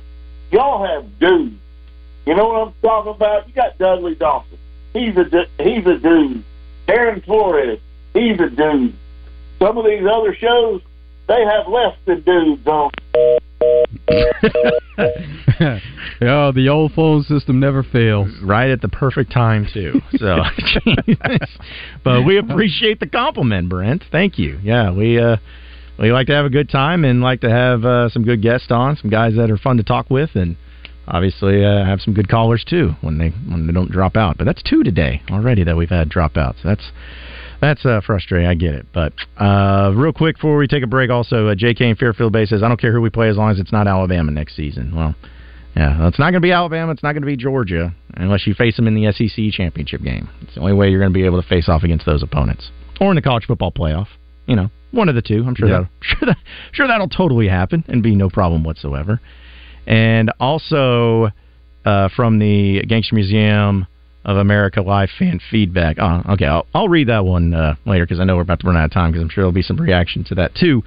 y'all 0.50 0.86
have 0.86 1.18
dudes. 1.18 1.60
You 2.24 2.34
know 2.34 2.48
what 2.48 2.68
I'm 2.68 2.74
talking 2.80 3.12
about? 3.12 3.46
You 3.46 3.52
got 3.52 3.76
Dudley 3.76 4.14
Dawson. 4.14 4.56
He's 4.94 5.14
a 5.18 5.24
du- 5.24 5.50
he's 5.58 5.84
a 5.84 5.98
dude. 5.98 6.44
Aaron 6.88 7.20
Flores. 7.20 7.78
He's 8.14 8.40
a 8.40 8.48
dude. 8.48 8.94
Some 9.58 9.76
of 9.76 9.84
these 9.84 10.02
other 10.10 10.34
shows, 10.34 10.80
they 11.28 11.44
have 11.44 11.68
less 11.68 11.94
than 12.06 12.22
dudes 12.22 12.66
on. 12.66 12.90
oh, 16.22 16.52
the 16.52 16.70
old 16.70 16.92
phone 16.92 17.22
system 17.24 17.60
never 17.60 17.82
fails. 17.82 18.30
Right 18.42 18.70
at 18.70 18.80
the 18.80 18.88
perfect 18.88 19.30
time 19.30 19.68
too. 19.70 20.00
So, 20.16 20.38
but 22.02 22.22
we 22.22 22.38
appreciate 22.38 22.98
the 22.98 23.06
compliment, 23.06 23.68
Brent. 23.68 24.04
Thank 24.10 24.38
you. 24.38 24.58
Yeah, 24.62 24.90
we 24.90 25.20
uh, 25.20 25.36
we 26.02 26.12
like 26.12 26.26
to 26.26 26.34
have 26.34 26.44
a 26.44 26.50
good 26.50 26.68
time 26.68 27.04
and 27.04 27.22
like 27.22 27.40
to 27.42 27.50
have 27.50 27.84
uh, 27.84 28.08
some 28.08 28.24
good 28.24 28.42
guests 28.42 28.70
on, 28.70 28.96
some 28.96 29.08
guys 29.08 29.34
that 29.36 29.50
are 29.50 29.56
fun 29.56 29.76
to 29.76 29.84
talk 29.84 30.10
with, 30.10 30.30
and 30.34 30.56
obviously 31.06 31.64
uh, 31.64 31.84
have 31.84 32.00
some 32.00 32.12
good 32.12 32.28
callers 32.28 32.64
too 32.68 32.90
when 33.00 33.18
they 33.18 33.28
when 33.28 33.68
they 33.68 33.72
don't 33.72 33.90
drop 33.90 34.16
out. 34.16 34.36
But 34.36 34.44
that's 34.44 34.62
two 34.62 34.82
today 34.82 35.22
already 35.30 35.62
that 35.64 35.76
we've 35.76 35.88
had 35.88 36.10
dropouts. 36.10 36.56
That's 36.64 36.90
that's 37.60 37.86
uh, 37.86 38.00
frustrating. 38.04 38.48
I 38.48 38.54
get 38.54 38.74
it. 38.74 38.86
But 38.92 39.12
uh, 39.38 39.92
real 39.94 40.12
quick 40.12 40.36
before 40.36 40.56
we 40.56 40.66
take 40.66 40.82
a 40.82 40.88
break, 40.88 41.10
also 41.10 41.46
uh, 41.46 41.54
J.K. 41.54 41.90
in 41.90 41.96
Fairfield 41.96 42.32
Bay 42.32 42.46
says, 42.46 42.64
"I 42.64 42.68
don't 42.68 42.80
care 42.80 42.92
who 42.92 43.00
we 43.00 43.10
play 43.10 43.28
as 43.28 43.36
long 43.36 43.52
as 43.52 43.60
it's 43.60 43.72
not 43.72 43.86
Alabama 43.86 44.32
next 44.32 44.56
season." 44.56 44.94
Well. 44.94 45.14
Yeah, 45.74 46.06
it's 46.06 46.18
not 46.18 46.32
going 46.32 46.34
to 46.34 46.40
be 46.40 46.52
Alabama. 46.52 46.92
It's 46.92 47.02
not 47.02 47.12
going 47.12 47.22
to 47.22 47.26
be 47.26 47.34
Georgia 47.34 47.94
unless 48.12 48.46
you 48.46 48.52
face 48.52 48.76
them 48.76 48.86
in 48.86 48.94
the 48.94 49.10
SEC 49.10 49.52
championship 49.52 50.02
game. 50.02 50.28
It's 50.42 50.54
the 50.54 50.60
only 50.60 50.74
way 50.74 50.90
you're 50.90 51.00
going 51.00 51.10
to 51.10 51.18
be 51.18 51.24
able 51.24 51.40
to 51.40 51.48
face 51.48 51.66
off 51.66 51.82
against 51.82 52.04
those 52.04 52.22
opponents, 52.22 52.70
or 53.00 53.08
in 53.08 53.14
the 53.14 53.22
college 53.22 53.46
football 53.46 53.72
playoff. 53.72 54.08
You 54.46 54.56
know, 54.56 54.70
one 54.90 55.08
of 55.08 55.14
the 55.14 55.22
two. 55.22 55.44
I'm 55.46 55.54
sure 55.54 55.68
Yeah. 55.68 55.80
that 55.80 55.88
sure 56.02 56.26
that 56.26 56.36
sure 56.72 56.86
that'll 56.88 57.08
totally 57.08 57.48
happen 57.48 57.84
and 57.88 58.02
be 58.02 58.14
no 58.14 58.28
problem 58.28 58.64
whatsoever. 58.64 59.20
And 59.86 60.30
also 60.38 61.30
uh, 61.84 62.08
from 62.14 62.38
the 62.38 62.82
Gangster 62.86 63.14
Museum 63.14 63.86
of 64.24 64.36
America 64.36 64.80
live 64.82 65.10
fan 65.18 65.40
feedback. 65.50 65.96
Oh, 65.98 66.22
okay, 66.34 66.46
I'll, 66.46 66.66
I'll 66.74 66.88
read 66.88 67.08
that 67.08 67.24
one 67.24 67.52
uh, 67.54 67.74
later 67.84 68.04
because 68.04 68.20
I 68.20 68.24
know 68.24 68.36
we're 68.36 68.42
about 68.42 68.60
to 68.60 68.66
run 68.68 68.76
out 68.76 68.84
of 68.84 68.92
time 68.92 69.10
because 69.10 69.22
I'm 69.22 69.28
sure 69.28 69.42
there'll 69.42 69.52
be 69.52 69.62
some 69.62 69.76
reaction 69.78 70.22
to 70.24 70.34
that 70.36 70.54
too. 70.54 70.82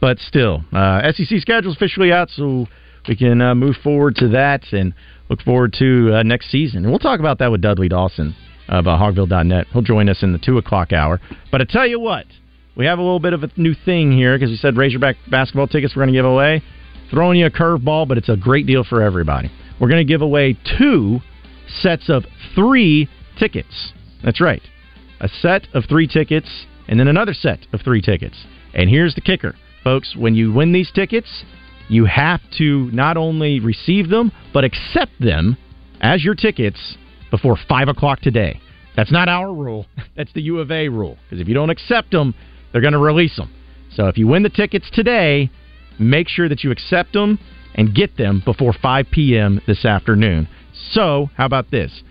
But 0.00 0.18
still, 0.20 0.62
uh, 0.72 1.10
SEC 1.12 1.40
schedule's 1.40 1.74
officially 1.74 2.12
out, 2.12 2.30
so 2.30 2.66
we 3.08 3.16
can 3.16 3.40
uh, 3.40 3.54
move 3.54 3.76
forward 3.82 4.14
to 4.16 4.28
that 4.28 4.72
and 4.72 4.92
look 5.28 5.40
forward 5.42 5.74
to 5.78 6.16
uh, 6.18 6.22
next 6.22 6.50
season. 6.50 6.84
And 6.84 6.90
we'll 6.90 6.98
talk 7.00 7.18
about 7.18 7.38
that 7.38 7.50
with 7.50 7.60
Dudley 7.62 7.88
Dawson 7.88 8.36
of 8.68 8.86
uh, 8.86 8.90
Hogville.net. 8.98 9.66
He'll 9.72 9.82
join 9.82 10.08
us 10.08 10.22
in 10.22 10.32
the 10.32 10.38
2 10.38 10.58
o'clock 10.58 10.92
hour. 10.92 11.20
But 11.50 11.62
I 11.62 11.64
tell 11.64 11.86
you 11.86 11.98
what, 11.98 12.26
we 12.76 12.84
have 12.84 12.98
a 12.98 13.02
little 13.02 13.20
bit 13.20 13.32
of 13.32 13.42
a 13.42 13.50
new 13.56 13.74
thing 13.74 14.12
here 14.12 14.36
because 14.36 14.50
we 14.50 14.56
said 14.56 14.76
Razorback 14.76 15.16
basketball 15.30 15.66
tickets 15.66 15.96
we're 15.96 16.02
going 16.02 16.12
to 16.12 16.18
give 16.18 16.26
away. 16.26 16.62
Throwing 17.10 17.38
you 17.38 17.46
a 17.46 17.50
curveball, 17.50 18.06
but 18.06 18.18
it's 18.18 18.28
a 18.28 18.36
great 18.36 18.66
deal 18.66 18.84
for 18.84 19.00
everybody. 19.02 19.50
We're 19.80 19.88
going 19.88 20.04
to 20.06 20.12
give 20.12 20.22
away 20.22 20.58
two 20.78 21.20
sets 21.80 22.08
of 22.08 22.24
three 22.54 23.08
tickets. 23.38 23.92
That's 24.22 24.40
right. 24.40 24.62
A 25.20 25.28
set 25.28 25.68
of 25.72 25.84
three 25.88 26.06
tickets 26.06 26.66
and 26.88 27.00
then 27.00 27.08
another 27.08 27.32
set 27.32 27.60
of 27.72 27.80
three 27.82 28.02
tickets. 28.02 28.36
And 28.74 28.90
here's 28.90 29.14
the 29.14 29.20
kicker, 29.20 29.54
folks. 29.82 30.14
When 30.16 30.34
you 30.34 30.52
win 30.52 30.72
these 30.72 30.90
tickets, 30.92 31.44
you 31.88 32.04
have 32.04 32.40
to 32.58 32.90
not 32.92 33.16
only 33.16 33.60
receive 33.60 34.10
them, 34.10 34.32
but 34.52 34.64
accept 34.64 35.12
them 35.20 35.56
as 36.00 36.24
your 36.24 36.34
tickets 36.34 36.96
before 37.30 37.56
5 37.68 37.88
o'clock 37.88 38.20
today. 38.20 38.60
That's 38.96 39.12
not 39.12 39.28
our 39.28 39.52
rule. 39.52 39.86
That's 40.16 40.32
the 40.32 40.42
U 40.42 40.58
of 40.58 40.70
A 40.70 40.88
rule. 40.88 41.16
Because 41.24 41.40
if 41.40 41.48
you 41.48 41.54
don't 41.54 41.70
accept 41.70 42.10
them, 42.10 42.34
they're 42.76 42.82
going 42.82 42.92
to 42.92 42.98
release 42.98 43.34
them. 43.36 43.50
So 43.94 44.08
if 44.08 44.18
you 44.18 44.26
win 44.26 44.42
the 44.42 44.50
tickets 44.50 44.90
today, 44.92 45.50
make 45.98 46.28
sure 46.28 46.46
that 46.46 46.62
you 46.62 46.70
accept 46.70 47.14
them 47.14 47.38
and 47.74 47.94
get 47.94 48.18
them 48.18 48.42
before 48.44 48.74
5 48.74 49.06
p.m. 49.10 49.62
this 49.66 49.86
afternoon. 49.86 50.46
So, 50.90 51.30
how 51.38 51.46
about 51.46 51.70
this? 51.70 52.02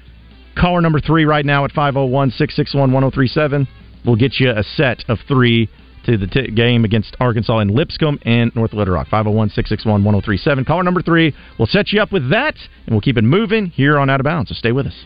Caller 0.58 0.82
number 0.82 1.00
three 1.00 1.24
right 1.24 1.46
now 1.46 1.66
at 1.66 1.72
501 1.72 2.32
661 2.32 2.92
1037 2.92 3.68
will 4.08 4.16
get 4.16 4.40
you 4.40 4.50
a 4.50 4.64
set 4.64 5.04
of 5.08 5.20
three 5.28 5.70
to 6.08 6.18
the 6.18 6.26
t- 6.26 6.50
game 6.50 6.84
against 6.84 7.16
Arkansas 7.20 7.60
in 7.60 7.68
Lipscomb 7.68 8.18
and 8.24 8.56
North 8.56 8.74
Little 8.74 8.96
Rock. 8.96 9.06
501 9.10 9.50
661 9.50 10.04
1037. 10.04 10.66
Caller 10.66 10.82
number 10.82 11.04
three 11.04 11.36
will 11.60 11.68
set 11.68 11.92
you 11.92 12.02
up 12.02 12.12
with 12.12 12.32
that, 12.32 12.56
and 12.88 12.96
we'll 12.96 13.02
keep 13.02 13.18
it 13.18 13.24
moving 13.24 13.68
here 13.68 14.00
on 14.00 14.10
Out 14.10 14.20
of 14.20 14.24
Bounds. 14.24 14.50
So 14.50 14.56
stay 14.56 14.72
with 14.72 14.88
us. 14.88 15.06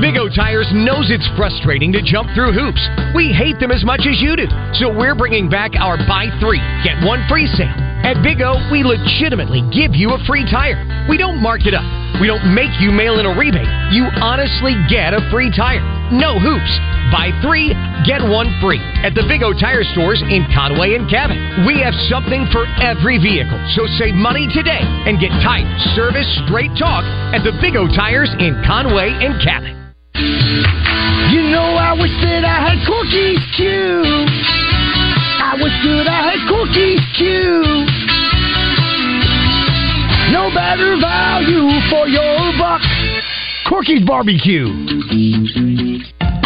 Big 0.00 0.18
O 0.18 0.26
Tires 0.28 0.66
knows 0.74 1.06
it's 1.10 1.28
frustrating 1.38 1.92
to 1.92 2.02
jump 2.02 2.26
through 2.34 2.50
hoops. 2.50 2.82
We 3.14 3.30
hate 3.30 3.58
them 3.62 3.70
as 3.70 3.84
much 3.86 4.02
as 4.10 4.18
you 4.18 4.34
do. 4.34 4.50
So 4.74 4.90
we're 4.90 5.14
bringing 5.14 5.48
back 5.48 5.78
our 5.78 5.96
buy 5.96 6.34
three, 6.42 6.58
get 6.82 6.98
one 7.06 7.22
free 7.30 7.46
sale. 7.46 7.70
At 8.02 8.20
Big 8.20 8.42
O, 8.42 8.58
we 8.74 8.82
legitimately 8.82 9.62
give 9.70 9.94
you 9.94 10.12
a 10.12 10.20
free 10.26 10.44
tire. 10.50 10.76
We 11.08 11.16
don't 11.16 11.40
mark 11.40 11.64
it 11.64 11.72
up. 11.72 11.86
We 12.20 12.26
don't 12.26 12.54
make 12.54 12.74
you 12.82 12.90
mail 12.90 13.18
in 13.18 13.26
a 13.26 13.32
rebate. 13.38 13.70
You 13.94 14.10
honestly 14.18 14.74
get 14.90 15.14
a 15.14 15.22
free 15.30 15.48
tire. 15.54 15.82
No 16.10 16.42
hoops. 16.42 16.74
Buy 17.14 17.30
three, 17.40 17.70
get 18.02 18.18
one 18.18 18.50
free. 18.58 18.82
At 19.06 19.14
the 19.14 19.24
Big 19.30 19.46
O 19.46 19.54
Tire 19.54 19.86
stores 19.94 20.20
in 20.26 20.42
Conway 20.50 20.98
and 20.98 21.08
Cabot. 21.08 21.38
We 21.70 21.78
have 21.80 21.94
something 22.10 22.50
for 22.50 22.66
every 22.82 23.22
vehicle. 23.22 23.62
So 23.78 23.86
save 23.96 24.18
money 24.18 24.50
today 24.50 24.82
and 24.82 25.22
get 25.22 25.30
tight 25.46 25.70
service, 25.94 26.26
straight 26.44 26.74
talk 26.74 27.06
at 27.30 27.46
the 27.46 27.54
Big 27.62 27.78
O 27.78 27.86
Tires 27.86 28.34
in 28.42 28.58
Conway 28.66 29.14
and 29.22 29.38
Cabot. 29.38 29.83
You 31.34 31.42
know, 31.50 31.74
I 31.74 31.92
wish 31.98 32.14
that 32.22 32.46
I 32.46 32.58
had 32.62 32.78
Corky's 32.86 33.42
too. 33.58 34.02
good 35.82 36.06
had 36.06 36.40
Corky's 36.48 37.02
Q. 37.18 37.84
No 40.30 40.50
better 40.54 40.94
value 41.00 41.68
for 41.90 42.06
your 42.06 42.54
buck. 42.56 42.80
Corky's 43.68 44.06
Barbecue. 44.06 44.70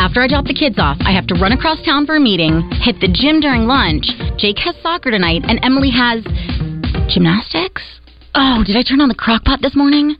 After 0.00 0.22
I 0.22 0.28
drop 0.28 0.46
the 0.46 0.54
kids 0.54 0.78
off, 0.78 0.96
I 1.00 1.12
have 1.12 1.26
to 1.28 1.34
run 1.34 1.52
across 1.52 1.84
town 1.84 2.06
for 2.06 2.16
a 2.16 2.20
meeting, 2.20 2.62
hit 2.80 3.00
the 3.00 3.08
gym 3.08 3.40
during 3.40 3.66
lunch. 3.66 4.06
Jake 4.38 4.58
has 4.64 4.76
soccer 4.82 5.10
tonight, 5.10 5.42
and 5.44 5.60
Emily 5.62 5.90
has 5.90 6.24
gymnastics. 7.12 7.82
Oh, 8.34 8.62
did 8.64 8.76
I 8.76 8.82
turn 8.82 9.00
on 9.00 9.08
the 9.08 9.14
crock 9.14 9.44
pot 9.44 9.60
this 9.60 9.76
morning? 9.76 10.16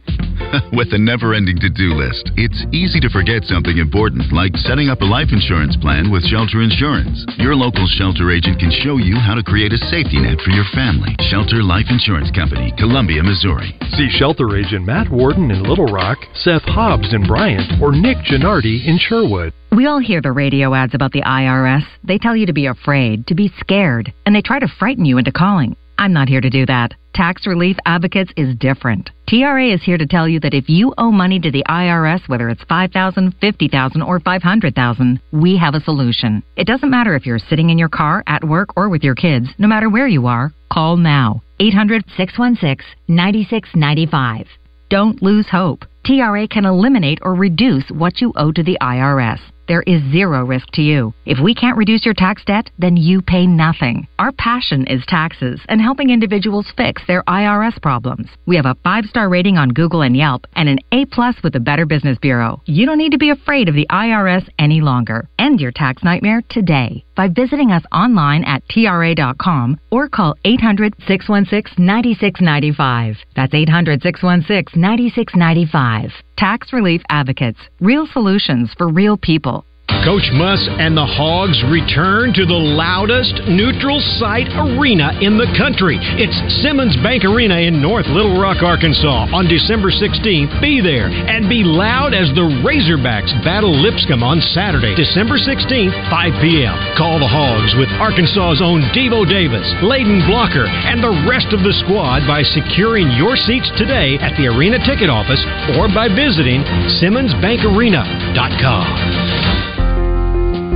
With 0.72 0.92
a 0.92 0.98
never 0.98 1.34
ending 1.34 1.58
to 1.60 1.68
do 1.68 1.92
list, 1.92 2.32
it's 2.36 2.64
easy 2.72 3.00
to 3.00 3.10
forget 3.12 3.44
something 3.44 3.76
important 3.76 4.32
like 4.32 4.56
setting 4.64 4.88
up 4.88 5.00
a 5.00 5.08
life 5.08 5.28
insurance 5.30 5.76
plan 5.76 6.10
with 6.10 6.24
Shelter 6.24 6.62
Insurance. 6.62 7.24
Your 7.36 7.54
local 7.54 7.84
shelter 7.86 8.30
agent 8.32 8.58
can 8.58 8.72
show 8.82 8.96
you 8.96 9.16
how 9.16 9.34
to 9.34 9.42
create 9.42 9.72
a 9.72 9.80
safety 9.92 10.20
net 10.20 10.40
for 10.40 10.50
your 10.50 10.64
family. 10.72 11.12
Shelter 11.28 11.62
Life 11.62 11.86
Insurance 11.90 12.30
Company, 12.32 12.72
Columbia, 12.78 13.22
Missouri. 13.22 13.76
See 13.96 14.08
shelter 14.08 14.56
agent 14.56 14.86
Matt 14.86 15.10
Warden 15.10 15.50
in 15.50 15.62
Little 15.62 15.88
Rock, 15.92 16.18
Seth 16.34 16.64
Hobbs 16.64 17.12
in 17.12 17.26
Bryant, 17.26 17.80
or 17.82 17.92
Nick 17.92 18.18
Gennardi 18.24 18.86
in 18.86 18.98
Sherwood. 18.98 19.52
We 19.72 19.86
all 19.86 19.98
hear 19.98 20.22
the 20.22 20.32
radio 20.32 20.74
ads 20.74 20.94
about 20.94 21.12
the 21.12 21.22
IRS. 21.22 21.84
They 22.04 22.16
tell 22.16 22.36
you 22.36 22.46
to 22.46 22.54
be 22.54 22.66
afraid, 22.66 23.26
to 23.26 23.34
be 23.34 23.52
scared, 23.60 24.12
and 24.24 24.34
they 24.34 24.42
try 24.42 24.58
to 24.58 24.68
frighten 24.78 25.04
you 25.04 25.18
into 25.18 25.32
calling. 25.32 25.76
I'm 25.98 26.12
not 26.12 26.28
here 26.28 26.40
to 26.40 26.48
do 26.48 26.64
that. 26.66 26.94
Tax 27.12 27.48
Relief 27.48 27.76
Advocates 27.84 28.32
is 28.36 28.54
different. 28.56 29.10
TRA 29.26 29.74
is 29.74 29.82
here 29.82 29.98
to 29.98 30.06
tell 30.06 30.28
you 30.28 30.38
that 30.40 30.54
if 30.54 30.68
you 30.68 30.94
owe 30.96 31.10
money 31.10 31.40
to 31.40 31.50
the 31.50 31.64
IRS, 31.68 32.28
whether 32.28 32.48
it's 32.48 32.62
5000 32.68 33.34
50000 33.40 34.02
or 34.02 34.20
500000 34.20 35.20
we 35.32 35.56
have 35.56 35.74
a 35.74 35.80
solution. 35.80 36.44
It 36.56 36.68
doesn't 36.68 36.90
matter 36.90 37.16
if 37.16 37.26
you're 37.26 37.40
sitting 37.40 37.70
in 37.70 37.78
your 37.78 37.88
car, 37.88 38.22
at 38.28 38.44
work, 38.44 38.68
or 38.76 38.88
with 38.88 39.02
your 39.02 39.16
kids, 39.16 39.48
no 39.58 39.66
matter 39.66 39.90
where 39.90 40.06
you 40.06 40.28
are, 40.28 40.52
call 40.72 40.96
now. 40.96 41.42
800 41.58 42.04
616 42.16 42.86
9695. 43.08 44.46
Don't 44.88 45.20
lose 45.20 45.48
hope. 45.50 45.84
TRA 46.04 46.46
can 46.46 46.64
eliminate 46.64 47.18
or 47.22 47.34
reduce 47.34 47.84
what 47.90 48.20
you 48.20 48.32
owe 48.36 48.52
to 48.52 48.62
the 48.62 48.78
IRS. 48.80 49.40
There 49.68 49.84
is 49.86 50.02
zero 50.10 50.46
risk 50.46 50.70
to 50.72 50.82
you. 50.82 51.12
If 51.26 51.38
we 51.38 51.54
can't 51.54 51.76
reduce 51.76 52.06
your 52.06 52.14
tax 52.14 52.42
debt, 52.46 52.70
then 52.78 52.96
you 52.96 53.20
pay 53.20 53.46
nothing. 53.46 54.08
Our 54.18 54.32
passion 54.32 54.86
is 54.86 55.04
taxes 55.06 55.60
and 55.68 55.78
helping 55.78 56.08
individuals 56.08 56.72
fix 56.74 57.02
their 57.06 57.22
IRS 57.24 57.80
problems. 57.82 58.30
We 58.46 58.56
have 58.56 58.64
a 58.64 58.76
five 58.82 59.04
star 59.04 59.28
rating 59.28 59.58
on 59.58 59.68
Google 59.68 60.00
and 60.00 60.16
Yelp 60.16 60.46
and 60.56 60.70
an 60.70 60.78
A 60.92 61.04
plus 61.04 61.36
with 61.42 61.52
the 61.52 61.60
Better 61.60 61.84
Business 61.84 62.16
Bureau. 62.18 62.62
You 62.64 62.86
don't 62.86 62.96
need 62.96 63.12
to 63.12 63.18
be 63.18 63.28
afraid 63.28 63.68
of 63.68 63.74
the 63.74 63.86
IRS 63.90 64.48
any 64.58 64.80
longer. 64.80 65.28
End 65.38 65.60
your 65.60 65.72
tax 65.72 66.02
nightmare 66.02 66.42
today 66.48 67.04
by 67.18 67.28
visiting 67.28 67.72
us 67.72 67.82
online 67.90 68.44
at 68.44 68.62
TRA.com 68.68 69.76
or 69.90 70.08
call 70.08 70.36
800 70.44 70.94
616 71.08 71.84
9695. 71.84 73.16
That's 73.34 73.52
800 73.52 74.00
616 74.00 74.80
9695. 74.80 76.12
Tax 76.36 76.72
Relief 76.72 77.02
Advocates. 77.10 77.58
Real 77.80 78.06
solutions 78.06 78.72
for 78.78 78.88
real 78.88 79.16
people. 79.16 79.66
Coach 80.04 80.30
Muss 80.32 80.68
and 80.78 80.96
the 80.96 81.04
Hogs 81.04 81.60
return 81.66 82.32
to 82.32 82.46
the 82.46 82.56
loudest 82.56 83.42
neutral 83.44 84.00
site 84.20 84.46
arena 84.54 85.10
in 85.20 85.36
the 85.36 85.50
country. 85.58 85.98
It's 86.16 86.38
Simmons 86.62 86.96
Bank 87.02 87.24
Arena 87.24 87.58
in 87.60 87.82
North 87.82 88.06
Little 88.06 88.40
Rock, 88.40 88.62
Arkansas 88.62 89.26
on 89.34 89.48
December 89.50 89.90
16th. 89.90 90.62
Be 90.64 90.80
there 90.80 91.10
and 91.10 91.50
be 91.50 91.66
loud 91.66 92.14
as 92.14 92.30
the 92.32 92.46
Razorbacks 92.64 93.34
battle 93.44 93.74
Lipscomb 93.74 94.22
on 94.22 94.40
Saturday, 94.54 94.94
December 94.94 95.36
16th, 95.36 95.92
5 96.08 96.40
p.m. 96.40 96.78
Call 96.96 97.18
the 97.18 97.28
Hogs 97.28 97.74
with 97.76 97.90
Arkansas's 98.00 98.62
own 98.64 98.80
Devo 98.96 99.28
Davis, 99.28 99.68
Layden 99.84 100.24
Blocker, 100.24 100.64
and 100.64 101.04
the 101.04 101.12
rest 101.28 101.52
of 101.52 101.60
the 101.66 101.74
squad 101.84 102.24
by 102.24 102.40
securing 102.40 103.12
your 103.12 103.36
seats 103.36 103.68
today 103.76 104.16
at 104.24 104.32
the 104.40 104.46
arena 104.46 104.78
ticket 104.88 105.10
office 105.10 105.42
or 105.76 105.90
by 105.90 106.06
visiting 106.08 106.62
SimmonsBankArena.com. 106.96 109.27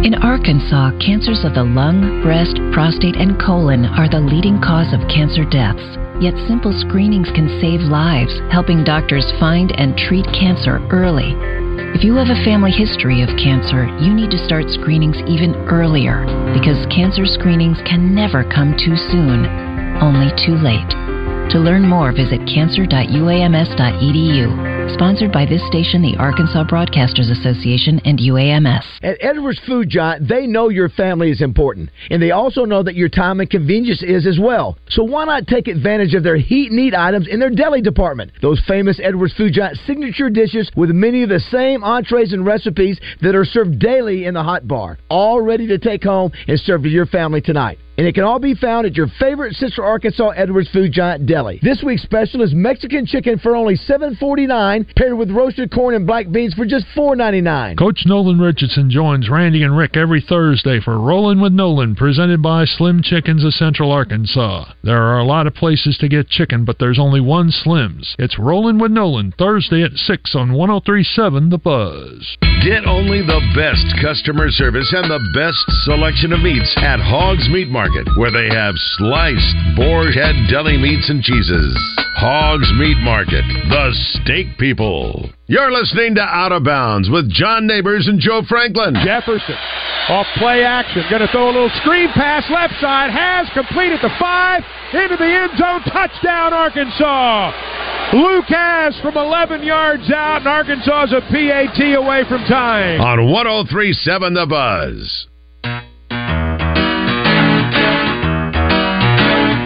In 0.03 0.19
Arkansas, 0.19 0.99
cancers 0.99 1.47
of 1.47 1.55
the 1.55 1.63
lung, 1.63 2.27
breast, 2.27 2.59
prostate, 2.75 3.15
and 3.15 3.39
colon 3.39 3.87
are 3.87 4.11
the 4.11 4.19
leading 4.19 4.59
cause 4.59 4.91
of 4.91 4.99
cancer 5.07 5.47
deaths. 5.47 5.79
Yet 6.19 6.35
simple 6.51 6.75
screenings 6.75 7.31
can 7.39 7.47
save 7.63 7.87
lives, 7.87 8.35
helping 8.51 8.83
doctors 8.83 9.23
find 9.39 9.71
and 9.79 9.95
treat 9.95 10.27
cancer 10.35 10.83
early. 10.91 11.39
If 11.95 12.03
you 12.03 12.19
have 12.19 12.35
a 12.35 12.43
family 12.43 12.75
history 12.75 13.23
of 13.23 13.31
cancer, 13.39 13.87
you 14.03 14.11
need 14.11 14.35
to 14.35 14.43
start 14.43 14.67
screenings 14.75 15.23
even 15.31 15.55
earlier 15.71 16.27
because 16.51 16.83
cancer 16.91 17.23
screenings 17.23 17.79
can 17.87 18.11
never 18.11 18.43
come 18.43 18.75
too 18.75 18.99
soon, 19.15 19.47
only 20.03 20.35
too 20.35 20.59
late. 20.59 20.91
To 21.55 21.63
learn 21.63 21.87
more, 21.87 22.11
visit 22.11 22.43
cancer.uams.edu. 22.51 24.72
Sponsored 24.91 25.33
by 25.33 25.47
this 25.47 25.65
station, 25.67 26.03
the 26.03 26.17
Arkansas 26.19 26.65
Broadcasters 26.65 27.31
Association, 27.31 28.01
and 28.05 28.19
UAMS. 28.19 28.83
At 29.03 29.17
Edwards 29.21 29.61
Food 29.67 29.89
Giant, 29.89 30.29
they 30.29 30.47
know 30.47 30.69
your 30.69 30.89
family 30.89 31.31
is 31.31 31.41
important, 31.41 31.91
and 32.11 32.21
they 32.21 32.31
also 32.31 32.65
know 32.65 32.83
that 32.83 32.95
your 32.95 33.09
time 33.09 33.41
and 33.41 33.49
convenience 33.49 34.03
is 34.03 34.27
as 34.27 34.39
well. 34.41 34.79
So 34.89 35.03
why 35.03 35.25
not 35.25 35.47
take 35.47 35.69
advantage 35.69 36.15
of 36.15 36.23
their 36.23 36.37
heat 36.37 36.71
and 36.71 36.81
eat 36.81 36.95
items 36.95 37.29
in 37.29 37.41
their 37.41 37.51
deli 37.51 37.81
department? 37.81 38.33
Those 38.43 38.61
famous 38.67 39.01
Edwards 39.03 39.35
Food 39.35 39.53
Giant 39.53 39.79
signature 39.87 40.31
dishes 40.31 40.71
with 40.77 40.91
many 40.91 41.23
of 41.23 41.29
the 41.29 41.41
same 41.41 41.85
entrees 41.85 42.33
and 42.33 42.45
recipes 42.45 43.01
that 43.21 43.35
are 43.35 43.45
served 43.45 43.79
daily 43.79 44.25
in 44.25 44.35
the 44.35 44.43
hot 44.43 44.67
bar, 44.67 44.99
all 45.09 45.41
ready 45.41 45.67
to 45.69 45.79
take 45.79 46.05
home 46.05 46.33
and 46.49 46.59
serve 46.59 46.83
to 46.83 46.89
your 46.89 47.07
family 47.07 47.41
tonight. 47.41 47.79
And 47.99 48.07
it 48.07 48.15
can 48.15 48.25
all 48.25 48.39
be 48.39 48.55
found 48.55 48.87
at 48.87 48.97
your 48.97 49.09
favorite 49.21 49.55
Central 49.55 49.87
Arkansas 49.87 50.31
Edwards 50.31 50.71
Food 50.71 50.93
Giant 50.93 51.27
Deli. 51.27 51.61
This 51.63 51.83
week's 51.85 52.03
special 52.03 52.41
is 52.43 52.55
Mexican 52.55 53.05
chicken 53.05 53.39
for 53.39 53.55
only 53.55 53.77
$7.49, 53.77 54.95
paired 54.97 55.17
with 55.17 55.31
roasted 55.31 55.71
corn 55.71 55.95
and 55.95 56.07
black 56.07 56.31
beans 56.31 56.55
for 56.55 56.65
just 56.65 56.87
$4.99. 56.97 57.79
Coach 57.79 58.03
Nolan 58.07 58.39
Richardson 58.39 58.91
joins 58.91 59.29
Randy 59.29 59.63
and 59.63 59.77
Rick 59.77 59.97
every 59.97 60.25
Thursday 60.27 60.81
for 60.81 60.99
Rolling 60.99 61.41
with 61.41 61.53
Nolan, 61.53 61.95
presented 61.95 62.41
by 62.41 62.65
Slim 62.65 63.03
Chickens 63.03 63.45
of 63.45 63.53
Central 63.53 63.93
Arkansas. 63.93 64.73
There 64.83 65.03
are 65.03 65.19
a 65.19 65.25
lot 65.25 65.47
of 65.47 65.55
places 65.55 65.99
to 65.99 66.09
get 66.09 66.29
chicken, 66.29 66.65
but 66.65 66.79
there's 66.79 66.99
only 66.99 67.21
one 67.21 67.51
Slim's. 67.51 68.17
It's 68.19 68.39
Rolling 68.39 68.79
with 68.79 68.91
Nolan, 68.91 69.35
Thursday 69.37 69.83
at 69.83 69.93
6 69.93 70.35
on 70.35 70.55
1037 70.55 71.51
The 71.51 71.59
Buzz. 71.59 72.37
Get 72.65 72.87
only 72.87 73.21
the 73.23 73.43
best 73.57 73.85
customer 74.01 74.49
service 74.51 74.93
and 74.97 75.11
the 75.11 75.19
best 75.35 75.59
selection 75.85 76.33
of 76.33 76.41
meats 76.41 76.73
at 76.79 77.01
Hogs 77.01 77.49
Meat 77.51 77.69
Market, 77.69 77.82
where 78.17 78.31
they 78.31 78.49
have 78.55 78.75
sliced 78.99 79.57
boar 79.77 80.11
head 80.11 80.37
deli 80.51 80.79
meats 80.79 81.11
and 81.11 81.23
cheeses. 81.23 81.75
Hogs 82.17 82.71
Meat 82.79 82.99
Market, 82.99 83.43
the 83.69 83.91
steak 84.15 84.47
people. 84.59 85.29
You're 85.47 85.73
listening 85.73 86.15
to 86.17 86.23
Out 86.23 86.53
of 86.53 86.65
Bounds 86.65 87.11
with 87.11 87.31
John 87.31 87.67
Neighbors 87.67 88.07
and 88.07 88.21
Joe 88.21 88.43
Franklin. 88.49 88.95
Jefferson 89.05 89.57
off 90.09 90.27
play 90.39 90.65
action. 90.65 91.03
Going 91.11 91.23
to 91.23 91.29
throw 91.29 91.47
a 91.47 91.55
little 91.55 91.71
screen 91.83 92.09
pass 92.11 92.49
left 92.51 92.75
side. 92.81 93.11
Has 93.11 93.49
completed 93.55 94.01
the 94.03 94.11
five 94.19 94.63
into 94.93 95.17
the 95.17 95.25
end 95.25 95.53
zone. 95.59 95.83
Touchdown, 95.87 96.53
Arkansas. 96.53 97.53
Lucas 98.13 99.01
from 99.01 99.17
11 99.17 99.63
yards 99.63 100.11
out, 100.11 100.39
and 100.39 100.49
Arkansas 100.49 101.05
is 101.05 101.13
a 101.13 101.21
PAT 101.21 101.95
away 101.97 102.25
from 102.29 102.45
time. 102.45 103.01
On 103.01 103.31
1037 103.31 104.35
The 104.35 104.47
Buzz. 104.47 105.27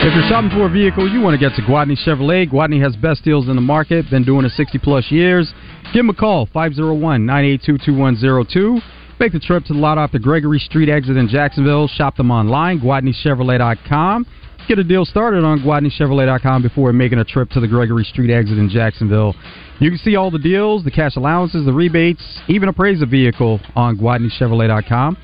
If 0.07 0.15
you're 0.15 0.29
shopping 0.29 0.51
for 0.51 0.67
a 0.67 0.71
vehicle, 0.71 1.11
you 1.11 1.21
want 1.21 1.35
to 1.35 1.37
get 1.37 1.57
to 1.57 1.63
Gwatney 1.63 1.99
Chevrolet. 2.07 2.49
Gwatney 2.49 2.81
has 2.81 2.95
best 2.95 3.25
deals 3.25 3.49
in 3.49 3.57
the 3.57 3.61
market, 3.61 4.09
been 4.09 4.23
doing 4.23 4.45
it 4.47 4.53
60 4.53 4.79
plus 4.79 5.11
years. 5.11 5.53
Give 5.87 5.95
them 5.95 6.11
a 6.11 6.15
call, 6.15 6.47
501 6.55 7.27
982 7.27 7.79
2102. 7.85 8.81
Make 9.19 9.33
the 9.33 9.41
trip 9.41 9.65
to 9.65 9.73
the 9.73 9.81
lot 9.81 9.99
off 9.99 10.13
the 10.13 10.21
Gregory 10.21 10.61
Street 10.61 10.89
exit 10.89 11.17
in 11.17 11.27
Jacksonville. 11.27 11.89
Shop 11.89 12.17
them 12.17 12.31
online, 12.31 12.79
GwatneyChevrolet.com. 12.79 14.27
Get 14.69 14.79
a 14.79 14.85
deal 14.85 15.05
started 15.05 15.43
on 15.43 15.59
GwatneyChevrolet.com 15.59 16.63
before 16.63 16.93
making 16.93 17.19
a 17.19 17.25
trip 17.25 17.51
to 17.51 17.59
the 17.59 17.67
Gregory 17.67 18.05
Street 18.05 18.31
exit 18.31 18.59
in 18.59 18.69
Jacksonville. 18.69 19.35
You 19.81 19.91
can 19.91 19.99
see 19.99 20.15
all 20.15 20.31
the 20.31 20.39
deals, 20.39 20.85
the 20.85 20.93
cash 20.93 21.17
allowances, 21.17 21.67
the 21.67 21.73
rebates, 21.73 22.23
even 22.47 22.69
appraise 22.69 23.03
a 23.03 23.07
vehicle 23.07 23.59
on 23.75 23.99
GwatneyChevrolet.com. 23.99 25.17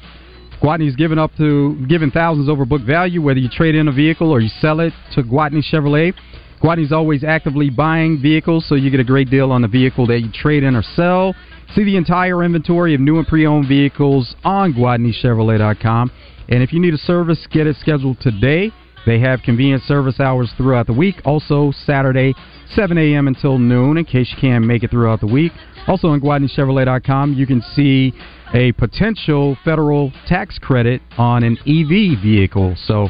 Gwatney's 0.62 0.94
given 0.94 1.18
up 1.18 1.32
to 1.38 1.74
giving 1.88 2.12
thousands 2.12 2.48
over 2.48 2.64
book 2.64 2.82
value, 2.82 3.20
whether 3.20 3.40
you 3.40 3.48
trade 3.48 3.74
in 3.74 3.88
a 3.88 3.92
vehicle 3.92 4.30
or 4.30 4.38
you 4.38 4.48
sell 4.60 4.78
it 4.78 4.92
to 5.12 5.22
Gwatney 5.22 5.60
Chevrolet. 5.60 6.14
Gwatney's 6.62 6.92
always 6.92 7.24
actively 7.24 7.68
buying 7.68 8.22
vehicles, 8.22 8.64
so 8.68 8.76
you 8.76 8.88
get 8.88 9.00
a 9.00 9.04
great 9.04 9.28
deal 9.28 9.50
on 9.50 9.62
the 9.62 9.68
vehicle 9.68 10.06
that 10.06 10.20
you 10.20 10.30
trade 10.30 10.62
in 10.62 10.76
or 10.76 10.82
sell. 10.94 11.34
See 11.74 11.82
the 11.82 11.96
entire 11.96 12.44
inventory 12.44 12.94
of 12.94 13.00
new 13.00 13.18
and 13.18 13.26
pre-owned 13.26 13.66
vehicles 13.66 14.36
on 14.44 14.72
GwatneyChevrolet.com. 14.72 16.12
And 16.48 16.62
if 16.62 16.72
you 16.72 16.80
need 16.80 16.94
a 16.94 16.98
service, 16.98 17.44
get 17.50 17.66
it 17.66 17.76
scheduled 17.80 18.20
today. 18.20 18.70
They 19.04 19.18
have 19.18 19.40
convenient 19.42 19.82
service 19.82 20.20
hours 20.20 20.52
throughout 20.56 20.86
the 20.86 20.92
week. 20.92 21.16
Also, 21.24 21.72
Saturday, 21.84 22.34
7 22.74 22.96
a.m. 22.98 23.28
until 23.28 23.58
noon, 23.58 23.98
in 23.98 24.04
case 24.04 24.30
you 24.30 24.38
can't 24.40 24.64
make 24.64 24.82
it 24.82 24.90
throughout 24.90 25.20
the 25.20 25.26
week. 25.26 25.52
Also, 25.86 26.08
on 26.08 26.20
GwatneyChevrolet.com, 26.20 27.34
you 27.34 27.46
can 27.46 27.60
see 27.74 28.12
a 28.54 28.72
potential 28.72 29.56
federal 29.64 30.12
tax 30.26 30.58
credit 30.58 31.00
on 31.18 31.42
an 31.42 31.58
EV 31.66 32.20
vehicle. 32.22 32.74
So, 32.86 33.08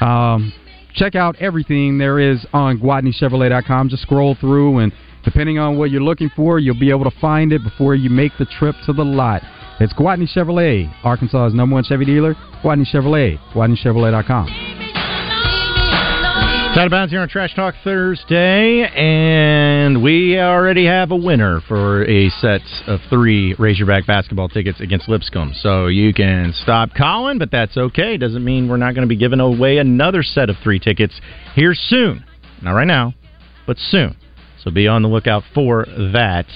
Um, 0.00 0.52
check 0.94 1.16
out 1.16 1.34
everything 1.40 1.98
there 1.98 2.18
is 2.20 2.46
on 2.52 2.78
GwatneyChevrolet.com. 2.78 3.88
Just 3.88 4.02
scroll 4.02 4.34
through, 4.36 4.78
and 4.78 4.92
depending 5.24 5.58
on 5.58 5.76
what 5.76 5.90
you're 5.90 6.00
looking 6.02 6.30
for, 6.36 6.58
you'll 6.60 6.78
be 6.78 6.90
able 6.90 7.04
to 7.10 7.16
find 7.20 7.52
it 7.52 7.62
before 7.64 7.94
you 7.96 8.08
make 8.10 8.32
the 8.38 8.44
trip 8.46 8.76
to 8.86 8.92
the 8.92 9.04
lot. 9.04 9.42
It's 9.80 9.92
Gwatney 9.94 10.28
Chevrolet, 10.32 10.88
Arkansas's 11.04 11.54
number 11.54 11.74
one 11.74 11.84
Chevy 11.84 12.04
dealer. 12.04 12.34
Gwatney 12.62 12.86
Chevrolet, 12.86 13.38
GwatneyChevrolet.com. 13.52 14.77
Out 16.78 16.86
of 16.86 16.90
bounds 16.92 17.10
here 17.10 17.20
on 17.20 17.28
Trash 17.28 17.56
Talk 17.56 17.74
Thursday, 17.82 18.82
and 18.82 20.00
we 20.00 20.38
already 20.38 20.86
have 20.86 21.10
a 21.10 21.16
winner 21.16 21.60
for 21.66 22.04
a 22.08 22.30
set 22.30 22.60
of 22.86 23.00
three 23.10 23.56
Razorback 23.58 24.06
basketball 24.06 24.48
tickets 24.48 24.80
against 24.80 25.08
Lipscomb. 25.08 25.54
So 25.54 25.88
you 25.88 26.14
can 26.14 26.54
stop 26.62 26.90
calling, 26.96 27.40
but 27.40 27.50
that's 27.50 27.76
okay. 27.76 28.16
Doesn't 28.16 28.44
mean 28.44 28.68
we're 28.68 28.76
not 28.76 28.94
going 28.94 29.02
to 29.02 29.08
be 29.08 29.16
giving 29.16 29.40
away 29.40 29.78
another 29.78 30.22
set 30.22 30.50
of 30.50 30.56
three 30.62 30.78
tickets 30.78 31.20
here 31.56 31.74
soon. 31.74 32.24
Not 32.62 32.74
right 32.74 32.86
now, 32.86 33.12
but 33.66 33.76
soon. 33.78 34.16
So 34.62 34.70
be 34.70 34.86
on 34.86 35.02
the 35.02 35.08
lookout 35.08 35.42
for 35.52 35.84
that 35.84 36.46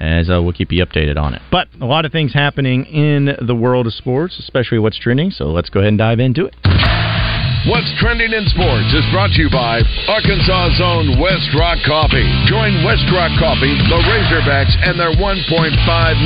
as 0.00 0.30
uh, 0.30 0.40
we'll 0.40 0.54
keep 0.54 0.72
you 0.72 0.86
updated 0.86 1.18
on 1.18 1.34
it. 1.34 1.42
But 1.52 1.68
a 1.82 1.86
lot 1.86 2.06
of 2.06 2.12
things 2.12 2.32
happening 2.32 2.86
in 2.86 3.36
the 3.46 3.54
world 3.54 3.86
of 3.86 3.92
sports, 3.92 4.38
especially 4.38 4.78
what's 4.78 4.98
trending. 4.98 5.32
So 5.32 5.48
let's 5.48 5.68
go 5.68 5.80
ahead 5.80 5.88
and 5.88 5.98
dive 5.98 6.18
into 6.18 6.46
it. 6.46 7.05
What's 7.66 7.90
trending 7.98 8.30
in 8.30 8.46
sports 8.46 8.94
is 8.94 9.02
brought 9.10 9.34
to 9.34 9.42
you 9.42 9.50
by 9.50 9.82
Arkansas's 10.06 10.78
own 10.78 11.18
West 11.18 11.50
Rock 11.58 11.82
Coffee. 11.82 12.22
Join 12.46 12.86
West 12.86 13.10
Rock 13.10 13.34
Coffee, 13.42 13.74
the 13.90 13.98
Razorbacks, 14.06 14.70
and 14.86 14.94
their 14.94 15.10
1.5 15.18 15.74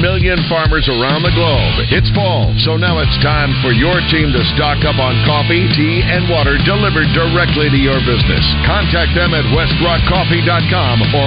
million 0.05 0.37
farmers 0.53 0.85
around 0.93 1.25
the 1.25 1.33
globe. 1.33 1.89
It's 1.97 2.13
fall, 2.13 2.53
so 2.61 2.77
now 2.77 3.01
it's 3.01 3.17
time 3.25 3.57
for 3.65 3.73
your 3.73 4.05
team 4.13 4.37
to 4.37 4.45
stock 4.53 4.85
up 4.85 5.01
on 5.01 5.17
coffee, 5.25 5.65
tea, 5.73 6.05
and 6.05 6.29
water 6.29 6.61
delivered 6.61 7.09
directly 7.17 7.73
to 7.73 7.81
your 7.81 8.05
business. 8.05 8.45
Contact 8.69 9.17
them 9.17 9.33
at 9.33 9.49
westrockcoffee.com 9.57 10.97
or 11.17 11.25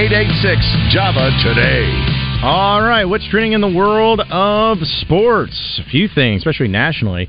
833-886-JAVA 0.00 1.26
today. 1.44 1.92
All 2.40 2.80
right, 2.80 3.04
what's 3.04 3.28
trending 3.28 3.52
in 3.52 3.60
the 3.60 3.68
world 3.68 4.24
of 4.32 4.80
sports? 5.04 5.76
A 5.76 5.84
few 5.92 6.08
things, 6.08 6.40
especially 6.40 6.72
nationally. 6.72 7.28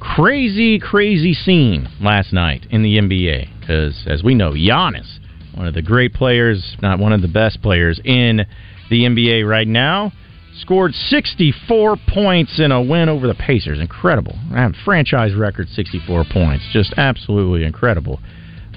Crazy, 0.00 0.78
crazy 0.78 1.34
scene 1.34 1.86
last 2.00 2.32
night 2.32 2.66
in 2.70 2.82
the 2.82 2.96
NBA 2.96 3.60
because, 3.60 4.02
as 4.06 4.22
we 4.22 4.34
know, 4.34 4.52
Giannis, 4.52 5.18
one 5.54 5.66
of 5.66 5.74
the 5.74 5.82
great 5.82 6.14
players, 6.14 6.76
not 6.80 6.98
one 6.98 7.12
of 7.12 7.20
the 7.22 7.28
best 7.28 7.62
players 7.62 8.00
in 8.04 8.46
the 8.88 9.02
NBA 9.02 9.46
right 9.46 9.68
now, 9.68 10.10
scored 10.58 10.94
64 10.94 11.96
points 12.08 12.58
in 12.58 12.72
a 12.72 12.82
win 12.82 13.08
over 13.08 13.26
the 13.26 13.34
Pacers. 13.34 13.78
Incredible. 13.78 14.36
Franchise 14.84 15.34
record 15.34 15.68
64 15.68 16.24
points. 16.32 16.64
Just 16.72 16.94
absolutely 16.96 17.64
incredible. 17.64 18.20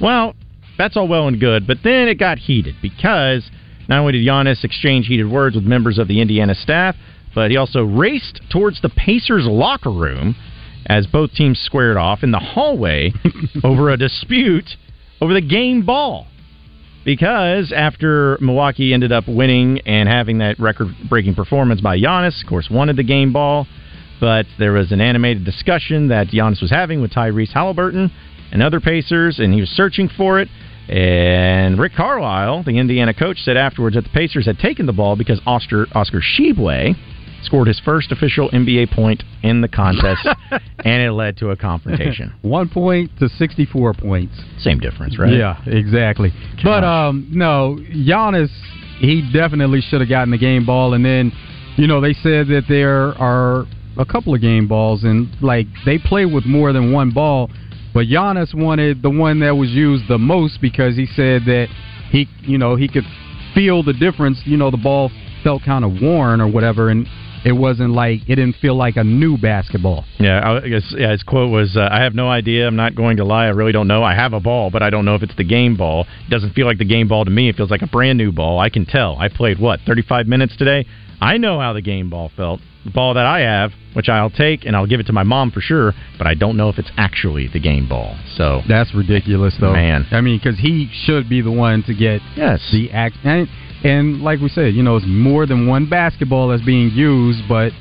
Well, 0.01 0.35
that's 0.77 0.97
all 0.97 1.07
well 1.07 1.27
and 1.27 1.39
good, 1.39 1.65
but 1.65 1.77
then 1.83 2.07
it 2.09 2.15
got 2.19 2.37
heated 2.37 2.75
because 2.81 3.49
not 3.87 3.99
only 3.99 4.13
did 4.13 4.27
Giannis 4.27 4.63
exchange 4.63 5.07
heated 5.07 5.29
words 5.29 5.55
with 5.55 5.65
members 5.65 5.97
of 5.97 6.07
the 6.07 6.19
Indiana 6.19 6.53
staff, 6.53 6.95
but 7.33 7.49
he 7.49 7.57
also 7.57 7.83
raced 7.83 8.41
towards 8.51 8.81
the 8.81 8.89
Pacers 8.89 9.45
locker 9.45 9.91
room 9.91 10.35
as 10.85 11.07
both 11.07 11.31
teams 11.33 11.59
squared 11.59 11.97
off 11.97 12.23
in 12.23 12.31
the 12.31 12.39
hallway 12.39 13.11
over 13.63 13.89
a 13.89 13.97
dispute 13.97 14.69
over 15.21 15.33
the 15.33 15.41
game 15.41 15.85
ball. 15.85 16.27
Because 17.05 17.73
after 17.75 18.37
Milwaukee 18.39 18.93
ended 18.93 19.11
up 19.11 19.25
winning 19.27 19.79
and 19.85 20.07
having 20.07 20.37
that 20.37 20.57
record 20.59 20.87
breaking 21.09 21.35
performance 21.35 21.81
by 21.81 21.97
Giannis, 21.97 22.41
of 22.41 22.47
course, 22.47 22.69
wanted 22.69 22.95
the 22.95 23.03
game 23.03 23.33
ball, 23.33 23.67
but 24.21 24.45
there 24.57 24.71
was 24.71 24.91
an 24.93 25.01
animated 25.01 25.43
discussion 25.43 26.07
that 26.09 26.27
Giannis 26.27 26.61
was 26.61 26.71
having 26.71 27.01
with 27.01 27.11
Tyrese 27.11 27.51
Halliburton 27.51 28.09
and 28.53 28.63
other 28.63 28.79
Pacers, 28.79 29.39
and 29.39 29.53
he 29.53 29.59
was 29.59 29.69
searching 29.69 30.09
for 30.15 30.39
it. 30.39 30.47
And 30.89 31.79
Rick 31.79 31.93
Carlisle, 31.95 32.63
the 32.63 32.77
Indiana 32.77 33.13
coach, 33.13 33.37
said 33.39 33.57
afterwards 33.57 33.95
that 33.95 34.03
the 34.03 34.09
Pacers 34.09 34.45
had 34.45 34.59
taken 34.59 34.85
the 34.85 34.93
ball 34.93 35.15
because 35.15 35.41
Oscar, 35.45 35.87
Oscar 35.93 36.21
Tshiebwe 36.21 36.95
scored 37.43 37.67
his 37.67 37.79
first 37.79 38.11
official 38.11 38.49
NBA 38.51 38.93
point 38.93 39.23
in 39.43 39.61
the 39.61 39.67
contest, 39.67 40.27
and 40.51 41.01
it 41.01 41.11
led 41.11 41.37
to 41.37 41.49
a 41.49 41.57
confrontation. 41.57 42.33
One 42.41 42.69
point 42.69 43.11
to 43.19 43.29
64 43.29 43.93
points. 43.93 44.39
Same 44.59 44.79
difference, 44.79 45.17
right? 45.19 45.33
Yeah, 45.33 45.61
exactly. 45.65 46.29
Gosh. 46.29 46.63
But 46.63 46.83
um, 46.83 47.27
no, 47.31 47.77
Giannis, 47.91 48.49
he 48.99 49.29
definitely 49.33 49.81
should 49.81 50.01
have 50.01 50.09
gotten 50.09 50.31
the 50.31 50.37
game 50.37 50.65
ball, 50.65 50.93
and 50.93 51.03
then, 51.03 51.31
you 51.77 51.87
know, 51.87 52.01
they 52.01 52.13
said 52.13 52.47
that 52.47 52.63
there 52.67 53.13
are 53.19 53.65
a 53.97 54.05
couple 54.05 54.33
of 54.33 54.41
game 54.41 54.67
balls, 54.67 55.03
and 55.03 55.27
like 55.41 55.67
they 55.85 55.97
play 55.97 56.25
with 56.25 56.45
more 56.45 56.73
than 56.73 56.91
one 56.91 57.11
ball. 57.11 57.49
But 57.93 58.07
Giannis 58.07 58.55
wanted 58.55 59.03
the 59.03 59.09
one 59.11 59.39
that 59.41 59.55
was 59.55 59.69
used 59.69 60.07
the 60.07 60.17
most 60.17 60.59
because 60.61 60.95
he 60.95 61.05
said 61.05 61.43
that 61.45 61.67
he, 62.09 62.27
you 62.41 62.57
know, 62.57 62.75
he 62.75 62.87
could 62.87 63.05
feel 63.53 63.83
the 63.83 63.93
difference. 63.93 64.41
You 64.45 64.57
know, 64.57 64.71
the 64.71 64.77
ball 64.77 65.11
felt 65.43 65.63
kind 65.63 65.85
of 65.85 66.01
worn 66.01 66.41
or 66.41 66.47
whatever, 66.47 66.89
and 66.89 67.07
it 67.45 67.51
wasn't 67.51 67.91
like 67.91 68.21
it 68.27 68.35
didn't 68.35 68.55
feel 68.55 68.75
like 68.75 68.95
a 68.95 69.03
new 69.03 69.37
basketball. 69.37 70.05
Yeah, 70.19 70.59
I 70.63 70.67
guess 70.67 70.93
yeah. 70.97 71.11
His 71.11 71.23
quote 71.23 71.51
was, 71.51 71.75
uh, 71.75 71.87
"I 71.91 72.01
have 72.01 72.15
no 72.15 72.29
idea. 72.29 72.67
I'm 72.67 72.75
not 72.75 72.95
going 72.95 73.17
to 73.17 73.25
lie. 73.25 73.45
I 73.45 73.49
really 73.49 73.71
don't 73.71 73.87
know. 73.87 74.03
I 74.03 74.15
have 74.15 74.33
a 74.33 74.39
ball, 74.39 74.69
but 74.71 74.81
I 74.81 74.89
don't 74.89 75.05
know 75.05 75.15
if 75.15 75.23
it's 75.23 75.35
the 75.35 75.43
game 75.43 75.75
ball. 75.75 76.07
It 76.27 76.29
doesn't 76.29 76.53
feel 76.53 76.65
like 76.65 76.77
the 76.77 76.85
game 76.85 77.07
ball 77.07 77.25
to 77.25 77.31
me. 77.31 77.49
It 77.49 77.55
feels 77.55 77.71
like 77.71 77.81
a 77.81 77.87
brand 77.87 78.17
new 78.17 78.31
ball. 78.31 78.59
I 78.59 78.69
can 78.69 78.85
tell. 78.85 79.17
I 79.19 79.27
played 79.27 79.59
what 79.59 79.79
35 79.85 80.27
minutes 80.27 80.55
today. 80.57 80.85
I 81.23 81.37
know 81.37 81.59
how 81.59 81.71
the 81.71 81.81
game 81.81 82.09
ball 82.09 82.31
felt. 82.35 82.59
The 82.83 82.91
ball 82.91 83.13
that 83.13 83.25
I 83.25 83.39
have, 83.39 83.71
which 83.93 84.09
I'll 84.09 84.29
take 84.29 84.65
and 84.65 84.75
I'll 84.75 84.85
give 84.85 84.99
it 84.99 85.05
to 85.05 85.13
my 85.13 85.23
mom 85.23 85.51
for 85.51 85.61
sure, 85.61 85.93
but 86.17 86.27
I 86.27 86.33
don't 86.33 86.57
know 86.57 86.67
if 86.67 86.77
it's 86.77 86.91
actually 86.97 87.47
the 87.47 87.61
game 87.61 87.87
ball. 87.87 88.17
So 88.35 88.61
that's 88.67 88.93
ridiculous, 88.93 89.55
though. 89.59 89.71
Man, 89.71 90.05
I 90.11 90.19
mean, 90.19 90.37
because 90.37 90.59
he 90.59 90.89
should 91.05 91.29
be 91.29 91.41
the 91.41 91.51
one 91.51 91.83
to 91.83 91.93
get 91.93 92.21
yes 92.35 92.59
the 92.73 92.91
act. 92.91 93.15
And, 93.23 93.47
and 93.85 94.21
like 94.21 94.41
we 94.41 94.49
said, 94.49 94.73
you 94.73 94.83
know, 94.83 94.97
it's 94.97 95.05
more 95.07 95.45
than 95.45 95.65
one 95.65 95.89
basketball 95.89 96.49
that's 96.49 96.65
being 96.65 96.91
used, 96.91 97.47
but 97.47 97.71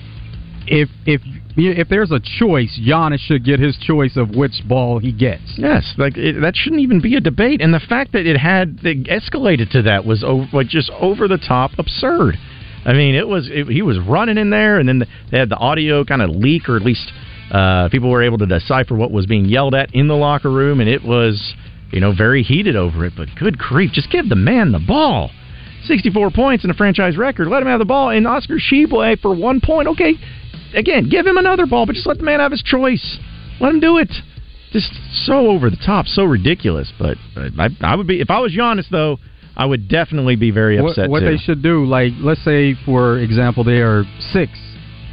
if 0.68 0.88
if 1.04 1.20
if 1.56 1.88
there's 1.88 2.12
a 2.12 2.20
choice, 2.20 2.80
Giannis 2.80 3.18
should 3.18 3.44
get 3.44 3.58
his 3.58 3.76
choice 3.76 4.16
of 4.16 4.36
which 4.36 4.62
ball 4.68 5.00
he 5.00 5.10
gets. 5.10 5.42
Yes, 5.56 5.94
like 5.98 6.16
it, 6.16 6.40
that 6.40 6.54
shouldn't 6.54 6.80
even 6.80 7.00
be 7.00 7.16
a 7.16 7.20
debate. 7.20 7.60
And 7.60 7.74
the 7.74 7.80
fact 7.80 8.12
that 8.12 8.24
it 8.24 8.38
had 8.38 8.78
it 8.84 9.04
escalated 9.08 9.70
to 9.72 9.82
that 9.82 10.04
was 10.04 10.22
over, 10.22 10.46
like 10.52 10.68
just 10.68 10.90
over 11.00 11.26
the 11.26 11.38
top 11.38 11.72
absurd. 11.78 12.38
I 12.84 12.92
mean, 12.94 13.14
it 13.14 13.26
was 13.26 13.48
it, 13.50 13.68
he 13.68 13.82
was 13.82 13.98
running 13.98 14.38
in 14.38 14.50
there, 14.50 14.78
and 14.78 14.88
then 14.88 15.04
they 15.30 15.38
had 15.38 15.48
the 15.48 15.56
audio 15.56 16.04
kind 16.04 16.22
of 16.22 16.30
leak, 16.30 16.68
or 16.68 16.76
at 16.76 16.82
least 16.82 17.12
uh, 17.50 17.88
people 17.90 18.10
were 18.10 18.22
able 18.22 18.38
to 18.38 18.46
decipher 18.46 18.94
what 18.94 19.10
was 19.10 19.26
being 19.26 19.44
yelled 19.44 19.74
at 19.74 19.94
in 19.94 20.08
the 20.08 20.16
locker 20.16 20.50
room, 20.50 20.80
and 20.80 20.88
it 20.88 21.04
was 21.04 21.54
you 21.92 22.00
know 22.00 22.12
very 22.12 22.42
heated 22.42 22.76
over 22.76 23.04
it. 23.04 23.12
But 23.16 23.28
good 23.38 23.58
grief, 23.58 23.92
just 23.92 24.10
give 24.10 24.28
the 24.28 24.36
man 24.36 24.72
the 24.72 24.80
ball. 24.80 25.30
64 25.84 26.30
points 26.30 26.64
in 26.64 26.70
a 26.70 26.74
franchise 26.74 27.16
record. 27.16 27.48
Let 27.48 27.60
him 27.62 27.68
have 27.68 27.80
the 27.80 27.84
ball. 27.84 28.10
And 28.10 28.26
Oscar 28.26 28.58
Tshiebwe 28.58 29.20
for 29.20 29.34
one 29.34 29.60
point. 29.60 29.88
Okay, 29.88 30.14
again, 30.74 31.08
give 31.08 31.26
him 31.26 31.36
another 31.36 31.66
ball, 31.66 31.86
but 31.86 31.94
just 31.94 32.06
let 32.06 32.18
the 32.18 32.24
man 32.24 32.40
have 32.40 32.52
his 32.52 32.62
choice. 32.62 33.18
Let 33.60 33.74
him 33.74 33.80
do 33.80 33.98
it. 33.98 34.12
Just 34.72 34.92
so 35.26 35.48
over 35.48 35.70
the 35.70 35.76
top, 35.84 36.06
so 36.06 36.24
ridiculous. 36.24 36.92
But 36.98 37.18
I, 37.36 37.68
I 37.80 37.94
would 37.94 38.06
be 38.06 38.20
if 38.20 38.30
I 38.30 38.40
was 38.40 38.52
Giannis 38.52 38.88
though. 38.90 39.18
I 39.56 39.66
would 39.66 39.88
definitely 39.88 40.36
be 40.36 40.50
very 40.50 40.78
upset. 40.78 41.10
What, 41.10 41.22
what 41.22 41.28
they 41.28 41.36
should 41.36 41.62
do, 41.62 41.84
like 41.84 42.12
let's 42.20 42.42
say 42.44 42.74
for 42.84 43.18
example, 43.18 43.64
they 43.64 43.80
are 43.80 44.04
six 44.32 44.52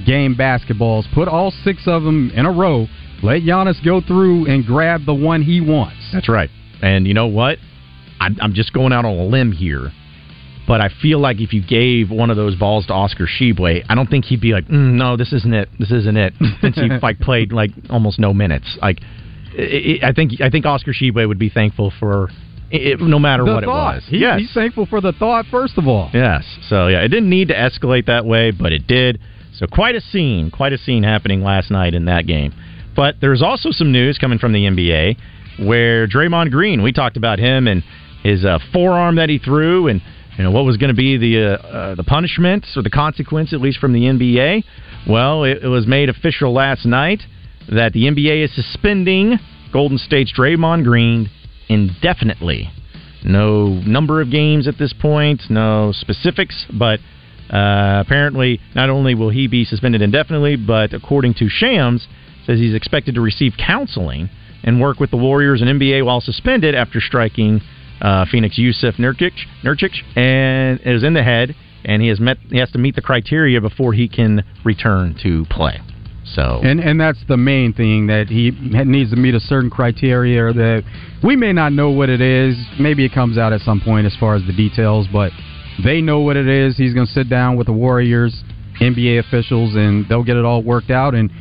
game 0.05 0.35
basketballs. 0.35 1.03
Put 1.13 1.27
all 1.27 1.51
six 1.63 1.83
of 1.87 2.03
them 2.03 2.31
in 2.33 2.45
a 2.45 2.51
row. 2.51 2.87
Let 3.21 3.41
Giannis 3.41 3.83
go 3.83 3.99
through 3.99 4.45
and 4.47 4.65
grab 4.65 5.05
the 5.05 5.13
one 5.13 5.41
he 5.41 5.59
wants. 5.59 6.09
That's 6.13 6.29
right. 6.29 6.49
And 6.81 7.05
you 7.05 7.13
know 7.13 7.27
what? 7.27 7.57
I'm, 8.21 8.37
I'm 8.41 8.53
just 8.53 8.71
going 8.71 8.93
out 8.93 9.03
on 9.03 9.17
a 9.17 9.23
limb 9.25 9.51
here 9.51 9.91
but 10.69 10.81
I 10.81 10.89
feel 11.01 11.19
like 11.19 11.41
if 11.41 11.51
you 11.51 11.65
gave 11.65 12.11
one 12.11 12.29
of 12.29 12.37
those 12.37 12.55
balls 12.55 12.85
to 12.85 12.93
Oscar 12.93 13.25
Tshiebwe, 13.25 13.85
I 13.89 13.95
don't 13.95 14.07
think 14.07 14.25
he'd 14.25 14.39
be 14.39 14.53
like, 14.53 14.67
mm, 14.67 14.93
"No, 14.93 15.17
this 15.17 15.33
isn't 15.33 15.51
it. 15.51 15.67
This 15.79 15.89
isn't 15.89 16.15
it." 16.15 16.35
Since 16.61 16.75
he 16.75 16.89
like 17.01 17.19
played 17.19 17.51
like 17.51 17.71
almost 17.89 18.19
no 18.19 18.35
minutes, 18.35 18.77
like 18.79 18.99
it, 19.55 20.03
I 20.03 20.13
think 20.13 20.39
I 20.39 20.51
think 20.51 20.67
Oscar 20.67 20.93
Tshiebwe 20.93 21.27
would 21.27 21.39
be 21.39 21.49
thankful 21.49 21.91
for 21.99 22.29
it, 22.71 22.99
no 22.99 23.19
matter 23.19 23.43
the 23.43 23.53
what 23.53 23.63
thought. 23.63 23.93
it 23.93 23.95
was. 23.95 24.03
He, 24.07 24.17
yes. 24.19 24.39
he's 24.39 24.53
thankful 24.53 24.85
for 24.85 25.01
the 25.01 25.11
thought 25.13 25.45
first 25.51 25.77
of 25.77 25.87
all. 25.87 26.09
Yes. 26.13 26.43
So 26.67 26.87
yeah, 26.87 27.01
it 27.01 27.09
didn't 27.09 27.29
need 27.29 27.49
to 27.49 27.55
escalate 27.55 28.05
that 28.07 28.25
way, 28.25 28.51
but 28.51 28.71
it 28.71 28.87
did. 28.87 29.19
So 29.53 29.67
quite 29.67 29.95
a 29.95 30.01
scene, 30.01 30.51
quite 30.51 30.73
a 30.73 30.77
scene 30.77 31.03
happening 31.03 31.41
last 31.41 31.71
night 31.71 31.93
in 31.93 32.05
that 32.05 32.25
game. 32.27 32.53
But 32.95 33.15
there's 33.21 33.41
also 33.41 33.71
some 33.71 33.91
news 33.91 34.17
coming 34.17 34.39
from 34.39 34.53
the 34.53 34.59
NBA 34.59 35.17
where 35.65 36.07
Draymond 36.07 36.51
Green, 36.51 36.81
we 36.81 36.91
talked 36.91 37.17
about 37.17 37.39
him 37.39 37.67
and 37.67 37.83
his 38.23 38.45
uh, 38.45 38.59
forearm 38.73 39.15
that 39.15 39.29
he 39.29 39.37
threw 39.37 39.87
and 39.87 40.01
you 40.37 40.43
know 40.43 40.51
what 40.51 40.63
was 40.63 40.77
going 40.77 40.89
to 40.89 40.95
be 40.95 41.17
the 41.17 41.53
uh, 41.53 41.67
uh, 41.67 41.95
the 41.95 42.03
punishment 42.03 42.65
or 42.75 42.81
the 42.81 42.89
consequence, 42.89 43.51
at 43.53 43.59
least 43.59 43.79
from 43.79 43.91
the 43.93 44.01
NBA. 44.01 44.63
Well, 45.07 45.43
it, 45.43 45.63
it, 45.63 45.67
was 45.67 45.85
made 45.87 46.09
official 46.09 46.53
last 46.53 46.85
night 46.85 47.21
that 47.69 47.93
the 47.93 48.03
NBA 48.03 48.45
is 48.45 48.55
suspending 48.55 49.37
Golden 49.73 49.97
State's 49.97 50.31
Draymond 50.37 50.85
Green 50.85 51.29
indefinitely. 51.69 52.71
No 53.23 53.67
number 53.67 54.21
of 54.21 54.31
games 54.31 54.67
at 54.67 54.77
this 54.77 54.93
point, 54.93 55.43
no 55.49 55.91
specifics, 55.93 56.65
but 56.71 56.99
uh, 57.53 58.03
apparently 58.05 58.59
not 58.75 58.89
only 58.89 59.15
will 59.15 59.29
he 59.29 59.47
be 59.47 59.65
suspended 59.65 60.01
indefinitely, 60.01 60.55
but 60.55 60.93
according 60.93 61.33
to 61.35 61.47
Shams, 61.49 62.07
says 62.45 62.59
he's 62.59 62.75
expected 62.75 63.15
to 63.15 63.21
receive 63.21 63.53
counseling 63.57 64.29
and 64.63 64.81
work 64.81 64.99
with 64.99 65.11
the 65.11 65.17
Warriors 65.17 65.61
and 65.61 65.79
NBA 65.79 66.05
while 66.05 66.21
suspended 66.21 66.75
after 66.75 66.99
striking 67.01 67.61
uh, 68.01 68.25
Phoenix 68.31 68.57
Jusuf 68.57 68.95
Nurkic, 68.97 69.33
Nurkic, 69.63 69.91
and 70.17 70.79
was 70.85 71.03
in 71.03 71.13
the 71.13 71.23
head, 71.23 71.55
and 71.83 72.01
he 72.01 72.07
has 72.07 72.19
met 72.19 72.37
he 72.49 72.57
has 72.57 72.71
to 72.71 72.77
meet 72.77 72.95
the 72.95 73.01
criteria 73.01 73.59
before 73.59 73.93
he 73.93 74.07
can 74.07 74.43
return 74.63 75.15
to 75.23 75.45
play. 75.49 75.79
So 76.35 76.61
and 76.63 76.79
and 76.79 76.99
that's 76.99 77.19
the 77.27 77.37
main 77.37 77.73
thing 77.73 78.07
that 78.07 78.27
he 78.27 78.51
needs 78.51 79.09
to 79.11 79.15
meet 79.15 79.35
a 79.35 79.39
certain 79.39 79.69
criteria 79.69 80.53
that 80.53 80.83
we 81.23 81.35
may 81.35 81.53
not 81.53 81.73
know 81.73 81.89
what 81.89 82.09
it 82.09 82.21
is. 82.21 82.55
Maybe 82.79 83.05
it 83.05 83.13
comes 83.13 83.37
out 83.37 83.53
at 83.53 83.61
some 83.61 83.81
point 83.81 84.05
as 84.05 84.15
far 84.19 84.35
as 84.35 84.43
the 84.45 84.53
details, 84.53 85.07
but 85.11 85.31
they 85.83 86.01
know 86.01 86.19
what 86.19 86.37
it 86.37 86.47
is. 86.47 86.77
He's 86.77 86.93
going 86.93 87.07
to 87.07 87.13
sit 87.13 87.29
down 87.29 87.55
with 87.55 87.67
the 87.67 87.73
Warriors, 87.73 88.43
NBA 88.81 89.19
officials, 89.19 89.75
and 89.75 90.05
they'll 90.07 90.23
get 90.23 90.37
it 90.37 90.45
all 90.45 90.61
worked 90.61 90.91
out. 90.91 91.15
And 91.15 91.31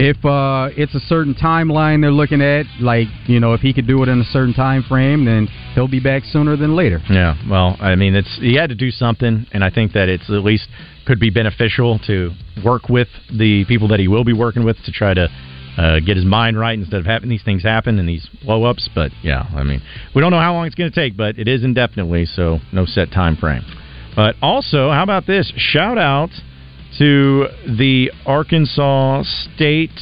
if 0.00 0.24
uh, 0.24 0.70
it's 0.76 0.94
a 0.94 1.00
certain 1.00 1.34
timeline 1.34 2.00
they're 2.00 2.12
looking 2.12 2.40
at, 2.40 2.66
like 2.80 3.08
you 3.26 3.40
know, 3.40 3.52
if 3.52 3.60
he 3.60 3.74
could 3.74 3.88
do 3.88 4.00
it 4.04 4.08
in 4.08 4.20
a 4.20 4.24
certain 4.24 4.54
time 4.54 4.84
frame, 4.84 5.24
then 5.24 5.48
he'll 5.74 5.88
be 5.88 5.98
back 5.98 6.22
sooner 6.24 6.56
than 6.56 6.76
later. 6.76 7.00
Yeah, 7.10 7.34
well, 7.50 7.76
I 7.80 7.96
mean, 7.96 8.14
it's 8.14 8.38
he 8.40 8.54
had 8.54 8.68
to 8.68 8.76
do 8.76 8.92
something, 8.92 9.46
and 9.52 9.64
I 9.64 9.70
think 9.70 9.92
that 9.94 10.08
it's 10.08 10.30
at 10.30 10.44
least 10.44 10.68
could 11.04 11.18
be 11.18 11.30
beneficial 11.30 11.98
to 12.06 12.30
work 12.64 12.88
with 12.88 13.08
the 13.36 13.64
people 13.66 13.88
that 13.88 13.98
he 13.98 14.06
will 14.06 14.24
be 14.24 14.32
working 14.32 14.64
with 14.64 14.76
to 14.84 14.92
try 14.92 15.14
to 15.14 15.28
uh, 15.76 15.98
get 15.98 16.16
his 16.16 16.24
mind 16.24 16.56
right 16.56 16.78
instead 16.78 17.00
of 17.00 17.06
having 17.06 17.28
these 17.28 17.42
things 17.42 17.64
happen 17.64 17.98
and 17.98 18.08
these 18.08 18.28
blow 18.44 18.64
ups. 18.64 18.88
But 18.94 19.10
yeah, 19.24 19.48
I 19.52 19.64
mean, 19.64 19.82
we 20.14 20.22
don't 20.22 20.30
know 20.30 20.38
how 20.38 20.54
long 20.54 20.66
it's 20.66 20.76
going 20.76 20.92
to 20.92 20.94
take, 20.94 21.16
but 21.16 21.40
it 21.40 21.48
is 21.48 21.64
indefinitely, 21.64 22.24
so 22.26 22.60
no 22.72 22.86
set 22.86 23.10
time 23.10 23.36
frame. 23.36 23.62
But 24.14 24.36
also, 24.42 24.90
how 24.90 25.02
about 25.02 25.26
this? 25.26 25.52
Shout 25.56 25.98
out 25.98 26.30
to 26.96 27.46
the 27.66 28.10
Arkansas 28.26 29.24
State 29.54 29.98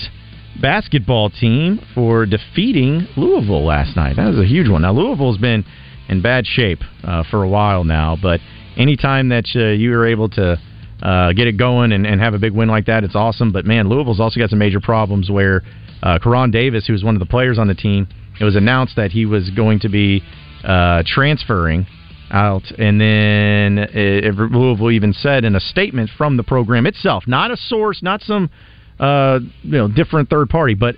basketball 0.61 1.31
team 1.31 1.81
for 1.95 2.27
defeating 2.27 3.07
Louisville 3.17 3.65
last 3.65 3.97
night. 3.97 4.17
That 4.17 4.27
was 4.27 4.39
a 4.39 4.47
huge 4.47 4.69
one. 4.69 4.83
Now, 4.83 4.93
Louisville's 4.93 5.39
been 5.39 5.65
in 6.09 6.23
bad 6.23 6.47
shape 6.47 6.81
uh, 7.05 7.25
for 7.31 7.43
a 7.43 7.49
while 7.49 7.85
now, 7.85 8.17
but 8.21 8.41
anytime 8.77 9.29
that 9.31 9.47
uh, 9.55 9.73
you 9.73 9.93
are 9.95 10.07
able 10.07 10.29
to 10.31 10.59
uh, 11.03 11.33
get 11.33 11.47
it 11.47 11.57
going 11.59 11.93
and, 11.93 12.07
and, 12.07 12.21
have 12.21 12.33
a 12.33 12.39
big 12.39 12.53
win 12.53 12.69
like 12.69 12.87
that, 12.87 13.05
it's 13.05 13.15
awesome. 13.15 13.53
But 13.53 13.67
man, 13.67 13.89
Louisville's 13.89 14.21
also 14.21 14.41
got 14.41 14.51
some 14.51 14.59
major 14.59 14.81
problems 14.81 15.31
where 15.31 15.63
uh, 16.03 16.19
Koron 16.23 16.51
Davis, 16.51 16.87
who 16.87 16.95
was 16.95 17.05
one 17.05 17.15
of 17.15 17.21
the 17.21 17.27
players 17.27 17.59
on 17.59 17.69
the 17.69 17.75
team, 17.75 18.09
it 18.41 18.45
was 18.45 18.57
announced 18.57 18.97
that 18.97 19.11
he 19.11 19.27
was 19.27 19.51
going 19.51 19.81
to 19.81 19.89
be 19.89 20.23
uh, 20.65 21.03
transferring 21.07 21.87
out, 22.31 22.71
and 22.79 23.01
then 23.01 23.79
it, 23.79 24.35
Louisville 24.35 24.91
even 24.91 25.13
said 25.13 25.45
in 25.45 25.55
a 25.55 25.61
statement 25.61 26.11
from 26.17 26.37
the 26.37 26.43
program 26.43 26.87
itself, 26.87 27.25
not 27.27 27.51
a 27.51 27.57
source, 27.57 28.03
not 28.03 28.23
some 28.23 28.51
uh, 28.99 29.39
you 29.63 29.79
know 29.79 29.89
different 29.89 30.31
third 30.31 30.49
party, 30.49 30.75
but 30.75 30.97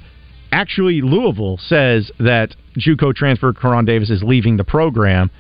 actually 0.53 1.03
Louisville 1.03 1.59
says 1.59 2.11
that 2.19 2.55
JUCO 2.77 3.15
transfer 3.15 3.53
Koron 3.53 3.87
Davis 3.87 4.11
is 4.11 4.23
leaving 4.23 4.57
the 4.57 4.65
program. 4.65 5.31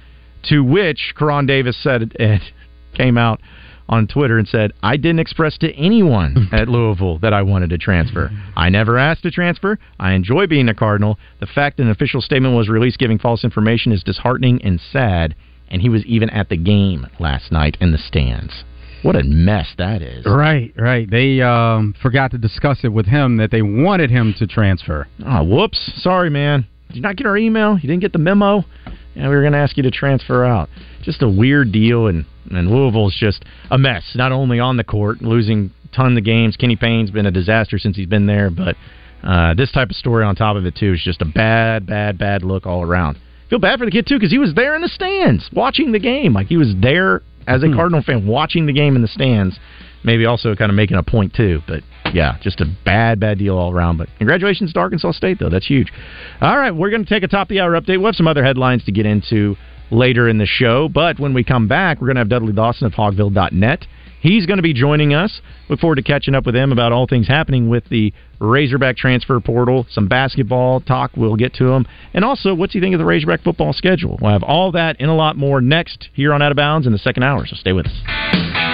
To 0.51 0.62
which 0.62 1.14
Koron 1.16 1.49
Davis 1.49 1.76
said 1.82 2.14
and 2.20 2.41
came 2.95 3.18
out 3.18 3.41
on 3.89 4.07
Twitter 4.07 4.39
and 4.39 4.47
said, 4.47 4.72
I 4.82 4.97
didn't 4.97 5.20
express 5.20 5.57
to 5.59 5.74
anyone 5.74 6.49
at 6.53 6.68
Louisville 6.68 7.18
that 7.20 7.32
I 7.32 7.43
wanted 7.43 7.70
to 7.70 7.78
transfer. 7.78 8.30
I 8.55 8.68
never 8.68 8.99
asked 8.99 9.22
to 9.22 9.30
transfer. 9.30 9.78
I 9.99 10.12
enjoy 10.12 10.47
being 10.47 10.68
a 10.68 10.74
Cardinal. 10.74 11.18
The 11.41 11.47
fact 11.47 11.78
that 11.78 11.84
an 11.84 11.91
official 11.91 12.20
statement 12.20 12.55
was 12.55 12.68
released 12.68 12.99
giving 12.99 13.18
false 13.18 13.45
information 13.45 13.93
is 13.93 14.03
disheartening 14.03 14.62
and 14.62 14.80
sad. 14.93 15.34
And 15.71 15.83
he 15.83 15.89
was 15.89 16.05
even 16.07 16.31
at 16.31 16.49
the 16.49 16.57
game 16.57 17.07
last 17.19 17.53
night 17.53 17.77
in 17.81 17.93
the 17.93 17.99
stands. 17.99 18.64
What 19.03 19.14
a 19.14 19.23
mess 19.23 19.69
that 19.79 20.03
is. 20.03 20.27
Right, 20.27 20.73
right. 20.77 21.09
They 21.09 21.41
um, 21.41 21.95
forgot 22.03 22.33
to 22.33 22.39
discuss 22.39 22.81
it 22.83 22.89
with 22.89 23.07
him 23.07 23.37
that 23.37 23.51
they 23.51 23.62
wanted 23.62 24.11
him 24.11 24.35
to 24.39 24.47
transfer. 24.47 25.07
Oh, 25.25 25.45
whoops. 25.45 25.93
Sorry, 25.97 26.31
man. 26.31 26.66
Did 26.89 26.97
you 26.97 27.03
not 27.03 27.16
get 27.16 27.27
our 27.27 27.37
email? 27.37 27.75
You 27.75 27.89
didn't 27.89 28.01
get 28.01 28.12
the 28.12 28.19
memo? 28.19 28.64
Yeah, 29.14 29.29
we 29.29 29.35
were 29.35 29.43
going 29.43 29.53
to 29.53 29.59
ask 29.59 29.77
you 29.77 29.83
to 29.85 29.91
transfer 29.91 30.45
out. 30.45 30.69
Just 31.03 31.23
a 31.23 31.29
weird 31.29 31.71
deal, 31.71 32.07
and, 32.09 32.25
and 32.51 32.71
Louisville's 32.71 33.16
just 33.19 33.45
a 33.71 33.79
mess. 33.79 34.03
Not 34.14 34.33
only 34.33 34.59
on 34.59 34.77
the 34.77 34.85
court, 34.85 35.23
losing 35.23 35.71
ton 35.95 36.16
of 36.16 36.25
games. 36.25 36.57
Kenny 36.57 36.77
Payne's 36.77 37.11
been 37.11 37.27
a 37.27 37.31
disaster 37.31 37.79
since 37.79 37.97
he's 37.97 38.07
been 38.07 38.27
there, 38.27 38.51
but 38.51 38.77
uh, 39.23 39.55
this 39.55 39.71
type 39.71 39.91
of 39.91 39.97
story 39.97 40.25
on 40.25 40.35
top 40.35 40.57
of 40.57 40.66
it, 40.66 40.75
too, 40.75 40.95
is 40.95 41.03
just 41.05 41.23
a 41.23 41.25
bad, 41.25 41.87
bad, 41.87 42.19
bad 42.19 42.43
look 42.43 42.66
all 42.66 42.83
around. 42.83 43.19
Feel 43.51 43.59
bad 43.59 43.79
for 43.79 43.85
the 43.85 43.91
kid, 43.91 44.07
too, 44.07 44.17
because 44.17 44.31
he 44.31 44.39
was 44.39 44.55
there 44.55 44.75
in 44.75 44.83
the 44.83 44.89
stands 44.89 45.49
watching 45.53 45.93
the 45.93 45.99
game. 45.99 46.33
Like, 46.35 46.49
he 46.49 46.57
was 46.57 46.75
there 46.81 47.23
as 47.47 47.63
a 47.63 47.67
hmm. 47.67 47.75
Cardinal 47.75 48.03
fan 48.03 48.27
watching 48.27 48.67
the 48.67 48.73
game 48.73 48.97
in 48.97 49.03
the 49.03 49.09
stands. 49.09 49.59
Maybe 50.05 50.27
also 50.27 50.55
kind 50.55 50.71
of 50.71 50.77
making 50.77 50.97
a 50.97 51.03
point, 51.03 51.35
too. 51.35 51.61
But 51.67 51.83
yeah, 52.13 52.39
just 52.41 52.61
a 52.61 52.67
bad, 52.85 53.19
bad 53.19 53.39
deal 53.39 53.57
all 53.57 53.73
around. 53.73 53.97
But 53.97 54.09
congratulations 54.19 54.73
to 54.73 54.79
Arkansas 54.79 55.13
State, 55.13 55.39
though. 55.41 55.49
That's 55.49 55.67
huge. 55.67 55.93
All 56.41 56.57
right, 56.57 56.71
we're 56.71 56.91
going 56.91 57.05
to 57.05 57.09
take 57.09 57.25
a 57.25 57.29
top 57.29 57.47
of 57.47 57.49
the 57.49 57.61
hour 57.61 57.73
update. 57.73 57.99
We'll 57.99 58.07
have 58.07 58.15
some 58.15 58.29
other 58.29 58.45
headlines 58.45 58.85
to 58.85 58.93
get 58.93 59.07
into 59.07 59.57
later 59.91 60.29
in 60.29 60.39
the 60.39 60.47
show. 60.47 60.89
But 60.89 61.19
when 61.19 61.35
we 61.35 61.43
come 61.43 61.69
back, 61.69 62.01
we're 62.01 62.07
going 62.07 62.17
to 62.17 62.21
have 62.21 62.29
Dudley 62.29 62.53
Dawson 62.53 62.87
of 62.87 62.93
hogville.net. 62.93 63.87
He's 64.21 64.47
going 64.47 64.59
to 64.59 64.62
be 64.62 64.73
joining 64.73 65.14
us. 65.14 65.41
Look 65.69 65.81
forward 65.81 65.97
to 65.97 66.03
catching 66.03 66.35
up 66.35 66.47
with 66.47 66.57
him 66.57 66.73
about 66.73 66.93
all 66.93 67.07
things 67.07 67.29
happening 67.29 67.69
with 67.69 67.89
the 67.89 68.12
Razorback 68.41 68.97
transfer 68.97 69.39
portal, 69.41 69.87
some 69.91 70.09
basketball 70.09 70.81
talk. 70.81 71.12
We'll 71.16 71.37
get 71.37 71.55
to 71.55 71.69
him. 71.69 71.87
And 72.14 72.25
also, 72.25 72.55
what's 72.55 72.73
he 72.73 72.81
think 72.81 72.95
of 72.95 72.99
the 72.99 73.05
Razorback 73.05 73.43
football 73.43 73.73
schedule? 73.73 74.19
We'll 74.21 74.33
have 74.33 74.43
all 74.43 74.73
that 74.73 74.97
and 75.01 75.11
a 75.11 75.14
lot 75.14 75.37
more 75.37 75.61
next 75.61 76.09
here 76.12 76.33
on 76.33 76.43
Out 76.43 76.53
of 76.53 76.57
Bounds 76.57 76.87
in 76.87 76.93
the 76.93 76.99
second 76.99 77.23
hour. 77.23 77.47
So 77.47 77.57
stay 77.57 77.73
with 77.73 77.87
us. 77.87 78.68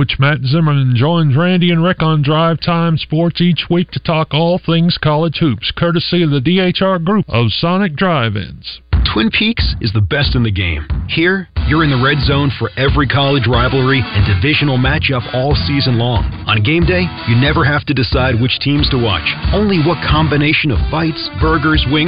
Coach 0.00 0.18
Matt 0.18 0.38
Zimmerman 0.46 0.96
joins 0.96 1.36
Randy 1.36 1.70
and 1.70 1.84
Rick 1.84 2.00
on 2.00 2.22
Drive 2.22 2.58
Time 2.62 2.96
Sports 2.96 3.38
each 3.42 3.66
week 3.68 3.90
to 3.90 4.00
talk 4.00 4.32
all 4.32 4.58
things 4.58 4.96
college 4.96 5.36
hoops, 5.40 5.70
courtesy 5.76 6.22
of 6.22 6.30
the 6.30 6.40
DHR 6.40 7.04
Group 7.04 7.26
of 7.28 7.52
Sonic 7.52 7.96
Drive-Ins. 7.96 8.80
Twin 9.12 9.28
Peaks 9.28 9.74
is 9.82 9.92
the 9.92 10.00
best 10.00 10.34
in 10.34 10.42
the 10.42 10.50
game. 10.50 10.86
Here, 11.08 11.48
you're 11.68 11.84
in 11.84 11.90
the 11.90 12.00
red 12.00 12.16
zone 12.24 12.48
for 12.56 12.70
every 12.78 13.08
college 13.10 13.44
rivalry 13.44 14.00
and 14.00 14.24
divisional 14.24 14.78
matchup 14.78 15.26
all 15.34 15.52
season 15.66 15.98
long. 15.98 16.24
On 16.46 16.62
game 16.62 16.86
day, 16.86 17.04
you 17.28 17.34
never 17.36 17.64
have 17.64 17.84
to 17.86 17.94
decide 17.94 18.40
which 18.40 18.56
teams 18.60 18.88
to 18.88 18.96
watch, 18.96 19.26
only 19.52 19.82
what 19.82 19.98
combination 20.06 20.70
of 20.70 20.78
fights, 20.88 21.20
burgers, 21.42 21.84
wings, 21.90 21.98